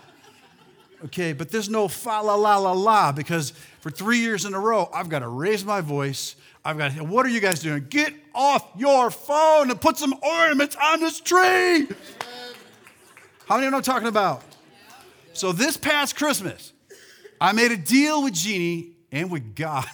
Okay, 1.04 1.32
but 1.32 1.50
there's 1.50 1.68
no 1.68 1.88
fa 1.88 2.22
la 2.22 2.34
la 2.36 2.56
la 2.56 2.72
la 2.72 3.12
because 3.12 3.50
for 3.80 3.90
three 3.90 4.18
years 4.18 4.44
in 4.44 4.54
a 4.54 4.60
row, 4.60 4.88
I've 4.94 5.08
got 5.08 5.18
to 5.20 5.28
raise 5.28 5.64
my 5.64 5.80
voice. 5.80 6.36
I've 6.64 6.78
got 6.78 6.92
to, 6.92 7.04
what 7.04 7.26
are 7.26 7.28
you 7.28 7.40
guys 7.40 7.60
doing? 7.60 7.86
Get 7.90 8.14
off 8.34 8.66
your 8.76 9.10
phone 9.10 9.70
and 9.70 9.80
put 9.80 9.98
some 9.98 10.14
ornaments 10.22 10.76
on 10.82 11.00
this 11.00 11.20
tree. 11.20 11.88
How 13.46 13.56
many 13.56 13.70
know 13.70 13.76
what 13.76 13.88
I'm 13.88 13.94
talking 13.94 14.08
about? 14.08 14.42
So 15.32 15.52
this 15.52 15.76
past 15.76 16.16
Christmas, 16.16 16.72
I 17.40 17.52
made 17.52 17.72
a 17.72 17.76
deal 17.76 18.22
with 18.22 18.34
Jeannie 18.34 18.92
and 19.12 19.30
with 19.30 19.54
God. 19.54 19.86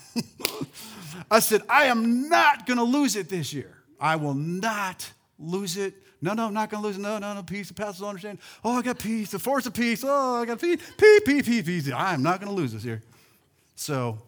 I 1.30 1.40
said, 1.40 1.62
I 1.68 1.84
am 1.84 2.28
not 2.28 2.66
going 2.66 2.78
to 2.78 2.84
lose 2.84 3.16
it 3.16 3.28
this 3.28 3.52
year. 3.52 3.76
I 4.00 4.16
will 4.16 4.34
not 4.34 5.10
lose 5.38 5.76
it. 5.76 5.94
No, 6.20 6.34
no, 6.34 6.46
I'm 6.46 6.54
not 6.54 6.70
going 6.70 6.82
to 6.82 6.86
lose 6.86 6.96
it. 6.96 7.00
No, 7.00 7.18
no, 7.18 7.34
no, 7.34 7.42
peace. 7.42 7.68
The 7.68 7.74
pastor 7.74 8.02
will 8.02 8.10
understand. 8.10 8.38
Oh, 8.64 8.78
I 8.78 8.82
got 8.82 8.98
peace. 8.98 9.30
The 9.30 9.38
force 9.38 9.66
of 9.66 9.74
peace. 9.74 10.04
Oh, 10.06 10.42
I 10.42 10.44
got 10.44 10.60
peace. 10.60 10.78
Peace, 10.96 11.20
peace, 11.24 11.46
peace, 11.46 11.62
peace. 11.64 11.92
I 11.92 12.14
am 12.14 12.22
not 12.22 12.40
going 12.40 12.54
to 12.54 12.54
lose 12.54 12.72
this 12.72 12.84
year. 12.84 13.02
So, 13.74 14.18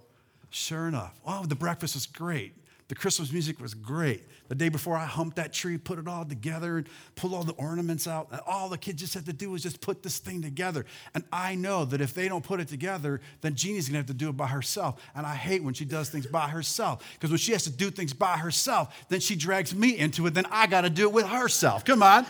sure 0.50 0.88
enough, 0.88 1.18
oh, 1.26 1.44
the 1.46 1.54
breakfast 1.54 1.94
was 1.94 2.06
great. 2.06 2.54
The 2.88 2.94
Christmas 2.94 3.32
music 3.32 3.60
was 3.60 3.74
great. 3.74 4.22
The 4.48 4.54
day 4.54 4.68
before, 4.68 4.94
I 4.94 5.06
humped 5.06 5.36
that 5.36 5.54
tree, 5.54 5.78
put 5.78 5.98
it 5.98 6.06
all 6.06 6.24
together, 6.26 6.76
and 6.76 6.88
pulled 7.16 7.32
all 7.32 7.44
the 7.44 7.54
ornaments 7.54 8.06
out. 8.06 8.28
And 8.30 8.40
all 8.46 8.68
the 8.68 8.76
kids 8.76 9.00
just 9.00 9.14
had 9.14 9.24
to 9.24 9.32
do 9.32 9.50
was 9.50 9.62
just 9.62 9.80
put 9.80 10.02
this 10.02 10.18
thing 10.18 10.42
together. 10.42 10.84
And 11.14 11.24
I 11.32 11.54
know 11.54 11.86
that 11.86 12.02
if 12.02 12.12
they 12.12 12.28
don't 12.28 12.44
put 12.44 12.60
it 12.60 12.68
together, 12.68 13.22
then 13.40 13.54
Jeannie's 13.54 13.88
gonna 13.88 13.98
have 13.98 14.06
to 14.06 14.14
do 14.14 14.28
it 14.28 14.36
by 14.36 14.48
herself. 14.48 15.00
And 15.14 15.26
I 15.26 15.34
hate 15.34 15.62
when 15.62 15.72
she 15.72 15.86
does 15.86 16.10
things 16.10 16.26
by 16.26 16.48
herself. 16.48 17.02
Because 17.14 17.30
when 17.30 17.38
she 17.38 17.52
has 17.52 17.64
to 17.64 17.70
do 17.70 17.90
things 17.90 18.12
by 18.12 18.36
herself, 18.36 18.94
then 19.08 19.20
she 19.20 19.34
drags 19.34 19.74
me 19.74 19.96
into 19.96 20.26
it. 20.26 20.34
Then 20.34 20.46
I 20.50 20.66
gotta 20.66 20.90
do 20.90 21.04
it 21.04 21.12
with 21.12 21.26
herself. 21.26 21.84
Come 21.86 22.02
on. 22.02 22.26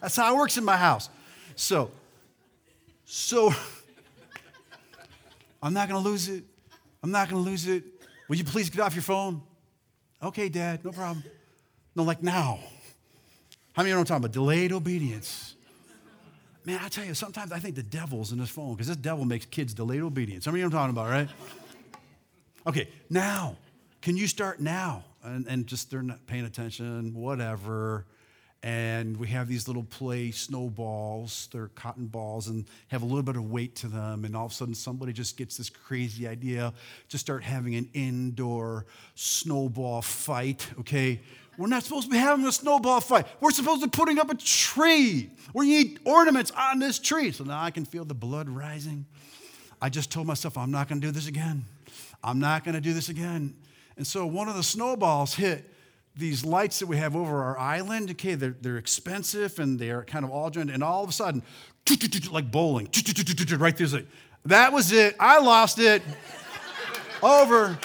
That's 0.00 0.16
how 0.16 0.34
it 0.34 0.36
works 0.36 0.56
in 0.56 0.64
my 0.64 0.76
house. 0.76 1.10
So, 1.54 1.92
so 3.04 3.52
I'm 5.62 5.74
not 5.74 5.88
gonna 5.88 6.00
lose 6.00 6.28
it. 6.28 6.42
I'm 7.04 7.12
not 7.12 7.28
gonna 7.28 7.42
lose 7.42 7.68
it. 7.68 7.84
Will 8.28 8.36
you 8.36 8.44
please 8.44 8.68
get 8.68 8.80
off 8.80 8.96
your 8.96 9.02
phone? 9.02 9.42
Okay, 10.22 10.48
Dad, 10.48 10.84
no 10.84 10.90
problem. 10.92 11.22
No, 11.94 12.02
like 12.02 12.22
now. 12.22 12.58
How 13.72 13.82
many 13.82 13.90
you 13.90 13.94
know 13.94 14.00
I'm 14.00 14.06
talking 14.06 14.24
about? 14.24 14.32
Delayed 14.32 14.72
obedience. 14.72 15.54
Man, 16.64 16.80
I 16.82 16.88
tell 16.88 17.04
you, 17.04 17.14
sometimes 17.14 17.52
I 17.52 17.58
think 17.58 17.76
the 17.76 17.82
devil's 17.82 18.32
in 18.32 18.38
this 18.38 18.50
phone 18.50 18.74
because 18.74 18.88
this 18.88 18.96
devil 18.96 19.24
makes 19.24 19.46
kids 19.46 19.72
delayed 19.74 20.02
obedience. 20.02 20.44
How 20.44 20.50
many 20.50 20.62
know 20.62 20.68
what 20.68 20.74
I'm 20.74 20.92
talking 20.92 20.96
about, 20.96 21.10
right? 21.10 21.28
Okay, 22.66 22.88
now. 23.08 23.56
Can 24.00 24.16
you 24.16 24.26
start 24.26 24.60
now? 24.60 25.04
And, 25.24 25.46
and 25.46 25.66
just 25.66 25.90
they're 25.90 26.02
not 26.02 26.24
paying 26.26 26.44
attention, 26.44 27.14
whatever 27.14 28.06
and 28.62 29.16
we 29.16 29.28
have 29.28 29.48
these 29.48 29.68
little 29.68 29.84
play 29.84 30.30
snowballs. 30.30 31.48
They're 31.52 31.68
cotton 31.68 32.06
balls 32.06 32.48
and 32.48 32.64
have 32.88 33.02
a 33.02 33.04
little 33.04 33.22
bit 33.22 33.36
of 33.36 33.50
weight 33.50 33.76
to 33.76 33.88
them. 33.88 34.24
And 34.24 34.36
all 34.36 34.46
of 34.46 34.52
a 34.52 34.54
sudden, 34.54 34.74
somebody 34.74 35.12
just 35.12 35.36
gets 35.36 35.56
this 35.56 35.70
crazy 35.70 36.26
idea 36.26 36.72
to 37.10 37.18
start 37.18 37.44
having 37.44 37.76
an 37.76 37.88
indoor 37.94 38.86
snowball 39.14 40.02
fight, 40.02 40.68
okay? 40.80 41.20
We're 41.56 41.68
not 41.68 41.82
supposed 41.82 42.04
to 42.04 42.10
be 42.10 42.18
having 42.18 42.46
a 42.46 42.52
snowball 42.52 43.00
fight. 43.00 43.26
We're 43.40 43.50
supposed 43.50 43.82
to 43.82 43.88
be 43.88 43.96
putting 43.96 44.18
up 44.18 44.30
a 44.30 44.34
tree 44.36 45.30
you 45.54 45.62
need 45.62 46.00
ornaments 46.04 46.52
on 46.56 46.78
this 46.78 46.98
tree. 46.98 47.32
So 47.32 47.44
now 47.44 47.62
I 47.62 47.70
can 47.70 47.84
feel 47.84 48.04
the 48.04 48.14
blood 48.14 48.48
rising. 48.48 49.06
I 49.80 49.88
just 49.88 50.10
told 50.10 50.26
myself, 50.26 50.58
I'm 50.58 50.70
not 50.70 50.88
going 50.88 51.00
to 51.00 51.06
do 51.06 51.10
this 51.12 51.28
again. 51.28 51.64
I'm 52.22 52.38
not 52.38 52.64
going 52.64 52.74
to 52.74 52.80
do 52.80 52.92
this 52.92 53.08
again. 53.08 53.54
And 53.96 54.06
so 54.06 54.26
one 54.26 54.48
of 54.48 54.56
the 54.56 54.62
snowballs 54.62 55.34
hit 55.34 55.72
these 56.16 56.44
lights 56.44 56.80
that 56.80 56.86
we 56.86 56.96
have 56.96 57.14
over 57.14 57.42
our 57.42 57.58
island, 57.58 58.10
okay, 58.10 58.34
they're, 58.34 58.56
they're 58.60 58.76
expensive 58.76 59.58
and 59.58 59.78
they're 59.78 60.04
kind 60.04 60.24
of 60.24 60.30
all 60.30 60.50
joined, 60.50 60.70
and 60.70 60.82
all 60.82 61.02
of 61.02 61.10
a 61.10 61.12
sudden, 61.12 61.42
like 62.30 62.50
bowling, 62.50 62.88
right 63.58 63.76
there. 63.76 64.02
That 64.46 64.72
was 64.72 64.92
it. 64.92 65.16
I 65.18 65.38
lost 65.40 65.78
it. 65.78 66.02
over. 67.22 67.78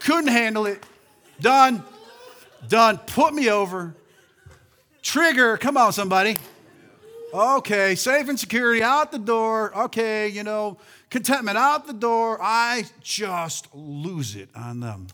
Couldn't 0.00 0.30
handle 0.30 0.66
it. 0.66 0.84
Done. 1.40 1.82
Done. 2.68 2.98
Put 2.98 3.34
me 3.34 3.50
over. 3.50 3.94
Trigger. 5.02 5.56
Come 5.56 5.76
on, 5.76 5.92
somebody. 5.92 6.36
Okay, 7.34 7.94
safe 7.94 8.28
and 8.28 8.38
security 8.38 8.82
out 8.82 9.10
the 9.10 9.18
door. 9.18 9.76
Okay, 9.84 10.28
you 10.28 10.42
know, 10.42 10.76
contentment 11.08 11.56
out 11.56 11.86
the 11.86 11.94
door. 11.94 12.38
I 12.42 12.84
just 13.00 13.74
lose 13.74 14.36
it 14.36 14.50
on 14.54 14.80
them. 14.80 15.06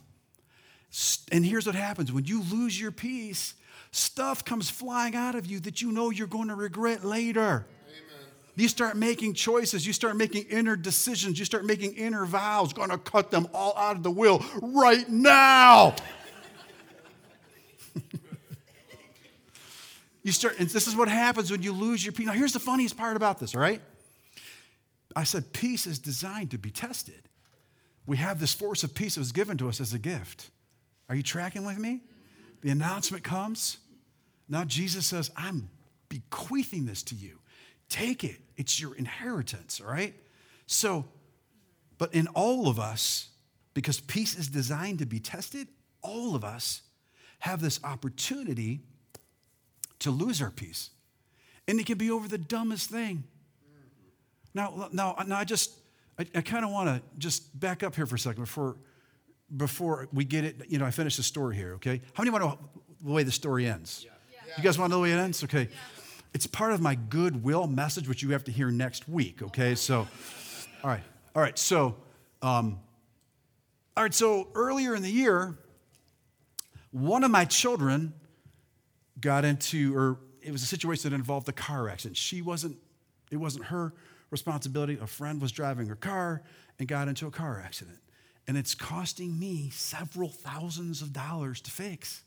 And 1.30 1.44
here's 1.44 1.66
what 1.66 1.74
happens 1.74 2.12
when 2.12 2.24
you 2.24 2.42
lose 2.42 2.80
your 2.80 2.90
peace, 2.90 3.54
stuff 3.90 4.44
comes 4.44 4.70
flying 4.70 5.14
out 5.14 5.34
of 5.34 5.46
you 5.46 5.60
that 5.60 5.80
you 5.80 5.92
know 5.92 6.10
you're 6.10 6.26
going 6.26 6.48
to 6.48 6.54
regret 6.54 7.04
later. 7.04 7.66
You 8.56 8.66
start 8.66 8.96
making 8.96 9.34
choices. 9.34 9.86
You 9.86 9.92
start 9.92 10.16
making 10.16 10.46
inner 10.50 10.74
decisions. 10.74 11.38
You 11.38 11.44
start 11.44 11.64
making 11.64 11.94
inner 11.94 12.24
vows. 12.24 12.72
Going 12.72 12.90
to 12.90 12.98
cut 12.98 13.30
them 13.30 13.46
all 13.54 13.76
out 13.76 13.94
of 13.96 14.02
the 14.02 14.10
will 14.10 14.44
right 14.60 15.08
now. 15.08 15.94
you 20.24 20.32
start, 20.32 20.58
and 20.58 20.68
this 20.68 20.88
is 20.88 20.96
what 20.96 21.06
happens 21.08 21.52
when 21.52 21.62
you 21.62 21.70
lose 21.72 22.04
your 22.04 22.12
peace. 22.12 22.26
Now, 22.26 22.32
here's 22.32 22.52
the 22.52 22.58
funniest 22.58 22.96
part 22.96 23.16
about 23.16 23.38
this, 23.38 23.54
all 23.54 23.60
right? 23.60 23.80
I 25.14 25.22
said 25.22 25.52
peace 25.52 25.86
is 25.86 26.00
designed 26.00 26.50
to 26.50 26.58
be 26.58 26.72
tested. 26.72 27.28
We 28.06 28.16
have 28.16 28.40
this 28.40 28.54
force 28.54 28.82
of 28.82 28.92
peace 28.92 29.14
that 29.14 29.20
was 29.20 29.30
given 29.30 29.56
to 29.58 29.68
us 29.68 29.80
as 29.80 29.94
a 29.94 30.00
gift. 30.00 30.50
Are 31.08 31.14
you 31.14 31.22
tracking 31.22 31.64
with 31.64 31.78
me? 31.78 32.00
The 32.62 32.70
announcement 32.70 33.24
comes. 33.24 33.78
Now 34.48 34.64
Jesus 34.64 35.06
says, 35.06 35.30
I'm 35.36 35.70
bequeathing 36.08 36.86
this 36.86 37.02
to 37.04 37.14
you. 37.14 37.38
Take 37.88 38.24
it. 38.24 38.36
It's 38.56 38.80
your 38.80 38.94
inheritance, 38.94 39.80
all 39.80 39.90
right? 39.90 40.14
So, 40.66 41.06
but 41.96 42.14
in 42.14 42.26
all 42.28 42.68
of 42.68 42.78
us, 42.78 43.28
because 43.74 44.00
peace 44.00 44.36
is 44.36 44.48
designed 44.48 44.98
to 44.98 45.06
be 45.06 45.20
tested, 45.20 45.68
all 46.02 46.34
of 46.34 46.44
us 46.44 46.82
have 47.40 47.60
this 47.60 47.80
opportunity 47.84 48.80
to 50.00 50.10
lose 50.10 50.42
our 50.42 50.50
peace. 50.50 50.90
And 51.66 51.78
it 51.78 51.86
can 51.86 51.98
be 51.98 52.10
over 52.10 52.28
the 52.28 52.38
dumbest 52.38 52.90
thing. 52.90 53.24
Now, 54.54 54.88
now, 54.92 55.16
now 55.26 55.36
I 55.36 55.44
just, 55.44 55.72
I, 56.18 56.26
I 56.34 56.40
kind 56.40 56.64
of 56.64 56.70
want 56.70 56.88
to 56.88 57.02
just 57.18 57.58
back 57.58 57.82
up 57.82 57.94
here 57.94 58.06
for 58.06 58.16
a 58.16 58.18
second 58.18 58.42
before 58.42 58.76
before 59.56 60.08
we 60.12 60.24
get 60.24 60.44
it, 60.44 60.62
you 60.68 60.78
know, 60.78 60.84
I 60.84 60.90
finish 60.90 61.16
the 61.16 61.22
story 61.22 61.56
here, 61.56 61.74
okay? 61.74 62.00
How 62.12 62.22
many 62.22 62.30
want 62.30 62.44
to 62.44 62.48
know 62.48 62.58
the 63.02 63.12
way 63.12 63.22
the 63.22 63.32
story 63.32 63.66
ends? 63.66 64.04
Yeah. 64.04 64.12
Yeah. 64.46 64.54
You 64.58 64.62
guys 64.62 64.78
want 64.78 64.90
to 64.90 64.96
know 64.96 65.02
the 65.02 65.02
way 65.04 65.12
it 65.12 65.18
ends? 65.18 65.42
Okay. 65.44 65.68
Yeah. 65.70 65.76
It's 66.34 66.46
part 66.46 66.72
of 66.72 66.80
my 66.80 66.94
goodwill 66.94 67.66
message, 67.66 68.06
which 68.08 68.22
you 68.22 68.30
have 68.30 68.44
to 68.44 68.52
hear 68.52 68.70
next 68.70 69.08
week, 69.08 69.42
okay? 69.42 69.74
So, 69.74 70.06
all 70.84 70.90
right, 70.90 71.02
all 71.34 71.42
right, 71.42 71.58
so, 71.58 71.96
um, 72.42 72.78
all 73.96 74.04
right, 74.04 74.14
so 74.14 74.48
earlier 74.54 74.94
in 74.94 75.02
the 75.02 75.10
year, 75.10 75.56
one 76.90 77.24
of 77.24 77.30
my 77.30 77.44
children 77.44 78.12
got 79.20 79.44
into, 79.44 79.96
or 79.96 80.18
it 80.42 80.52
was 80.52 80.62
a 80.62 80.66
situation 80.66 81.10
that 81.10 81.16
involved 81.16 81.48
a 81.48 81.52
car 81.52 81.88
accident. 81.88 82.16
She 82.16 82.42
wasn't, 82.42 82.76
it 83.30 83.36
wasn't 83.36 83.64
her 83.66 83.94
responsibility. 84.30 84.98
A 85.00 85.06
friend 85.06 85.40
was 85.40 85.50
driving 85.50 85.86
her 85.88 85.96
car 85.96 86.42
and 86.78 86.86
got 86.86 87.08
into 87.08 87.26
a 87.26 87.30
car 87.30 87.60
accident 87.64 87.98
and 88.48 88.56
it's 88.56 88.74
costing 88.74 89.38
me 89.38 89.68
several 89.70 90.30
thousands 90.30 91.02
of 91.02 91.12
dollars 91.12 91.60
to 91.60 91.70
fix. 91.70 92.22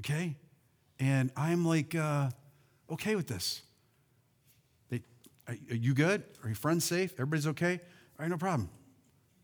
Okay? 0.00 0.34
And 0.98 1.30
I'm 1.36 1.66
like, 1.66 1.94
uh, 1.94 2.30
okay 2.90 3.14
with 3.14 3.28
this. 3.28 3.60
They, 4.88 5.02
are, 5.46 5.54
you 5.68 5.92
good? 5.92 6.24
Are 6.42 6.48
your 6.48 6.56
friends 6.56 6.84
safe? 6.84 7.12
Everybody's 7.12 7.46
okay? 7.48 7.74
All 7.74 8.22
right, 8.24 8.30
no 8.30 8.38
problem. 8.38 8.70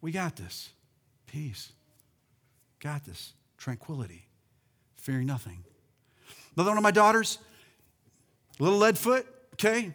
We 0.01 0.11
got 0.11 0.37
this. 0.37 0.71
Peace. 1.27 1.71
Got 2.81 3.05
this. 3.05 3.35
Tranquility. 3.59 4.27
Fearing 4.97 5.27
nothing. 5.27 5.64
Another 6.57 6.71
one 6.71 6.79
of 6.79 6.83
my 6.83 6.91
daughters, 6.91 7.39
little 8.59 8.79
lead 8.79 8.97
foot, 8.97 9.27
okay? 9.53 9.93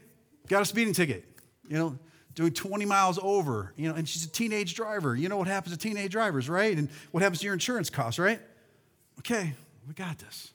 Got 0.48 0.62
a 0.62 0.66
speeding 0.66 0.94
ticket. 0.94 1.26
You 1.68 1.78
know, 1.78 2.00
doing 2.42 2.54
20 2.54 2.86
miles 2.86 3.20
over, 3.22 3.72
you 3.76 3.88
know, 3.88 3.96
and 3.96 4.10
she's 4.10 4.26
a 4.26 4.30
teenage 4.30 4.74
driver. 4.74 5.16
You 5.16 5.30
know 5.30 5.38
what 5.38 5.48
happens 5.48 5.78
to 5.78 5.80
teenage 5.80 6.12
drivers, 6.12 6.50
right? 6.50 6.76
And 6.76 6.90
what 7.12 7.22
happens 7.22 7.40
to 7.42 7.46
your 7.46 7.54
insurance 7.54 7.92
costs, 7.92 8.18
right? 8.18 8.42
Okay, 9.20 9.54
we 9.88 9.94
got 9.94 10.18
this. 10.18 10.52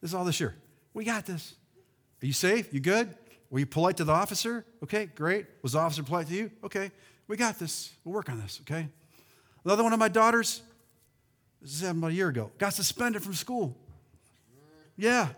This 0.00 0.10
is 0.10 0.14
all 0.14 0.24
this 0.24 0.40
year. 0.40 0.54
We 0.94 1.04
got 1.04 1.26
this. 1.26 1.56
Are 2.22 2.26
you 2.26 2.32
safe? 2.32 2.72
You 2.72 2.80
good? 2.80 3.14
Were 3.50 3.58
you 3.58 3.66
polite 3.66 3.98
to 3.98 4.04
the 4.04 4.12
officer? 4.12 4.64
Okay, 4.82 5.06
great. 5.06 5.44
Was 5.62 5.72
the 5.72 5.78
officer 5.78 6.02
polite 6.02 6.28
to 6.28 6.34
you? 6.34 6.50
Okay, 6.64 6.90
we 7.28 7.36
got 7.36 7.58
this. 7.58 7.92
We'll 8.02 8.14
work 8.14 8.30
on 8.30 8.40
this, 8.40 8.60
okay? 8.62 8.88
Another 9.62 9.82
one 9.82 9.92
of 9.92 9.98
my 9.98 10.08
daughters, 10.08 10.62
this 11.60 11.82
is 11.82 11.82
about 11.82 12.12
a 12.12 12.14
year 12.14 12.28
ago, 12.28 12.50
got 12.56 12.72
suspended 12.72 13.22
from 13.22 13.34
school. 13.34 13.76
Yeah, 14.96 15.28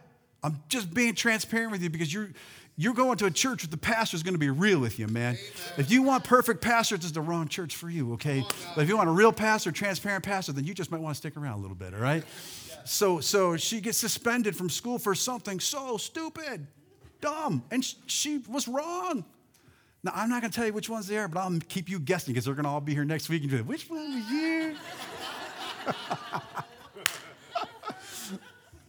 I'm 0.43 0.63
just 0.69 0.93
being 0.93 1.15
transparent 1.15 1.73
with 1.73 1.83
you 1.83 1.91
because 1.91 2.13
you're 2.13 2.31
you're 2.79 2.95
going 2.95 3.17
to 3.19 3.25
a 3.25 3.31
church 3.31 3.65
where 3.65 3.71
the 3.71 3.79
pastor's 3.79 4.23
going 4.23 4.35
to 4.35 4.39
be 4.39 4.51
real 4.51 4.79
with 4.79 4.99
you, 4.99 5.07
man. 5.07 5.35
Amen. 5.35 5.39
If 5.79 5.91
you 5.91 6.03
want 6.03 6.25
perfect 6.25 6.61
pastors, 6.61 6.99
it's 6.99 7.11
the 7.11 7.23
wrong 7.23 7.49
church 7.49 7.75
for 7.75 7.89
you, 7.89 8.13
okay? 8.15 8.45
but 8.75 8.83
if 8.83 8.89
you 8.89 8.97
want 8.97 9.09
a 9.09 9.13
real 9.13 9.33
pastor, 9.33 9.73
transparent 9.73 10.25
pastor, 10.25 10.53
then 10.53 10.65
you 10.65 10.75
just 10.75 10.91
might 10.91 11.01
want 11.01 11.15
to 11.15 11.19
stick 11.19 11.39
around 11.39 11.59
a 11.59 11.63
little 11.63 11.77
bit, 11.77 11.95
all 11.95 12.01
right? 12.01 12.23
So, 12.85 13.21
so 13.21 13.57
she 13.57 13.81
gets 13.81 13.97
suspended 13.97 14.55
from 14.55 14.69
school 14.69 14.99
for 14.99 15.15
something 15.15 15.59
so 15.59 15.97
stupid, 15.97 16.67
dumb, 17.23 17.65
and 17.71 17.83
she 18.07 18.43
was 18.47 18.69
wrong. 18.69 19.25
Now, 20.05 20.13
I'm 20.15 20.29
not 20.29 20.43
going 20.43 20.51
to 20.51 20.57
tell 20.57 20.67
you 20.67 20.73
which 20.75 20.91
ones 20.91 21.07
they 21.09 21.17
are, 21.17 21.29
but 21.29 21.41
I'll 21.41 21.59
keep 21.69 21.89
you 21.89 21.99
guessing 21.99 22.35
because 22.35 22.45
they're 22.45 22.55
going 22.55 22.65
to 22.65 22.71
all 22.71 22.83
be 22.83 22.93
here 22.93 23.07
next 23.07 23.31
week 23.31 23.43
and 23.43 23.51
do 23.51 23.57
it. 23.57 23.67
which 23.67 23.89
one 23.89 24.15
was 24.15 24.31
you? 24.31 24.77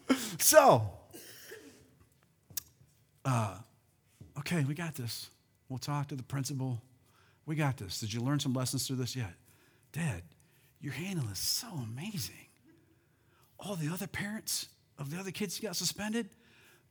so, 0.40 0.97
uh, 3.28 3.58
okay, 4.40 4.64
we 4.64 4.74
got 4.74 4.96
this. 4.96 5.30
We'll 5.68 5.80
talk 5.80 6.08
to 6.08 6.16
the 6.16 6.24
principal. 6.24 6.82
We 7.46 7.56
got 7.56 7.76
this. 7.78 8.00
Did 8.00 8.14
you 8.14 8.22
learn 8.22 8.40
some 8.40 8.54
lessons 8.54 8.88
through 8.88 8.96
this 8.96 9.16
yet? 9.16 9.34
Dad, 9.92 10.24
your 10.80 10.94
handle 10.94 11.26
is 11.30 11.38
so 11.38 11.68
amazing. 11.68 12.36
All 13.60 13.76
the 13.76 13.92
other 13.92 14.08
parents 14.08 14.68
of 14.98 15.12
the 15.12 15.20
other 15.20 15.32
kids 15.32 15.58
who 15.58 15.68
got 15.68 15.76
suspended, 15.76 16.30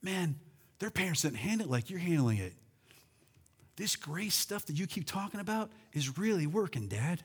man, 0.02 0.36
their 0.78 0.90
parents 0.90 1.22
didn't 1.22 1.38
handle 1.38 1.68
it 1.68 1.70
like 1.70 1.88
you're 1.88 1.98
handling 1.98 2.38
it. 2.38 2.52
This 3.76 3.96
grace 3.96 4.34
stuff 4.34 4.66
that 4.66 4.78
you 4.78 4.86
keep 4.86 5.06
talking 5.06 5.40
about 5.40 5.70
is 5.94 6.18
really 6.18 6.46
working, 6.46 6.86
Dad. 6.88 7.22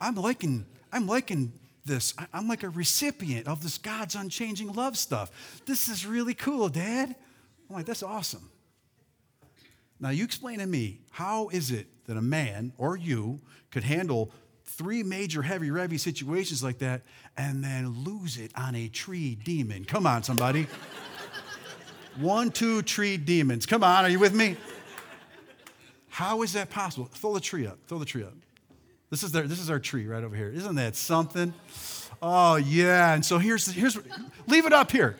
I'm 0.00 0.14
liking, 0.14 0.64
I'm 0.92 1.08
liking 1.08 1.52
this. 1.84 2.14
I'm 2.32 2.46
like 2.46 2.62
a 2.62 2.68
recipient 2.68 3.48
of 3.48 3.64
this 3.64 3.78
God's 3.78 4.14
unchanging 4.14 4.72
love 4.74 4.96
stuff. 4.96 5.62
This 5.66 5.88
is 5.88 6.06
really 6.06 6.34
cool, 6.34 6.68
Dad. 6.68 7.16
I'm 7.68 7.76
like, 7.76 7.86
that's 7.86 8.02
awesome. 8.02 8.50
Now, 10.00 10.10
you 10.10 10.24
explain 10.24 10.60
to 10.60 10.66
me, 10.66 11.00
how 11.10 11.48
is 11.48 11.70
it 11.70 11.86
that 12.06 12.16
a 12.16 12.22
man 12.22 12.72
or 12.78 12.96
you 12.96 13.40
could 13.70 13.84
handle 13.84 14.32
three 14.64 15.02
major 15.02 15.42
heavy 15.42 15.68
revy 15.70 15.98
situations 15.98 16.62
like 16.62 16.78
that 16.78 17.02
and 17.36 17.64
then 17.64 18.04
lose 18.04 18.38
it 18.38 18.52
on 18.56 18.74
a 18.74 18.88
tree 18.88 19.34
demon? 19.34 19.84
Come 19.84 20.06
on, 20.06 20.22
somebody. 20.22 20.66
One, 22.20 22.50
two 22.50 22.82
tree 22.82 23.16
demons. 23.16 23.66
Come 23.66 23.84
on, 23.84 24.04
are 24.04 24.08
you 24.08 24.18
with 24.18 24.34
me? 24.34 24.56
How 26.08 26.42
is 26.42 26.52
that 26.54 26.70
possible? 26.70 27.06
Throw 27.06 27.34
the 27.34 27.40
tree 27.40 27.66
up. 27.66 27.78
Throw 27.86 27.98
the 27.98 28.04
tree 28.04 28.24
up. 28.24 28.34
This 29.10 29.22
is, 29.22 29.32
their, 29.32 29.46
this 29.46 29.60
is 29.60 29.70
our 29.70 29.78
tree 29.78 30.06
right 30.06 30.22
over 30.22 30.34
here. 30.34 30.50
Isn't 30.50 30.74
that 30.76 30.94
something? 30.96 31.54
Oh, 32.20 32.56
yeah. 32.56 33.14
And 33.14 33.24
so 33.24 33.38
here's, 33.38 33.66
here's 33.66 33.96
leave 34.46 34.66
it 34.66 34.72
up 34.72 34.90
here. 34.90 35.16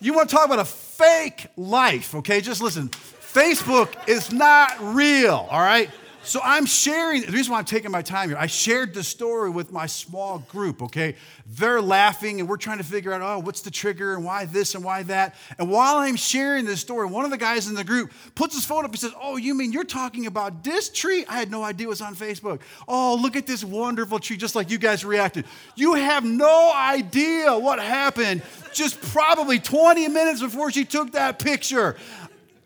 You 0.00 0.14
want 0.14 0.28
to 0.30 0.34
talk 0.36 0.46
about 0.46 0.60
a 0.60 0.64
fake 0.64 1.46
life, 1.56 2.14
okay? 2.14 2.40
Just 2.40 2.62
listen. 2.62 2.88
Facebook 2.88 4.08
is 4.08 4.32
not 4.32 4.72
real, 4.80 5.46
all 5.50 5.60
right? 5.60 5.90
So 6.28 6.42
I'm 6.44 6.66
sharing, 6.66 7.22
the 7.22 7.32
reason 7.32 7.52
why 7.52 7.58
I'm 7.58 7.64
taking 7.64 7.90
my 7.90 8.02
time 8.02 8.28
here, 8.28 8.36
I 8.36 8.48
shared 8.48 8.92
the 8.92 9.02
story 9.02 9.48
with 9.48 9.72
my 9.72 9.86
small 9.86 10.40
group, 10.40 10.82
okay? 10.82 11.14
They're 11.46 11.80
laughing 11.80 12.38
and 12.38 12.46
we're 12.46 12.58
trying 12.58 12.76
to 12.76 12.84
figure 12.84 13.14
out, 13.14 13.22
oh, 13.22 13.38
what's 13.38 13.62
the 13.62 13.70
trigger 13.70 14.14
and 14.14 14.22
why 14.26 14.44
this 14.44 14.74
and 14.74 14.84
why 14.84 15.04
that. 15.04 15.36
And 15.58 15.70
while 15.70 15.96
I'm 15.96 16.16
sharing 16.16 16.66
this 16.66 16.82
story, 16.82 17.06
one 17.06 17.24
of 17.24 17.30
the 17.30 17.38
guys 17.38 17.66
in 17.66 17.74
the 17.74 17.82
group 17.82 18.12
puts 18.34 18.54
his 18.54 18.66
phone 18.66 18.84
up 18.84 18.90
and 18.90 19.00
says, 19.00 19.14
oh, 19.18 19.38
you 19.38 19.54
mean 19.54 19.72
you're 19.72 19.84
talking 19.84 20.26
about 20.26 20.62
this 20.62 20.90
tree? 20.90 21.24
I 21.30 21.38
had 21.38 21.50
no 21.50 21.62
idea 21.64 21.86
it 21.86 21.88
was 21.88 22.02
on 22.02 22.14
Facebook. 22.14 22.60
Oh, 22.86 23.18
look 23.18 23.34
at 23.34 23.46
this 23.46 23.64
wonderful 23.64 24.18
tree, 24.18 24.36
just 24.36 24.54
like 24.54 24.70
you 24.70 24.76
guys 24.76 25.06
reacted. 25.06 25.46
You 25.76 25.94
have 25.94 26.26
no 26.26 26.70
idea 26.74 27.58
what 27.58 27.78
happened 27.78 28.42
just 28.74 29.00
probably 29.00 29.58
20 29.58 30.06
minutes 30.08 30.42
before 30.42 30.70
she 30.72 30.84
took 30.84 31.12
that 31.12 31.38
picture. 31.38 31.96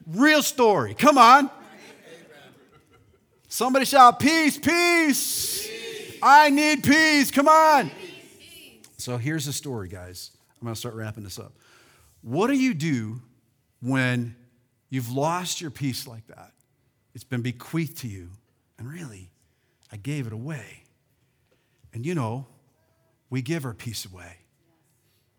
Real 0.08 0.42
story. 0.42 0.94
Come 0.94 1.16
on. 1.16 1.48
Somebody 3.52 3.84
shout, 3.84 4.18
peace, 4.18 4.56
peace. 4.56 5.66
peace. 5.68 6.18
I 6.22 6.48
need 6.48 6.82
peace. 6.82 7.30
Come 7.30 7.48
on. 7.48 7.90
So 8.96 9.18
here's 9.18 9.44
the 9.44 9.52
story, 9.52 9.90
guys. 9.90 10.30
I'm 10.58 10.64
going 10.64 10.72
to 10.72 10.80
start 10.80 10.94
wrapping 10.94 11.22
this 11.22 11.38
up. 11.38 11.52
What 12.22 12.46
do 12.46 12.54
you 12.54 12.72
do 12.72 13.20
when 13.82 14.36
you've 14.88 15.12
lost 15.12 15.60
your 15.60 15.70
peace 15.70 16.08
like 16.08 16.26
that? 16.28 16.52
It's 17.14 17.24
been 17.24 17.42
bequeathed 17.42 17.98
to 17.98 18.08
you. 18.08 18.30
And 18.78 18.88
really, 18.88 19.28
I 19.92 19.98
gave 19.98 20.26
it 20.26 20.32
away. 20.32 20.84
And 21.92 22.06
you 22.06 22.14
know, 22.14 22.46
we 23.28 23.42
give 23.42 23.66
our 23.66 23.74
peace 23.74 24.06
away. 24.06 24.38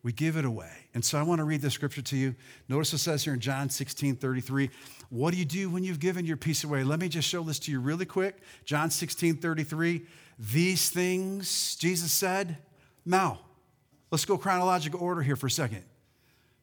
We 0.03 0.11
give 0.11 0.37
it 0.37 0.45
away. 0.45 0.71
And 0.93 1.03
so 1.03 1.17
I 1.17 1.23
want 1.23 1.39
to 1.39 1.45
read 1.45 1.61
this 1.61 1.73
scripture 1.73 2.03
to 2.03 2.15
you. 2.15 2.35
Notice 2.69 2.93
it 2.93 2.99
says 2.99 3.23
here 3.23 3.33
in 3.33 3.39
John 3.39 3.69
16 3.69 4.17
33, 4.17 4.69
what 5.13 5.31
do 5.31 5.37
you 5.37 5.45
do 5.45 5.69
when 5.69 5.83
you've 5.83 5.99
given 5.99 6.25
your 6.25 6.37
peace 6.37 6.63
away? 6.63 6.83
Let 6.83 6.99
me 6.99 7.07
just 7.07 7.29
show 7.29 7.43
this 7.43 7.59
to 7.59 7.71
you 7.71 7.79
really 7.79 8.05
quick. 8.05 8.41
John 8.65 8.89
16 8.89 9.35
33, 9.37 10.01
these 10.39 10.89
things 10.89 11.75
Jesus 11.75 12.11
said. 12.11 12.57
Now, 13.05 13.41
let's 14.09 14.25
go 14.25 14.39
chronological 14.39 14.99
order 14.99 15.21
here 15.21 15.35
for 15.35 15.45
a 15.45 15.51
second. 15.51 15.83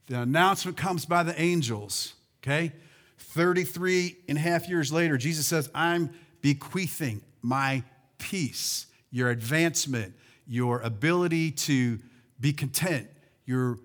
The 0.09 0.23
announcement 0.23 0.77
comes 0.77 1.05
by 1.05 1.23
the 1.23 1.41
angels, 1.41 2.15
okay? 2.43 2.73
33 3.19 4.17
and 4.29 4.37
a 4.37 4.41
half 4.41 4.69
years 4.69 4.93
later, 4.93 5.17
Jesus 5.17 5.47
says, 5.47 5.71
I'm 5.73 6.11
bequeathing 6.41 7.23
my 7.43 7.85
peace, 8.19 8.87
your 9.13 9.31
advancement, 9.31 10.15
your 10.49 10.81
ability 10.81 11.53
to 11.53 12.01
be 12.41 12.53
content 12.53 13.07
your, 13.51 13.79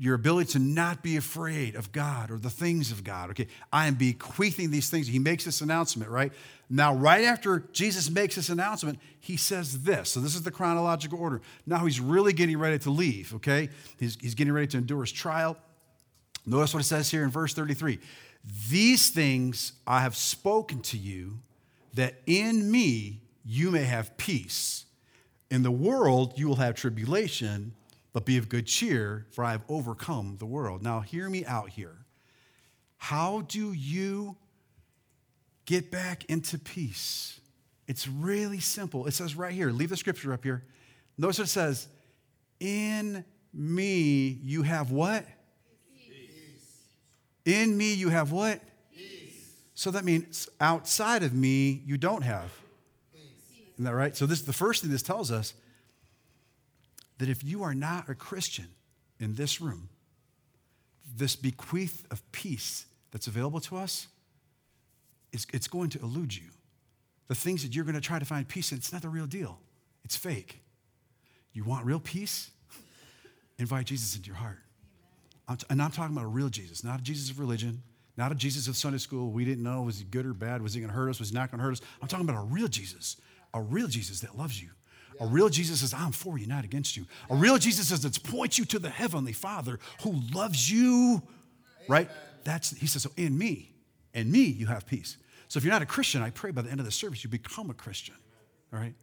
your 0.00 0.14
ability 0.14 0.50
to 0.52 0.58
not 0.58 1.02
be 1.02 1.18
afraid 1.18 1.74
of 1.74 1.92
God 1.92 2.30
or 2.30 2.38
the 2.38 2.48
things 2.48 2.90
of 2.90 3.04
God. 3.04 3.28
Okay, 3.30 3.48
I 3.70 3.86
am 3.86 3.96
bequeathing 3.96 4.70
these 4.70 4.88
things. 4.88 5.06
He 5.06 5.18
makes 5.18 5.44
this 5.44 5.60
announcement, 5.60 6.10
right? 6.10 6.32
Now, 6.70 6.94
right 6.94 7.24
after 7.24 7.66
Jesus 7.72 8.08
makes 8.08 8.36
this 8.36 8.48
announcement, 8.48 8.98
he 9.20 9.36
says 9.36 9.82
this. 9.82 10.08
So, 10.08 10.20
this 10.20 10.34
is 10.34 10.40
the 10.40 10.50
chronological 10.50 11.18
order. 11.20 11.42
Now, 11.66 11.84
he's 11.84 12.00
really 12.00 12.32
getting 12.32 12.56
ready 12.56 12.78
to 12.78 12.90
leave, 12.90 13.34
okay? 13.34 13.68
He's, 13.98 14.16
he's 14.18 14.34
getting 14.34 14.54
ready 14.54 14.68
to 14.68 14.78
endure 14.78 15.02
his 15.02 15.12
trial. 15.12 15.58
Notice 16.46 16.72
what 16.72 16.80
it 16.80 16.86
says 16.86 17.10
here 17.10 17.22
in 17.22 17.28
verse 17.28 17.52
33 17.52 17.98
These 18.70 19.10
things 19.10 19.74
I 19.86 20.00
have 20.00 20.16
spoken 20.16 20.80
to 20.80 20.96
you, 20.96 21.40
that 21.92 22.14
in 22.26 22.70
me 22.70 23.20
you 23.44 23.70
may 23.70 23.84
have 23.84 24.16
peace. 24.16 24.86
In 25.50 25.62
the 25.62 25.70
world 25.70 26.38
you 26.38 26.48
will 26.48 26.56
have 26.56 26.74
tribulation, 26.74 27.74
but 28.12 28.24
be 28.24 28.36
of 28.36 28.48
good 28.48 28.66
cheer, 28.66 29.26
for 29.30 29.44
I 29.44 29.52
have 29.52 29.62
overcome 29.68 30.36
the 30.38 30.46
world. 30.46 30.82
Now, 30.82 31.00
hear 31.00 31.28
me 31.28 31.44
out 31.44 31.70
here. 31.70 32.06
How 32.96 33.42
do 33.42 33.72
you 33.72 34.36
get 35.64 35.90
back 35.90 36.24
into 36.26 36.58
peace? 36.58 37.40
It's 37.86 38.06
really 38.06 38.60
simple. 38.60 39.06
It 39.06 39.12
says 39.12 39.34
right 39.34 39.52
here, 39.52 39.70
leave 39.70 39.90
the 39.90 39.96
scripture 39.96 40.32
up 40.32 40.44
here. 40.44 40.64
Notice 41.18 41.38
what 41.38 41.44
it 41.44 41.50
says 41.50 41.88
In 42.58 43.24
me 43.52 44.38
you 44.42 44.62
have 44.62 44.90
what? 44.90 45.24
Peace. 45.96 46.86
In 47.44 47.76
me 47.76 47.94
you 47.94 48.08
have 48.08 48.32
what? 48.32 48.60
Peace. 48.94 49.56
So 49.74 49.90
that 49.92 50.04
means 50.04 50.48
outside 50.60 51.22
of 51.22 51.32
me 51.34 51.82
you 51.84 51.96
don't 51.96 52.22
have. 52.22 52.52
Peace. 53.12 53.22
Isn't 53.74 53.84
that 53.84 53.94
right? 53.94 54.16
So 54.16 54.26
this 54.26 54.40
is 54.40 54.46
the 54.46 54.52
first 54.52 54.82
thing 54.82 54.90
this 54.90 55.02
tells 55.02 55.30
us 55.30 55.54
that 57.20 57.28
if 57.28 57.44
you 57.44 57.62
are 57.62 57.74
not 57.74 58.08
a 58.08 58.14
Christian 58.14 58.66
in 59.18 59.34
this 59.34 59.60
room, 59.60 59.90
this 61.16 61.36
bequeath 61.36 62.06
of 62.10 62.22
peace 62.32 62.86
that's 63.10 63.26
available 63.26 63.60
to 63.60 63.76
us, 63.76 64.08
is, 65.30 65.46
it's 65.52 65.68
going 65.68 65.90
to 65.90 65.98
elude 66.00 66.34
you. 66.34 66.48
The 67.28 67.34
things 67.34 67.62
that 67.62 67.76
you're 67.76 67.84
going 67.84 67.94
to 67.94 68.00
try 68.00 68.18
to 68.18 68.24
find 68.24 68.48
peace 68.48 68.72
in, 68.72 68.78
it's 68.78 68.90
not 68.90 69.02
the 69.02 69.10
real 69.10 69.26
deal. 69.26 69.58
It's 70.02 70.16
fake. 70.16 70.62
You 71.52 71.62
want 71.62 71.84
real 71.84 72.00
peace? 72.00 72.50
Invite 73.58 73.84
Jesus 73.84 74.16
into 74.16 74.28
your 74.28 74.36
heart. 74.36 74.58
I'm 75.46 75.58
t- 75.58 75.66
and 75.68 75.82
I'm 75.82 75.90
talking 75.90 76.16
about 76.16 76.24
a 76.24 76.28
real 76.28 76.48
Jesus, 76.48 76.82
not 76.82 77.00
a 77.00 77.02
Jesus 77.02 77.30
of 77.30 77.38
religion, 77.38 77.82
not 78.16 78.32
a 78.32 78.34
Jesus 78.34 78.66
of 78.66 78.76
Sunday 78.76 78.98
school. 78.98 79.30
We 79.30 79.44
didn't 79.44 79.62
know 79.62 79.82
was 79.82 79.98
he 79.98 80.04
good 80.04 80.24
or 80.24 80.32
bad? 80.32 80.62
Was 80.62 80.72
he 80.72 80.80
going 80.80 80.90
to 80.90 80.96
hurt 80.96 81.10
us? 81.10 81.18
Was 81.20 81.28
he 81.28 81.34
not 81.34 81.50
going 81.50 81.58
to 81.58 81.64
hurt 81.64 81.72
us? 81.72 81.82
I'm 82.00 82.08
talking 82.08 82.26
about 82.26 82.40
a 82.40 82.46
real 82.46 82.68
Jesus, 82.68 83.18
a 83.52 83.60
real 83.60 83.88
Jesus 83.88 84.20
that 84.20 84.38
loves 84.38 84.60
you, 84.60 84.70
a 85.20 85.26
real 85.26 85.50
Jesus 85.50 85.80
says, 85.80 85.92
I'm 85.92 86.12
for 86.12 86.38
you, 86.38 86.46
not 86.46 86.64
against 86.64 86.96
you. 86.96 87.06
A 87.28 87.34
real 87.34 87.58
Jesus 87.58 87.88
says, 87.88 88.02
let's 88.02 88.18
point 88.18 88.58
you 88.58 88.64
to 88.64 88.78
the 88.78 88.88
Heavenly 88.88 89.34
Father 89.34 89.78
who 90.02 90.18
loves 90.34 90.70
you, 90.70 91.22
right? 91.86 92.10
That's, 92.44 92.70
he 92.76 92.86
says, 92.86 93.02
so 93.02 93.10
in 93.16 93.36
me, 93.36 93.72
in 94.14 94.32
me, 94.32 94.44
you 94.44 94.66
have 94.66 94.86
peace. 94.86 95.18
So 95.48 95.58
if 95.58 95.64
you're 95.64 95.72
not 95.72 95.82
a 95.82 95.86
Christian, 95.86 96.22
I 96.22 96.30
pray 96.30 96.52
by 96.52 96.62
the 96.62 96.70
end 96.70 96.80
of 96.80 96.86
the 96.86 96.92
service, 96.92 97.22
you 97.22 97.28
become 97.28 97.68
a 97.68 97.74
Christian, 97.74 98.14
all 98.72 98.80
right? 98.80 98.94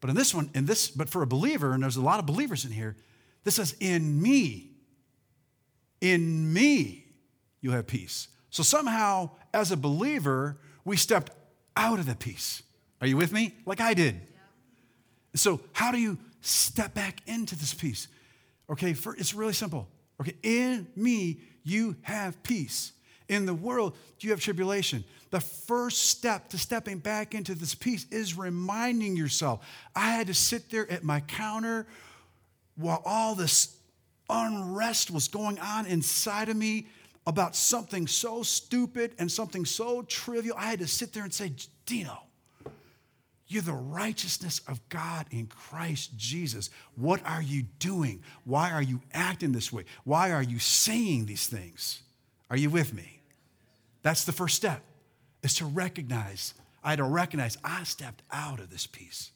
But 0.00 0.10
in 0.10 0.16
this 0.16 0.32
one, 0.32 0.48
in 0.54 0.66
this, 0.66 0.88
but 0.88 1.08
for 1.08 1.22
a 1.22 1.26
believer, 1.26 1.72
and 1.72 1.82
there's 1.82 1.96
a 1.96 2.02
lot 2.02 2.20
of 2.20 2.26
believers 2.26 2.64
in 2.64 2.70
here, 2.70 2.96
this 3.42 3.56
says, 3.56 3.74
in 3.80 4.22
me, 4.22 4.70
in 6.00 6.52
me, 6.52 7.06
you 7.60 7.72
have 7.72 7.86
peace. 7.86 8.28
So 8.50 8.62
somehow, 8.62 9.30
as 9.52 9.72
a 9.72 9.76
believer, 9.76 10.58
we 10.84 10.96
stepped 10.96 11.32
out 11.76 11.98
of 11.98 12.06
the 12.06 12.14
peace. 12.14 12.62
Are 13.00 13.06
you 13.06 13.16
with 13.16 13.32
me? 13.32 13.54
Like 13.66 13.80
I 13.80 13.94
did. 13.94 14.20
So, 15.34 15.60
how 15.72 15.92
do 15.92 15.98
you 15.98 16.18
step 16.40 16.94
back 16.94 17.20
into 17.26 17.56
this 17.56 17.74
peace? 17.74 18.08
Okay, 18.70 18.92
for, 18.92 19.14
it's 19.16 19.34
really 19.34 19.52
simple. 19.52 19.88
Okay, 20.20 20.34
in 20.42 20.86
me 20.96 21.40
you 21.62 21.96
have 22.02 22.42
peace. 22.42 22.92
In 23.28 23.44
the 23.46 23.54
world 23.54 23.96
you 24.20 24.30
have 24.30 24.40
tribulation. 24.40 25.04
The 25.30 25.40
first 25.40 26.08
step 26.08 26.48
to 26.50 26.58
stepping 26.58 26.98
back 26.98 27.34
into 27.34 27.54
this 27.54 27.74
peace 27.74 28.06
is 28.10 28.36
reminding 28.36 29.16
yourself. 29.16 29.66
I 29.94 30.10
had 30.10 30.28
to 30.28 30.34
sit 30.34 30.70
there 30.70 30.90
at 30.90 31.04
my 31.04 31.20
counter 31.20 31.86
while 32.76 33.02
all 33.04 33.34
this 33.34 33.76
unrest 34.30 35.10
was 35.10 35.28
going 35.28 35.58
on 35.58 35.86
inside 35.86 36.48
of 36.48 36.56
me 36.56 36.86
about 37.26 37.54
something 37.54 38.06
so 38.06 38.42
stupid 38.42 39.14
and 39.18 39.30
something 39.30 39.66
so 39.66 40.02
trivial. 40.02 40.56
I 40.58 40.70
had 40.70 40.78
to 40.78 40.86
sit 40.86 41.12
there 41.12 41.24
and 41.24 41.32
say, 41.32 41.52
Dino, 41.84 42.18
you're 43.48 43.62
the 43.62 43.72
righteousness 43.72 44.60
of 44.68 44.86
God 44.90 45.26
in 45.30 45.46
Christ 45.46 46.16
Jesus. 46.16 46.68
What 46.96 47.24
are 47.24 47.40
you 47.40 47.62
doing? 47.78 48.22
Why 48.44 48.70
are 48.70 48.82
you 48.82 49.00
acting 49.14 49.52
this 49.52 49.72
way? 49.72 49.84
Why 50.04 50.32
are 50.32 50.42
you 50.42 50.58
saying 50.58 51.26
these 51.26 51.46
things? 51.46 52.02
Are 52.50 52.58
you 52.58 52.68
with 52.68 52.92
me? 52.92 53.20
That's 54.02 54.24
the 54.24 54.32
first 54.32 54.54
step, 54.54 54.82
is 55.42 55.54
to 55.54 55.64
recognize. 55.64 56.52
I 56.84 56.90
had 56.90 56.98
to 56.98 57.04
recognize 57.04 57.56
I 57.64 57.84
stepped 57.84 58.22
out 58.30 58.60
of 58.60 58.68
this 58.68 58.86
peace. 58.86 59.30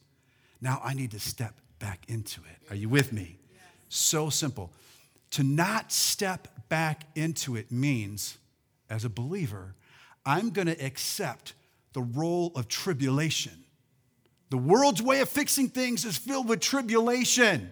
Now 0.61 0.79
I 0.83 0.93
need 0.93 1.11
to 1.11 1.19
step 1.19 1.55
back 1.79 2.03
into 2.07 2.41
it. 2.41 2.71
Are 2.71 2.75
you 2.75 2.89
with 2.89 3.11
me? 3.11 3.39
So 3.89 4.29
simple. 4.29 4.71
To 5.31 5.43
not 5.43 5.91
step 5.91 6.47
back 6.69 7.05
into 7.15 7.55
it 7.55 7.71
means, 7.71 8.37
as 8.89 9.05
a 9.05 9.09
believer, 9.09 9.73
I'm 10.23 10.51
going 10.51 10.67
to 10.67 10.85
accept 10.85 11.53
the 11.93 12.01
role 12.01 12.51
of 12.55 12.67
tribulation 12.67 13.62
the 14.53 14.57
world's 14.59 15.01
way 15.01 15.19
of 15.21 15.29
fixing 15.29 15.67
things 15.67 16.05
is 16.05 16.15
filled 16.15 16.47
with 16.47 16.59
tribulation. 16.59 17.71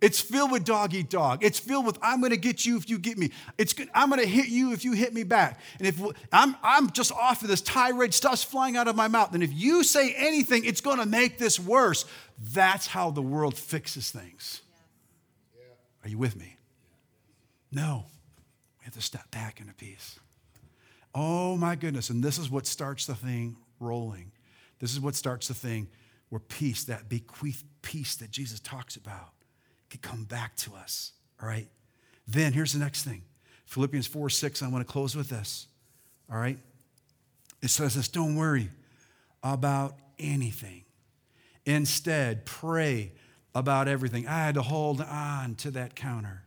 It's 0.00 0.22
filled 0.22 0.50
with 0.50 0.64
dog 0.64 0.94
eat 0.94 1.10
dog. 1.10 1.44
It's 1.44 1.58
filled 1.58 1.84
with 1.84 1.98
I'm 2.00 2.20
going 2.20 2.30
to 2.30 2.38
get 2.38 2.64
you 2.64 2.78
if 2.78 2.88
you 2.88 2.98
get 2.98 3.18
me. 3.18 3.30
It's 3.58 3.74
good, 3.74 3.90
I'm 3.94 4.08
going 4.08 4.22
to 4.22 4.26
hit 4.26 4.48
you 4.48 4.72
if 4.72 4.86
you 4.86 4.92
hit 4.92 5.12
me 5.12 5.22
back. 5.22 5.60
And 5.78 5.86
if 5.86 6.00
I'm 6.32 6.56
I'm 6.62 6.92
just 6.92 7.12
off 7.12 7.42
of 7.42 7.48
this 7.48 7.60
tirade, 7.60 8.14
stuff's 8.14 8.42
flying 8.42 8.74
out 8.74 8.88
of 8.88 8.96
my 8.96 9.06
mouth. 9.06 9.34
And 9.34 9.42
if 9.42 9.52
you 9.52 9.84
say 9.84 10.14
anything, 10.14 10.64
it's 10.64 10.80
going 10.80 10.96
to 10.96 11.04
make 11.04 11.36
this 11.36 11.60
worse. 11.60 12.06
That's 12.54 12.86
how 12.86 13.10
the 13.10 13.20
world 13.20 13.54
fixes 13.54 14.10
things. 14.10 14.62
Are 16.04 16.08
you 16.08 16.16
with 16.16 16.38
me? 16.38 16.56
No. 17.70 18.06
We 18.80 18.84
have 18.84 18.94
to 18.94 19.02
step 19.02 19.30
back 19.30 19.60
into 19.60 19.74
peace. 19.74 20.18
Oh 21.14 21.58
my 21.58 21.74
goodness. 21.74 22.08
And 22.08 22.24
this 22.24 22.38
is 22.38 22.48
what 22.50 22.66
starts 22.66 23.04
the 23.04 23.14
thing 23.14 23.58
rolling. 23.78 24.32
This 24.82 24.92
is 24.92 25.00
what 25.00 25.14
starts 25.14 25.46
the 25.46 25.54
thing 25.54 25.86
where 26.28 26.40
peace, 26.40 26.82
that 26.84 27.08
bequeathed 27.08 27.64
peace 27.82 28.16
that 28.16 28.32
Jesus 28.32 28.58
talks 28.58 28.96
about, 28.96 29.30
can 29.90 30.00
come 30.00 30.24
back 30.24 30.56
to 30.56 30.74
us. 30.74 31.12
All 31.40 31.48
right? 31.48 31.68
Then 32.26 32.52
here's 32.52 32.72
the 32.72 32.80
next 32.80 33.04
thing 33.04 33.22
Philippians 33.66 34.08
4 34.08 34.28
6, 34.28 34.60
I 34.60 34.68
want 34.68 34.84
to 34.84 34.92
close 34.92 35.14
with 35.14 35.28
this. 35.28 35.68
All 36.30 36.36
right? 36.36 36.58
It 37.62 37.68
says 37.68 37.94
this 37.94 38.08
don't 38.08 38.34
worry 38.34 38.70
about 39.40 39.94
anything. 40.18 40.82
Instead, 41.64 42.44
pray 42.44 43.12
about 43.54 43.86
everything. 43.86 44.26
I 44.26 44.46
had 44.46 44.56
to 44.56 44.62
hold 44.62 45.00
on 45.00 45.54
to 45.56 45.70
that 45.70 45.94
counter 45.94 46.42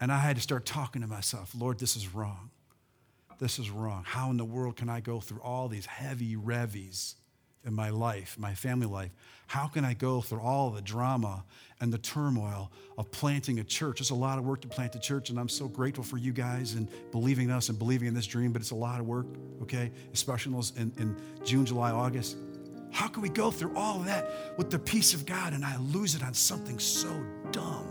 and 0.00 0.12
I 0.12 0.18
had 0.18 0.36
to 0.36 0.42
start 0.42 0.64
talking 0.64 1.02
to 1.02 1.08
myself 1.08 1.52
Lord, 1.58 1.80
this 1.80 1.96
is 1.96 2.14
wrong. 2.14 2.50
This 3.40 3.58
is 3.58 3.68
wrong. 3.68 4.04
How 4.06 4.30
in 4.30 4.36
the 4.36 4.44
world 4.44 4.76
can 4.76 4.88
I 4.88 5.00
go 5.00 5.18
through 5.18 5.40
all 5.40 5.66
these 5.66 5.86
heavy 5.86 6.36
revies 6.36 7.16
in 7.64 7.74
my 7.74 7.90
life, 7.90 8.36
my 8.38 8.54
family 8.54 8.86
life, 8.86 9.10
how 9.46 9.66
can 9.66 9.84
I 9.84 9.94
go 9.94 10.20
through 10.20 10.40
all 10.40 10.70
the 10.70 10.82
drama 10.82 11.44
and 11.80 11.92
the 11.92 11.98
turmoil 11.98 12.70
of 12.96 13.10
planting 13.10 13.58
a 13.58 13.64
church? 13.64 14.00
It's 14.00 14.10
a 14.10 14.14
lot 14.14 14.38
of 14.38 14.44
work 14.44 14.60
to 14.62 14.68
plant 14.68 14.94
a 14.94 14.98
church, 14.98 15.30
and 15.30 15.38
I'm 15.38 15.48
so 15.48 15.68
grateful 15.68 16.04
for 16.04 16.16
you 16.16 16.32
guys 16.32 16.74
and 16.74 16.88
believing 17.10 17.46
in 17.46 17.50
us 17.50 17.68
and 17.68 17.78
believing 17.78 18.08
in 18.08 18.14
this 18.14 18.26
dream, 18.26 18.52
but 18.52 18.62
it's 18.62 18.70
a 18.70 18.76
lot 18.76 19.00
of 19.00 19.06
work, 19.06 19.26
okay? 19.62 19.90
Especially 20.12 20.52
in, 20.76 20.92
in 20.98 21.16
June, 21.44 21.66
July, 21.66 21.90
August. 21.90 22.36
How 22.90 23.08
can 23.08 23.22
we 23.22 23.28
go 23.28 23.50
through 23.50 23.76
all 23.76 23.98
that 24.00 24.30
with 24.56 24.70
the 24.70 24.78
peace 24.78 25.14
of 25.14 25.26
God 25.26 25.52
and 25.52 25.64
I 25.64 25.76
lose 25.78 26.14
it 26.14 26.22
on 26.22 26.32
something 26.32 26.78
so 26.78 27.10
dumb? 27.50 27.86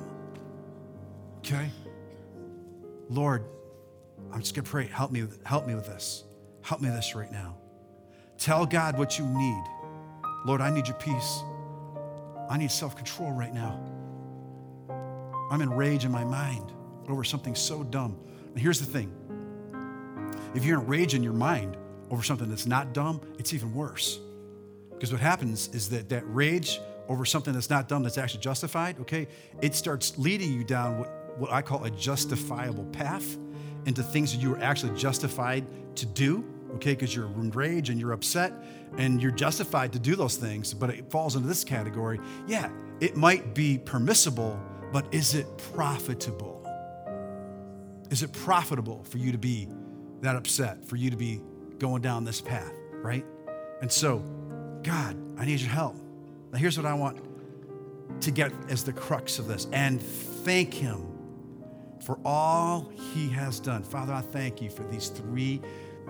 Okay? 1.39 1.69
Lord, 3.09 3.43
I'm 4.31 4.39
just 4.39 4.55
gonna 4.55 4.67
pray, 4.67 4.85
help 4.87 5.11
me, 5.11 5.27
help 5.45 5.67
me 5.67 5.75
with 5.75 5.85
this. 5.85 6.23
Help 6.61 6.79
me 6.81 6.87
with 6.87 6.97
this 6.97 7.15
right 7.15 7.31
now. 7.31 7.57
Tell 8.37 8.65
God 8.65 8.97
what 8.97 9.17
you 9.17 9.25
need. 9.25 9.63
Lord, 10.45 10.61
I 10.61 10.69
need 10.69 10.87
your 10.87 10.97
peace. 10.97 11.41
I 12.49 12.57
need 12.57 12.71
self 12.71 12.95
control 12.95 13.31
right 13.31 13.53
now. 13.53 13.79
I'm 15.49 15.61
in 15.61 15.71
rage 15.71 16.05
in 16.05 16.11
my 16.11 16.23
mind 16.23 16.71
over 17.07 17.23
something 17.23 17.55
so 17.55 17.83
dumb. 17.83 18.17
And 18.47 18.59
here's 18.59 18.79
the 18.79 18.85
thing 18.85 19.11
if 20.55 20.65
you're 20.65 20.79
in 20.79 20.87
rage 20.87 21.15
in 21.15 21.23
your 21.23 21.33
mind 21.33 21.77
over 22.09 22.23
something 22.23 22.49
that's 22.49 22.65
not 22.65 22.93
dumb, 22.93 23.21
it's 23.39 23.53
even 23.53 23.73
worse. 23.73 24.19
Because 24.91 25.11
what 25.11 25.21
happens 25.21 25.69
is 25.69 25.89
that 25.89 26.09
that 26.09 26.23
rage 26.27 26.79
over 27.09 27.25
something 27.25 27.53
that's 27.53 27.69
not 27.69 27.87
dumb, 27.87 28.03
that's 28.03 28.17
actually 28.17 28.39
justified, 28.39 28.99
okay, 28.99 29.27
it 29.61 29.75
starts 29.75 30.17
leading 30.17 30.53
you 30.53 30.63
down 30.63 30.99
what, 30.99 31.39
what 31.39 31.51
I 31.51 31.61
call 31.61 31.83
a 31.83 31.89
justifiable 31.89 32.85
path 32.85 33.37
into 33.85 34.01
things 34.03 34.33
that 34.33 34.41
you 34.41 34.53
are 34.53 34.59
actually 34.59 34.97
justified 34.97 35.65
to 35.97 36.05
do 36.05 36.45
okay, 36.75 36.93
because 36.93 37.15
you're 37.15 37.25
enraged 37.25 37.89
and 37.89 37.99
you're 37.99 38.13
upset 38.13 38.53
and 38.97 39.21
you're 39.21 39.31
justified 39.31 39.93
to 39.93 39.99
do 39.99 40.15
those 40.15 40.35
things, 40.35 40.73
but 40.73 40.89
it 40.89 41.09
falls 41.09 41.35
into 41.35 41.47
this 41.47 41.63
category. 41.63 42.19
Yeah, 42.47 42.71
it 42.99 43.15
might 43.15 43.53
be 43.53 43.77
permissible, 43.77 44.59
but 44.91 45.05
is 45.13 45.35
it 45.35 45.57
profitable? 45.73 46.59
Is 48.09 48.23
it 48.23 48.31
profitable 48.31 49.03
for 49.03 49.17
you 49.17 49.31
to 49.31 49.37
be 49.37 49.67
that 50.21 50.35
upset, 50.35 50.85
for 50.85 50.95
you 50.95 51.09
to 51.09 51.17
be 51.17 51.41
going 51.79 52.01
down 52.01 52.23
this 52.23 52.41
path, 52.41 52.73
right? 53.01 53.25
And 53.81 53.91
so, 53.91 54.19
God, 54.83 55.17
I 55.37 55.45
need 55.45 55.59
your 55.59 55.71
help. 55.71 55.95
Now, 56.51 56.59
here's 56.59 56.77
what 56.77 56.85
I 56.85 56.93
want 56.93 57.19
to 58.21 58.31
get 58.31 58.51
as 58.69 58.83
the 58.83 58.93
crux 58.93 59.39
of 59.39 59.47
this 59.47 59.67
and 59.73 60.01
thank 60.01 60.73
Him 60.73 61.07
for 62.05 62.19
all 62.23 62.91
He 63.13 63.27
has 63.29 63.59
done. 63.59 63.83
Father, 63.83 64.13
I 64.13 64.21
thank 64.21 64.61
you 64.61 64.69
for 64.69 64.83
these 64.83 65.09
three 65.09 65.61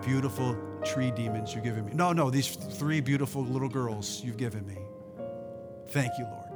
beautiful 0.01 0.57
tree 0.83 1.11
demons 1.11 1.53
you've 1.53 1.63
given 1.63 1.85
me. 1.85 1.93
No, 1.93 2.13
no, 2.13 2.29
these 2.29 2.55
three 2.55 3.01
beautiful 3.01 3.43
little 3.43 3.69
girls 3.69 4.21
you've 4.23 4.37
given 4.37 4.65
me. 4.65 4.77
Thank 5.89 6.17
you, 6.17 6.25
Lord. 6.25 6.49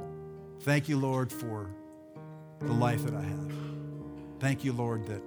Thank 0.62 0.88
you, 0.88 0.98
Lord, 0.98 1.32
for 1.32 1.70
the 2.60 2.72
life 2.72 3.04
that 3.04 3.14
I 3.14 3.22
have. 3.22 3.52
Thank 4.40 4.64
you, 4.64 4.72
Lord, 4.72 5.06
that 5.06 5.22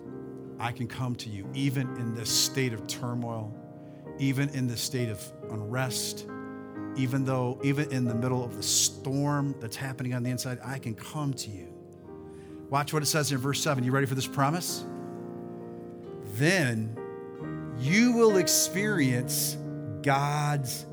I 0.59 0.72
can 0.72 0.88
come 0.88 1.16
to 1.16 1.30
you 1.30 1.47
even 1.53 1.88
in 1.97 2.14
this 2.14 2.30
state 2.30 2.74
of 2.74 2.86
turmoil, 2.88 3.53
even 4.20 4.49
in 4.49 4.68
this 4.68 4.82
state 4.82 5.09
of 5.09 5.22
unrest, 5.49 6.28
even 6.95 7.26
though, 7.26 7.59
even 7.64 7.91
in 7.91 8.05
the 8.05 8.14
middle 8.14 8.43
of 8.43 8.57
the 8.57 8.64
storm 8.64 9.55
that's 9.59 9.78
happening 9.78 10.14
on 10.14 10.24
the 10.24 10.30
inside, 10.30 10.59
I 10.64 10.78
can 10.78 10.93
come 10.93 11.34
to 11.36 11.49
you. 11.49 11.68
Watch 12.70 12.93
what 12.93 13.01
it 13.01 13.07
says 13.07 13.32
in 13.32 13.38
verse 13.38 13.62
7. 13.62 13.84
You 13.84 13.91
ready 13.91 14.05
for 14.05 14.16
this 14.16 14.28
promise? 14.28 14.86
Then 16.34 16.97
you 17.82 18.14
will 18.14 18.38
experience 18.38 19.58
God's 20.04 20.86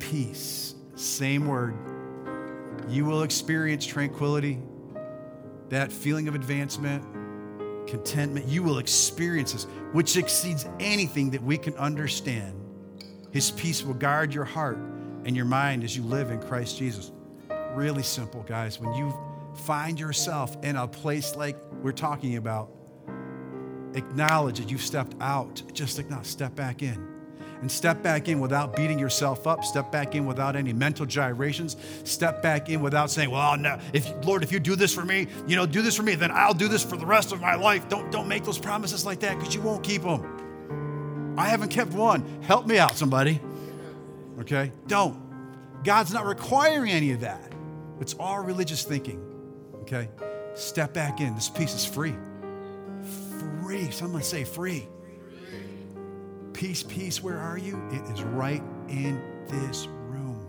peace. 0.00 0.74
Same 0.96 1.46
word. 1.46 1.74
You 2.88 3.04
will 3.04 3.22
experience 3.22 3.86
tranquility, 3.86 4.58
that 5.68 5.92
feeling 5.92 6.26
of 6.26 6.34
advancement, 6.34 7.04
contentment. 7.86 8.46
You 8.48 8.62
will 8.62 8.78
experience 8.78 9.52
this, 9.52 9.64
which 9.92 10.16
exceeds 10.16 10.66
anything 10.80 11.30
that 11.30 11.42
we 11.42 11.56
can 11.56 11.74
understand. 11.76 12.58
His 13.30 13.52
peace 13.52 13.84
will 13.84 13.94
guard 13.94 14.34
your 14.34 14.44
heart 14.44 14.78
and 15.24 15.36
your 15.36 15.46
mind 15.46 15.84
as 15.84 15.96
you 15.96 16.02
live 16.02 16.30
in 16.30 16.40
Christ 16.40 16.76
Jesus. 16.76 17.12
Really 17.74 18.02
simple, 18.02 18.42
guys. 18.42 18.80
When 18.80 18.92
you 18.94 19.14
find 19.64 19.98
yourself 19.98 20.56
in 20.64 20.76
a 20.76 20.88
place 20.88 21.36
like 21.36 21.56
we're 21.82 21.92
talking 21.92 22.36
about, 22.36 22.70
acknowledge 23.94 24.58
that 24.58 24.70
you've 24.70 24.82
stepped 24.82 25.14
out. 25.20 25.62
Just 25.72 25.98
acknowledge, 25.98 26.26
step 26.26 26.54
back 26.54 26.82
in. 26.82 27.12
And 27.60 27.70
step 27.70 28.02
back 28.02 28.28
in 28.28 28.40
without 28.40 28.74
beating 28.74 28.98
yourself 28.98 29.46
up. 29.46 29.64
Step 29.64 29.92
back 29.92 30.16
in 30.16 30.26
without 30.26 30.56
any 30.56 30.72
mental 30.72 31.06
gyrations. 31.06 31.76
Step 32.02 32.42
back 32.42 32.68
in 32.68 32.80
without 32.80 33.08
saying, 33.08 33.30
"Well, 33.30 33.56
no, 33.56 33.78
if 33.92 34.12
Lord, 34.24 34.42
if 34.42 34.50
you 34.50 34.58
do 34.58 34.74
this 34.74 34.92
for 34.92 35.04
me, 35.04 35.28
you 35.46 35.54
know, 35.54 35.64
do 35.64 35.80
this 35.80 35.96
for 35.96 36.02
me, 36.02 36.16
then 36.16 36.32
I'll 36.32 36.54
do 36.54 36.66
this 36.66 36.82
for 36.82 36.96
the 36.96 37.06
rest 37.06 37.30
of 37.30 37.40
my 37.40 37.54
life." 37.54 37.88
Don't 37.88 38.10
don't 38.10 38.26
make 38.26 38.42
those 38.42 38.58
promises 38.58 39.06
like 39.06 39.20
that 39.20 39.38
because 39.38 39.54
you 39.54 39.60
won't 39.60 39.84
keep 39.84 40.02
them. 40.02 41.34
I 41.38 41.46
haven't 41.48 41.68
kept 41.68 41.92
one. 41.92 42.24
Help 42.42 42.66
me 42.66 42.78
out, 42.78 42.96
somebody. 42.96 43.40
Okay, 44.40 44.72
don't. 44.88 45.20
God's 45.84 46.12
not 46.12 46.26
requiring 46.26 46.90
any 46.90 47.12
of 47.12 47.20
that. 47.20 47.52
It's 48.00 48.14
all 48.18 48.40
religious 48.40 48.82
thinking. 48.82 49.20
Okay, 49.82 50.08
step 50.54 50.92
back 50.92 51.20
in. 51.20 51.36
This 51.36 51.48
peace 51.48 51.76
is 51.76 51.84
free 51.84 52.16
free. 53.62 53.90
Someone 53.90 54.22
say 54.22 54.44
free. 54.44 54.88
Peace, 56.52 56.82
peace, 56.82 57.22
where 57.22 57.38
are 57.38 57.58
you? 57.58 57.82
It 57.90 58.02
is 58.12 58.22
right 58.22 58.62
in 58.88 59.20
this 59.48 59.86
room. 59.86 60.46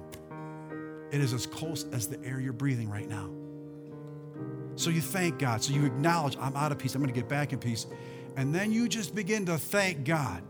It 1.11 1.21
is 1.21 1.33
as 1.33 1.45
close 1.45 1.85
as 1.91 2.07
the 2.07 2.19
air 2.25 2.39
you're 2.39 2.53
breathing 2.53 2.89
right 2.89 3.07
now. 3.07 3.29
So 4.75 4.89
you 4.89 5.01
thank 5.01 5.39
God. 5.39 5.63
So 5.63 5.73
you 5.73 5.85
acknowledge, 5.85 6.37
I'm 6.39 6.55
out 6.55 6.71
of 6.71 6.79
peace. 6.79 6.95
I'm 6.95 7.01
going 7.01 7.13
to 7.13 7.19
get 7.19 7.29
back 7.29 7.53
in 7.53 7.59
peace. 7.59 7.85
And 8.35 8.53
then 8.53 8.71
you 8.71 8.89
just 8.89 9.15
begin 9.15 9.45
to 9.45 9.57
thank 9.57 10.03
God. 10.03 10.41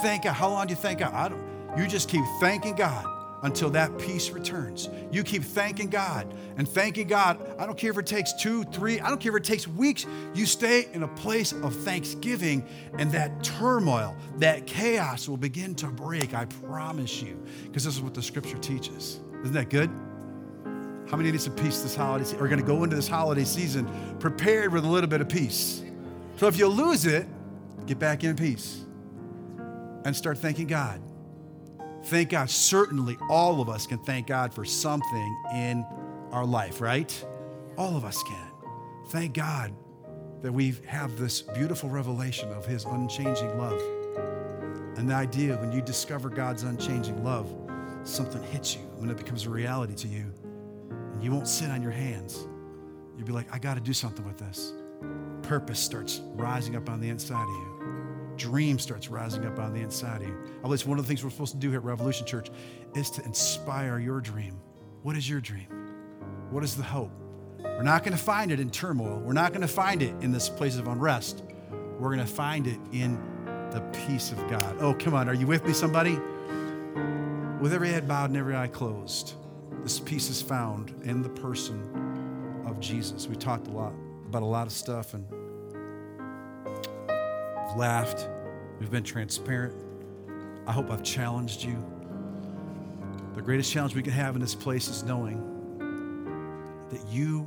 Thank 0.00 0.24
God. 0.24 0.32
How 0.32 0.48
long 0.48 0.66
do 0.66 0.72
you 0.72 0.76
thank 0.76 1.00
God? 1.00 1.12
I 1.12 1.28
don't, 1.28 1.42
you 1.76 1.86
just 1.86 2.08
keep 2.08 2.24
thanking 2.40 2.74
God 2.74 3.17
until 3.42 3.70
that 3.70 3.96
peace 3.98 4.30
returns. 4.30 4.88
You 5.12 5.22
keep 5.22 5.44
thanking 5.44 5.88
God 5.88 6.32
and 6.56 6.68
thanking 6.68 7.06
God. 7.06 7.38
I 7.58 7.66
don't 7.66 7.78
care 7.78 7.90
if 7.90 7.98
it 7.98 8.06
takes 8.06 8.32
two, 8.32 8.64
three, 8.64 9.00
I 9.00 9.08
don't 9.08 9.20
care 9.20 9.36
if 9.36 9.42
it 9.42 9.44
takes 9.44 9.68
weeks. 9.68 10.06
You 10.34 10.46
stay 10.46 10.88
in 10.92 11.02
a 11.02 11.08
place 11.08 11.52
of 11.52 11.74
thanksgiving, 11.74 12.66
and 12.98 13.12
that 13.12 13.44
turmoil, 13.44 14.16
that 14.38 14.66
chaos 14.66 15.28
will 15.28 15.36
begin 15.36 15.74
to 15.76 15.86
break. 15.86 16.34
I 16.34 16.46
promise 16.46 17.22
you, 17.22 17.40
because 17.64 17.84
this 17.84 17.94
is 17.94 18.02
what 18.02 18.14
the 18.14 18.22
scripture 18.22 18.58
teaches. 18.58 19.20
Isn't 19.42 19.54
that 19.54 19.70
good? 19.70 19.90
How 21.10 21.16
many 21.16 21.30
need 21.30 21.40
some 21.40 21.54
peace 21.54 21.80
this 21.80 21.94
holiday 21.94 22.24
season? 22.24 22.40
Are 22.40 22.48
going 22.48 22.60
to 22.60 22.66
go 22.66 22.84
into 22.84 22.96
this 22.96 23.08
holiday 23.08 23.44
season 23.44 23.88
prepared 24.18 24.72
with 24.72 24.84
a 24.84 24.88
little 24.88 25.08
bit 25.08 25.20
of 25.20 25.28
peace. 25.28 25.82
So 26.36 26.48
if 26.48 26.58
you 26.58 26.68
lose 26.68 27.06
it, 27.06 27.26
get 27.86 27.98
back 27.98 28.24
in 28.24 28.36
peace 28.36 28.84
and 30.04 30.14
start 30.14 30.38
thanking 30.38 30.66
God. 30.66 31.00
Thank 32.08 32.30
God. 32.30 32.48
Certainly, 32.48 33.18
all 33.28 33.60
of 33.60 33.68
us 33.68 33.86
can 33.86 33.98
thank 33.98 34.26
God 34.26 34.54
for 34.54 34.64
something 34.64 35.42
in 35.52 35.84
our 36.32 36.46
life, 36.46 36.80
right? 36.80 37.26
All 37.76 37.98
of 37.98 38.04
us 38.06 38.22
can. 38.22 38.50
Thank 39.10 39.34
God 39.34 39.74
that 40.40 40.50
we 40.50 40.74
have 40.86 41.18
this 41.18 41.42
beautiful 41.42 41.90
revelation 41.90 42.50
of 42.52 42.64
His 42.64 42.86
unchanging 42.86 43.58
love. 43.58 43.78
And 44.96 45.10
the 45.10 45.14
idea 45.14 45.56
when 45.58 45.70
you 45.70 45.82
discover 45.82 46.30
God's 46.30 46.62
unchanging 46.62 47.22
love, 47.22 47.54
something 48.04 48.42
hits 48.42 48.74
you 48.74 48.80
when 48.96 49.10
it 49.10 49.18
becomes 49.18 49.44
a 49.44 49.50
reality 49.50 49.94
to 49.96 50.08
you. 50.08 50.32
And 51.12 51.22
you 51.22 51.30
won't 51.30 51.46
sit 51.46 51.70
on 51.70 51.82
your 51.82 51.92
hands. 51.92 52.48
You'll 53.18 53.26
be 53.26 53.34
like, 53.34 53.54
I 53.54 53.58
got 53.58 53.74
to 53.74 53.82
do 53.82 53.92
something 53.92 54.24
with 54.24 54.38
this. 54.38 54.72
Purpose 55.42 55.78
starts 55.78 56.22
rising 56.34 56.74
up 56.74 56.88
on 56.88 57.00
the 57.00 57.10
inside 57.10 57.42
of 57.42 57.50
you 57.50 57.77
dream 58.38 58.78
starts 58.78 59.08
rising 59.08 59.44
up 59.44 59.58
on 59.58 59.74
the 59.74 59.80
inside 59.80 60.22
of 60.22 60.28
you. 60.28 60.38
At 60.64 60.70
least 60.70 60.86
one 60.86 60.98
of 60.98 61.04
the 61.04 61.08
things 61.08 61.22
we're 61.22 61.30
supposed 61.30 61.52
to 61.52 61.58
do 61.58 61.68
here 61.68 61.80
at 61.80 61.84
Revolution 61.84 62.26
Church 62.26 62.48
is 62.94 63.10
to 63.10 63.24
inspire 63.24 63.98
your 63.98 64.20
dream. 64.20 64.58
What 65.02 65.16
is 65.16 65.28
your 65.28 65.40
dream? 65.40 65.66
What 66.50 66.64
is 66.64 66.76
the 66.76 66.82
hope? 66.82 67.10
We're 67.58 67.82
not 67.82 68.04
going 68.04 68.16
to 68.16 68.22
find 68.22 68.50
it 68.50 68.60
in 68.60 68.70
turmoil. 68.70 69.18
We're 69.18 69.32
not 69.32 69.52
going 69.52 69.60
to 69.62 69.68
find 69.68 70.02
it 70.02 70.14
in 70.22 70.32
this 70.32 70.48
place 70.48 70.76
of 70.76 70.88
unrest. 70.88 71.42
We're 71.98 72.14
going 72.14 72.26
to 72.26 72.32
find 72.32 72.66
it 72.66 72.78
in 72.92 73.20
the 73.70 73.80
peace 74.06 74.32
of 74.32 74.38
God. 74.48 74.76
Oh, 74.80 74.94
come 74.94 75.14
on. 75.14 75.28
Are 75.28 75.34
you 75.34 75.46
with 75.46 75.64
me, 75.66 75.72
somebody? 75.72 76.18
With 77.60 77.72
every 77.72 77.88
head 77.88 78.06
bowed 78.06 78.30
and 78.30 78.36
every 78.36 78.56
eye 78.56 78.68
closed, 78.68 79.34
this 79.82 79.98
peace 79.98 80.30
is 80.30 80.40
found 80.40 80.94
in 81.04 81.22
the 81.22 81.28
person 81.28 82.62
of 82.66 82.78
Jesus. 82.80 83.26
We 83.26 83.36
talked 83.36 83.66
a 83.66 83.70
lot 83.70 83.92
about 84.26 84.42
a 84.42 84.46
lot 84.46 84.66
of 84.66 84.72
stuff 84.72 85.14
and 85.14 85.26
We've 87.68 87.76
laughed. 87.76 88.26
We've 88.80 88.90
been 88.90 89.04
transparent. 89.04 89.74
I 90.66 90.72
hope 90.72 90.90
I've 90.90 91.02
challenged 91.02 91.62
you. 91.62 91.76
The 93.34 93.42
greatest 93.42 93.70
challenge 93.70 93.94
we 93.94 94.02
can 94.02 94.12
have 94.12 94.34
in 94.34 94.40
this 94.40 94.54
place 94.54 94.88
is 94.88 95.02
knowing 95.02 95.44
that 96.90 97.06
you 97.08 97.46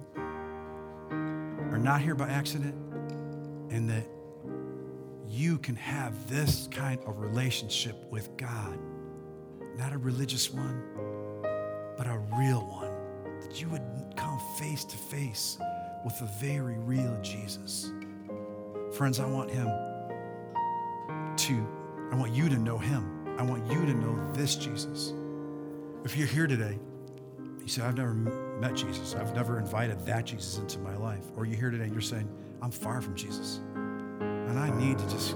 are 1.09 1.79
not 1.79 2.01
here 2.01 2.13
by 2.13 2.29
accident 2.29 2.75
and 3.71 3.89
that 3.89 4.05
you 5.27 5.57
can 5.57 5.75
have 5.75 6.29
this 6.29 6.67
kind 6.69 6.99
of 7.07 7.19
relationship 7.19 7.95
with 8.11 8.37
God. 8.37 8.77
Not 9.75 9.91
a 9.91 9.97
religious 9.97 10.51
one, 10.51 10.83
but 11.97 12.05
a 12.05 12.21
real 12.37 12.61
one. 12.61 13.41
That 13.41 13.59
you 13.59 13.69
would 13.69 13.81
come 14.15 14.39
face 14.59 14.83
to 14.85 14.97
face 14.97 15.57
with 16.05 16.13
a 16.21 16.29
very 16.39 16.77
real 16.77 17.17
Jesus. 17.23 17.91
Friends, 18.91 19.19
I 19.19 19.25
want 19.25 19.49
him 19.49 19.67
to, 21.47 21.67
I 22.11 22.15
want 22.15 22.33
you 22.33 22.49
to 22.49 22.57
know 22.57 22.77
him. 22.77 23.35
I 23.37 23.43
want 23.43 23.65
you 23.71 23.85
to 23.85 23.93
know 23.93 24.33
this 24.33 24.55
Jesus. 24.55 25.13
If 26.03 26.15
you're 26.15 26.27
here 26.27 26.45
today, 26.45 26.77
you 27.59 27.67
say, 27.67 27.81
I've 27.81 27.97
never 27.97 28.13
met 28.13 28.75
Jesus. 28.75 29.15
I've 29.15 29.33
never 29.35 29.59
invited 29.59 30.05
that 30.05 30.25
Jesus 30.25 30.57
into 30.57 30.79
my 30.79 30.95
life. 30.95 31.25
Or 31.35 31.45
you're 31.45 31.57
here 31.57 31.71
today 31.71 31.85
and 31.85 31.93
you're 31.93 32.01
saying, 32.01 32.29
I'm 32.61 32.71
far 32.71 33.01
from 33.01 33.15
Jesus. 33.15 33.59
And 34.19 34.59
I 34.59 34.69
need 34.77 34.99
to 34.99 35.09
just 35.09 35.35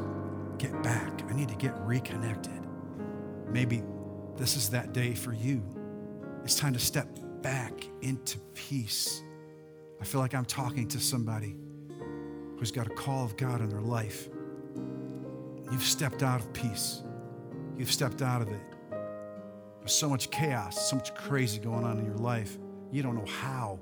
get 0.58 0.84
back. 0.84 1.24
I 1.28 1.34
need 1.34 1.50
to 1.50 1.56
get 1.56 1.74
reconnected. 1.80 2.62
Maybe 3.48 3.84
this 4.38 4.56
is 4.56 4.70
that 4.70 4.94
day 4.94 5.14
for 5.14 5.34
you. 5.34 5.64
It's 6.44 6.56
time 6.56 6.74
to 6.74 6.80
step 6.80 7.08
back 7.42 7.88
into 8.02 8.38
peace. 8.54 9.24
I 10.00 10.04
feel 10.04 10.22
like 10.22 10.36
I'm 10.36 10.46
talking 10.46 10.88
to 10.90 11.00
somebody 11.00 11.56
who's 12.58 12.72
got 12.72 12.86
a 12.88 12.92
call 12.92 13.26
of 13.26 13.38
God 13.38 13.62
in 13.62 13.70
their 13.70 13.82
life. 13.82 14.30
You've 15.72 15.84
stepped 15.84 16.24
out 16.24 16.40
of 16.40 16.54
peace. 16.54 17.02
You've 17.78 17.92
stepped 17.92 18.22
out 18.22 18.42
of 18.42 18.50
it. 18.50 18.62
There's 19.80 19.94
so 19.94 20.10
much 20.10 20.32
chaos, 20.32 20.90
so 20.90 20.96
much 20.96 21.14
crazy 21.16 21.60
going 21.60 21.84
on 21.84 22.00
in 22.00 22.06
your 22.06 22.18
life. 22.18 22.58
You 22.92 23.04
don't 23.04 23.16
know 23.16 23.26
how 23.26 23.80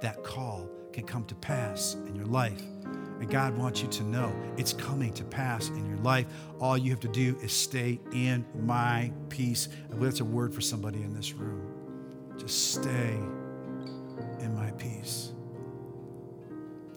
that 0.00 0.22
call 0.22 0.68
can 0.92 1.04
come 1.04 1.24
to 1.26 1.34
pass 1.34 1.94
in 2.06 2.14
your 2.14 2.26
life. 2.26 2.62
And 3.20 3.30
God 3.30 3.56
wants 3.56 3.82
you 3.82 3.88
to 3.88 4.02
know 4.02 4.34
it's 4.56 4.72
coming 4.72 5.12
to 5.14 5.24
pass 5.24 5.68
in 5.68 5.88
your 5.88 5.98
life. 5.98 6.26
All 6.58 6.76
you 6.76 6.90
have 6.90 7.00
to 7.00 7.08
do 7.08 7.38
is 7.42 7.52
stay 7.52 8.00
in 8.12 8.44
my 8.64 9.12
peace. 9.28 9.68
I 9.86 9.94
believe 9.94 10.04
that's 10.04 10.20
a 10.20 10.24
word 10.24 10.54
for 10.54 10.60
somebody 10.60 11.02
in 11.02 11.14
this 11.14 11.32
room. 11.32 11.66
Just 12.36 12.72
stay 12.74 13.18
in 14.40 14.54
my 14.54 14.70
peace. 14.72 15.32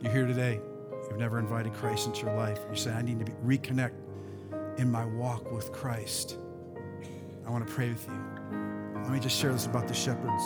You're 0.02 0.12
here 0.12 0.26
today. 0.26 0.60
You've 1.10 1.20
never 1.20 1.40
invited 1.40 1.74
Christ 1.74 2.08
into 2.08 2.26
your 2.26 2.36
life. 2.36 2.60
You 2.70 2.76
say, 2.76 2.92
I 2.92 3.02
need 3.02 3.24
to 3.26 3.32
reconnect 3.46 3.94
in 4.78 4.92
my 4.92 5.06
walk 5.06 5.52
with 5.52 5.72
Christ. 5.72 6.38
I 7.46 7.50
want 7.50 7.66
to 7.66 7.74
pray 7.74 7.90
with 7.90 8.08
you. 8.08 9.02
Let 9.04 9.12
me 9.12 9.20
just 9.20 9.40
share 9.40 9.54
this 9.54 9.66
about 9.66 9.88
the 9.88 9.94
shepherds. 9.94 10.44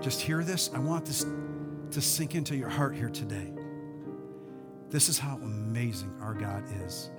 Just 0.00 0.20
hear 0.20 0.44
this. 0.44 0.70
I 0.74 0.78
want 0.78 1.06
this 1.06 1.24
to 1.90 2.00
sink 2.00 2.34
into 2.34 2.56
your 2.56 2.68
heart 2.68 2.94
here 2.94 3.08
today. 3.08 3.52
This 4.90 5.08
is 5.08 5.18
how 5.18 5.36
amazing 5.36 6.14
our 6.20 6.34
God 6.34 6.64
is. 6.84 7.10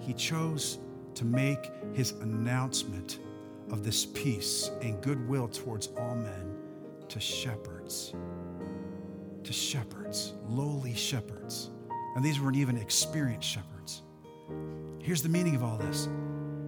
He 0.00 0.12
chose 0.12 0.78
to 1.14 1.24
make 1.24 1.70
his 1.92 2.12
announcement 2.12 3.18
of 3.70 3.84
this 3.84 4.06
peace 4.06 4.70
and 4.82 5.00
goodwill 5.02 5.48
towards 5.48 5.88
all 5.98 6.14
men 6.14 6.56
to 7.08 7.20
shepherds. 7.20 8.14
To 9.44 9.52
shepherds, 9.52 10.34
lowly 10.46 10.94
shepherds. 10.94 11.70
And 12.14 12.24
these 12.24 12.40
weren't 12.40 12.56
even 12.56 12.76
experienced 12.76 13.48
shepherds. 13.48 13.79
Here's 15.00 15.22
the 15.22 15.28
meaning 15.28 15.54
of 15.54 15.62
all 15.62 15.76
this 15.76 16.08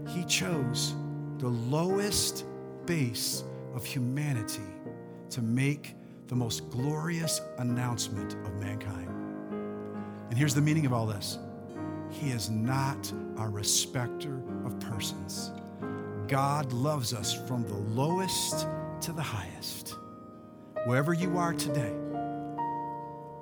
He 0.09 0.25
chose 0.25 0.95
the 1.39 1.49
lowest 1.49 2.45
base 2.87 3.45
of 3.75 3.85
humanity 3.85 4.63
to 5.31 5.43
make 5.43 5.95
the 6.29 6.35
most 6.35 6.71
glorious 6.71 7.41
announcement 7.59 8.35
of 8.47 8.55
mankind. 8.61 9.09
And 10.31 10.39
here's 10.39 10.55
the 10.55 10.61
meaning 10.61 10.87
of 10.87 10.93
all 10.93 11.07
this 11.07 11.39
He 12.11 12.31
is 12.31 12.49
not 12.49 13.13
a 13.39 13.49
respecter 13.49 14.41
of 14.65 14.79
persons. 14.81 15.51
God 16.29 16.73
loves 16.73 17.13
us 17.13 17.35
from 17.47 17.65
the 17.65 17.75
lowest 17.75 18.67
to 19.03 19.13
the 19.13 19.23
highest. 19.23 19.97
Wherever 20.87 21.13
you 21.13 21.37
are 21.37 21.53
today, 21.53 21.93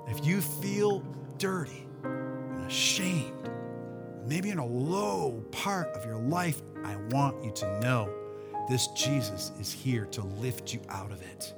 if 0.07 0.25
you 0.25 0.41
feel 0.41 1.01
dirty 1.37 1.87
and 2.03 2.65
ashamed, 2.65 3.49
maybe 4.31 4.49
in 4.49 4.59
a 4.59 4.65
low 4.65 5.43
part 5.51 5.89
of 5.89 6.05
your 6.05 6.15
life, 6.15 6.61
I 6.85 6.95
want 7.09 7.43
you 7.43 7.51
to 7.51 7.79
know 7.81 8.09
this 8.69 8.87
Jesus 8.95 9.51
is 9.59 9.73
here 9.73 10.05
to 10.05 10.21
lift 10.21 10.73
you 10.73 10.79
out 10.87 11.11
of 11.11 11.21
it. 11.21 11.53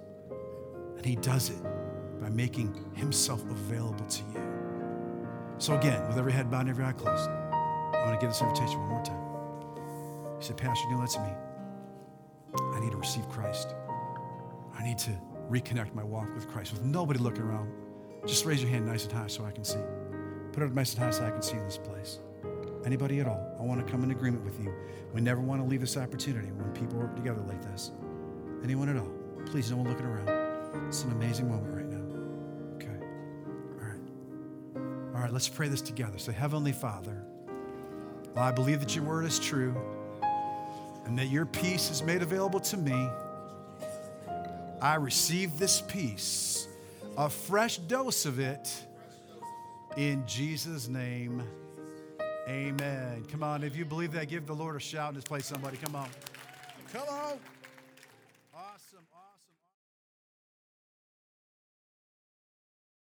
And 0.97 1.05
he 1.05 1.15
does 1.15 1.51
it 1.51 1.61
by 2.19 2.29
making 2.29 2.73
himself 2.95 3.43
available 3.43 4.07
to 4.07 4.23
you. 4.33 4.41
So, 5.59 5.77
again, 5.77 6.07
with 6.07 6.17
every 6.17 6.31
head 6.31 6.49
bowed 6.49 6.61
and 6.61 6.71
every 6.71 6.83
eye 6.83 6.93
closed, 6.93 7.29
I 7.29 8.05
want 8.07 8.19
to 8.19 8.25
give 8.25 8.33
this 8.33 8.41
invitation 8.41 8.79
one 8.79 8.89
more 8.89 9.03
time. 9.03 10.39
He 10.39 10.43
said, 10.43 10.57
Pastor 10.57 10.89
Neil, 10.89 10.97
that's 10.97 11.19
me. 11.19 11.29
I 12.59 12.79
need 12.79 12.89
to 12.89 12.97
receive 12.97 13.29
Christ. 13.29 13.75
I 14.75 14.83
need 14.83 14.97
to 14.97 15.11
reconnect 15.47 15.93
my 15.93 16.03
walk 16.03 16.33
with 16.33 16.47
Christ 16.47 16.73
with 16.73 16.81
nobody 16.81 17.19
looking 17.19 17.43
around. 17.43 17.71
Just 18.25 18.45
raise 18.45 18.63
your 18.63 18.71
hand 18.71 18.87
nice 18.87 19.03
and 19.03 19.13
high 19.13 19.27
so 19.27 19.45
I 19.45 19.51
can 19.51 19.63
see. 19.63 19.77
Put 20.53 20.63
it 20.63 20.65
up 20.65 20.71
nice 20.71 20.95
and 20.95 21.03
high 21.03 21.11
so 21.11 21.23
I 21.23 21.29
can 21.29 21.43
see 21.43 21.55
in 21.57 21.65
this 21.65 21.77
place. 21.77 22.17
Anybody 22.85 23.19
at 23.19 23.27
all? 23.27 23.55
I 23.59 23.63
want 23.63 23.85
to 23.85 23.91
come 23.91 24.03
in 24.03 24.11
agreement 24.11 24.43
with 24.43 24.59
you. 24.59 24.73
We 25.13 25.21
never 25.21 25.41
want 25.41 25.61
to 25.61 25.67
leave 25.67 25.81
this 25.81 25.95
opportunity 25.95 26.51
when 26.51 26.71
people 26.73 26.99
work 26.99 27.15
together 27.15 27.41
like 27.41 27.61
this. 27.61 27.91
Anyone 28.63 28.89
at 28.89 28.97
all? 28.97 29.11
Please, 29.45 29.71
no 29.71 29.77
one 29.77 29.89
looking 29.89 30.05
around. 30.05 30.87
It's 30.87 31.03
an 31.03 31.11
amazing 31.11 31.49
moment 31.49 31.73
right 31.73 31.85
now. 31.85 32.03
Okay. 32.75 33.05
All 33.79 33.87
right. 33.87 35.15
All 35.15 35.21
right, 35.21 35.31
let's 35.31 35.47
pray 35.47 35.67
this 35.67 35.81
together. 35.81 36.17
Say, 36.17 36.33
Heavenly 36.33 36.71
Father, 36.71 37.23
well, 38.35 38.43
I 38.43 38.51
believe 38.51 38.79
that 38.79 38.95
your 38.95 39.05
word 39.05 39.25
is 39.25 39.39
true 39.39 39.75
and 41.05 41.17
that 41.17 41.27
your 41.27 41.45
peace 41.45 41.91
is 41.91 42.01
made 42.01 42.21
available 42.21 42.59
to 42.61 42.77
me. 42.77 43.09
I 44.81 44.95
receive 44.95 45.57
this 45.57 45.81
peace 45.81 46.67
a 47.17 47.29
fresh 47.29 47.77
dose 47.77 48.25
of 48.25 48.39
it. 48.39 48.85
In 49.97 50.25
Jesus' 50.25 50.87
name, 50.87 51.43
amen. 52.47 53.25
Come 53.31 53.43
on, 53.43 53.63
if 53.63 53.75
you 53.75 53.85
believe 53.85 54.11
that, 54.13 54.27
give 54.27 54.45
the 54.45 54.53
Lord 54.53 54.75
a 54.75 54.79
shout 54.79 55.09
in 55.09 55.15
this 55.15 55.23
place, 55.23 55.45
somebody. 55.45 55.77
Come 55.77 55.95
on. 55.95 56.09
Come 56.91 57.07
on. 57.09 57.37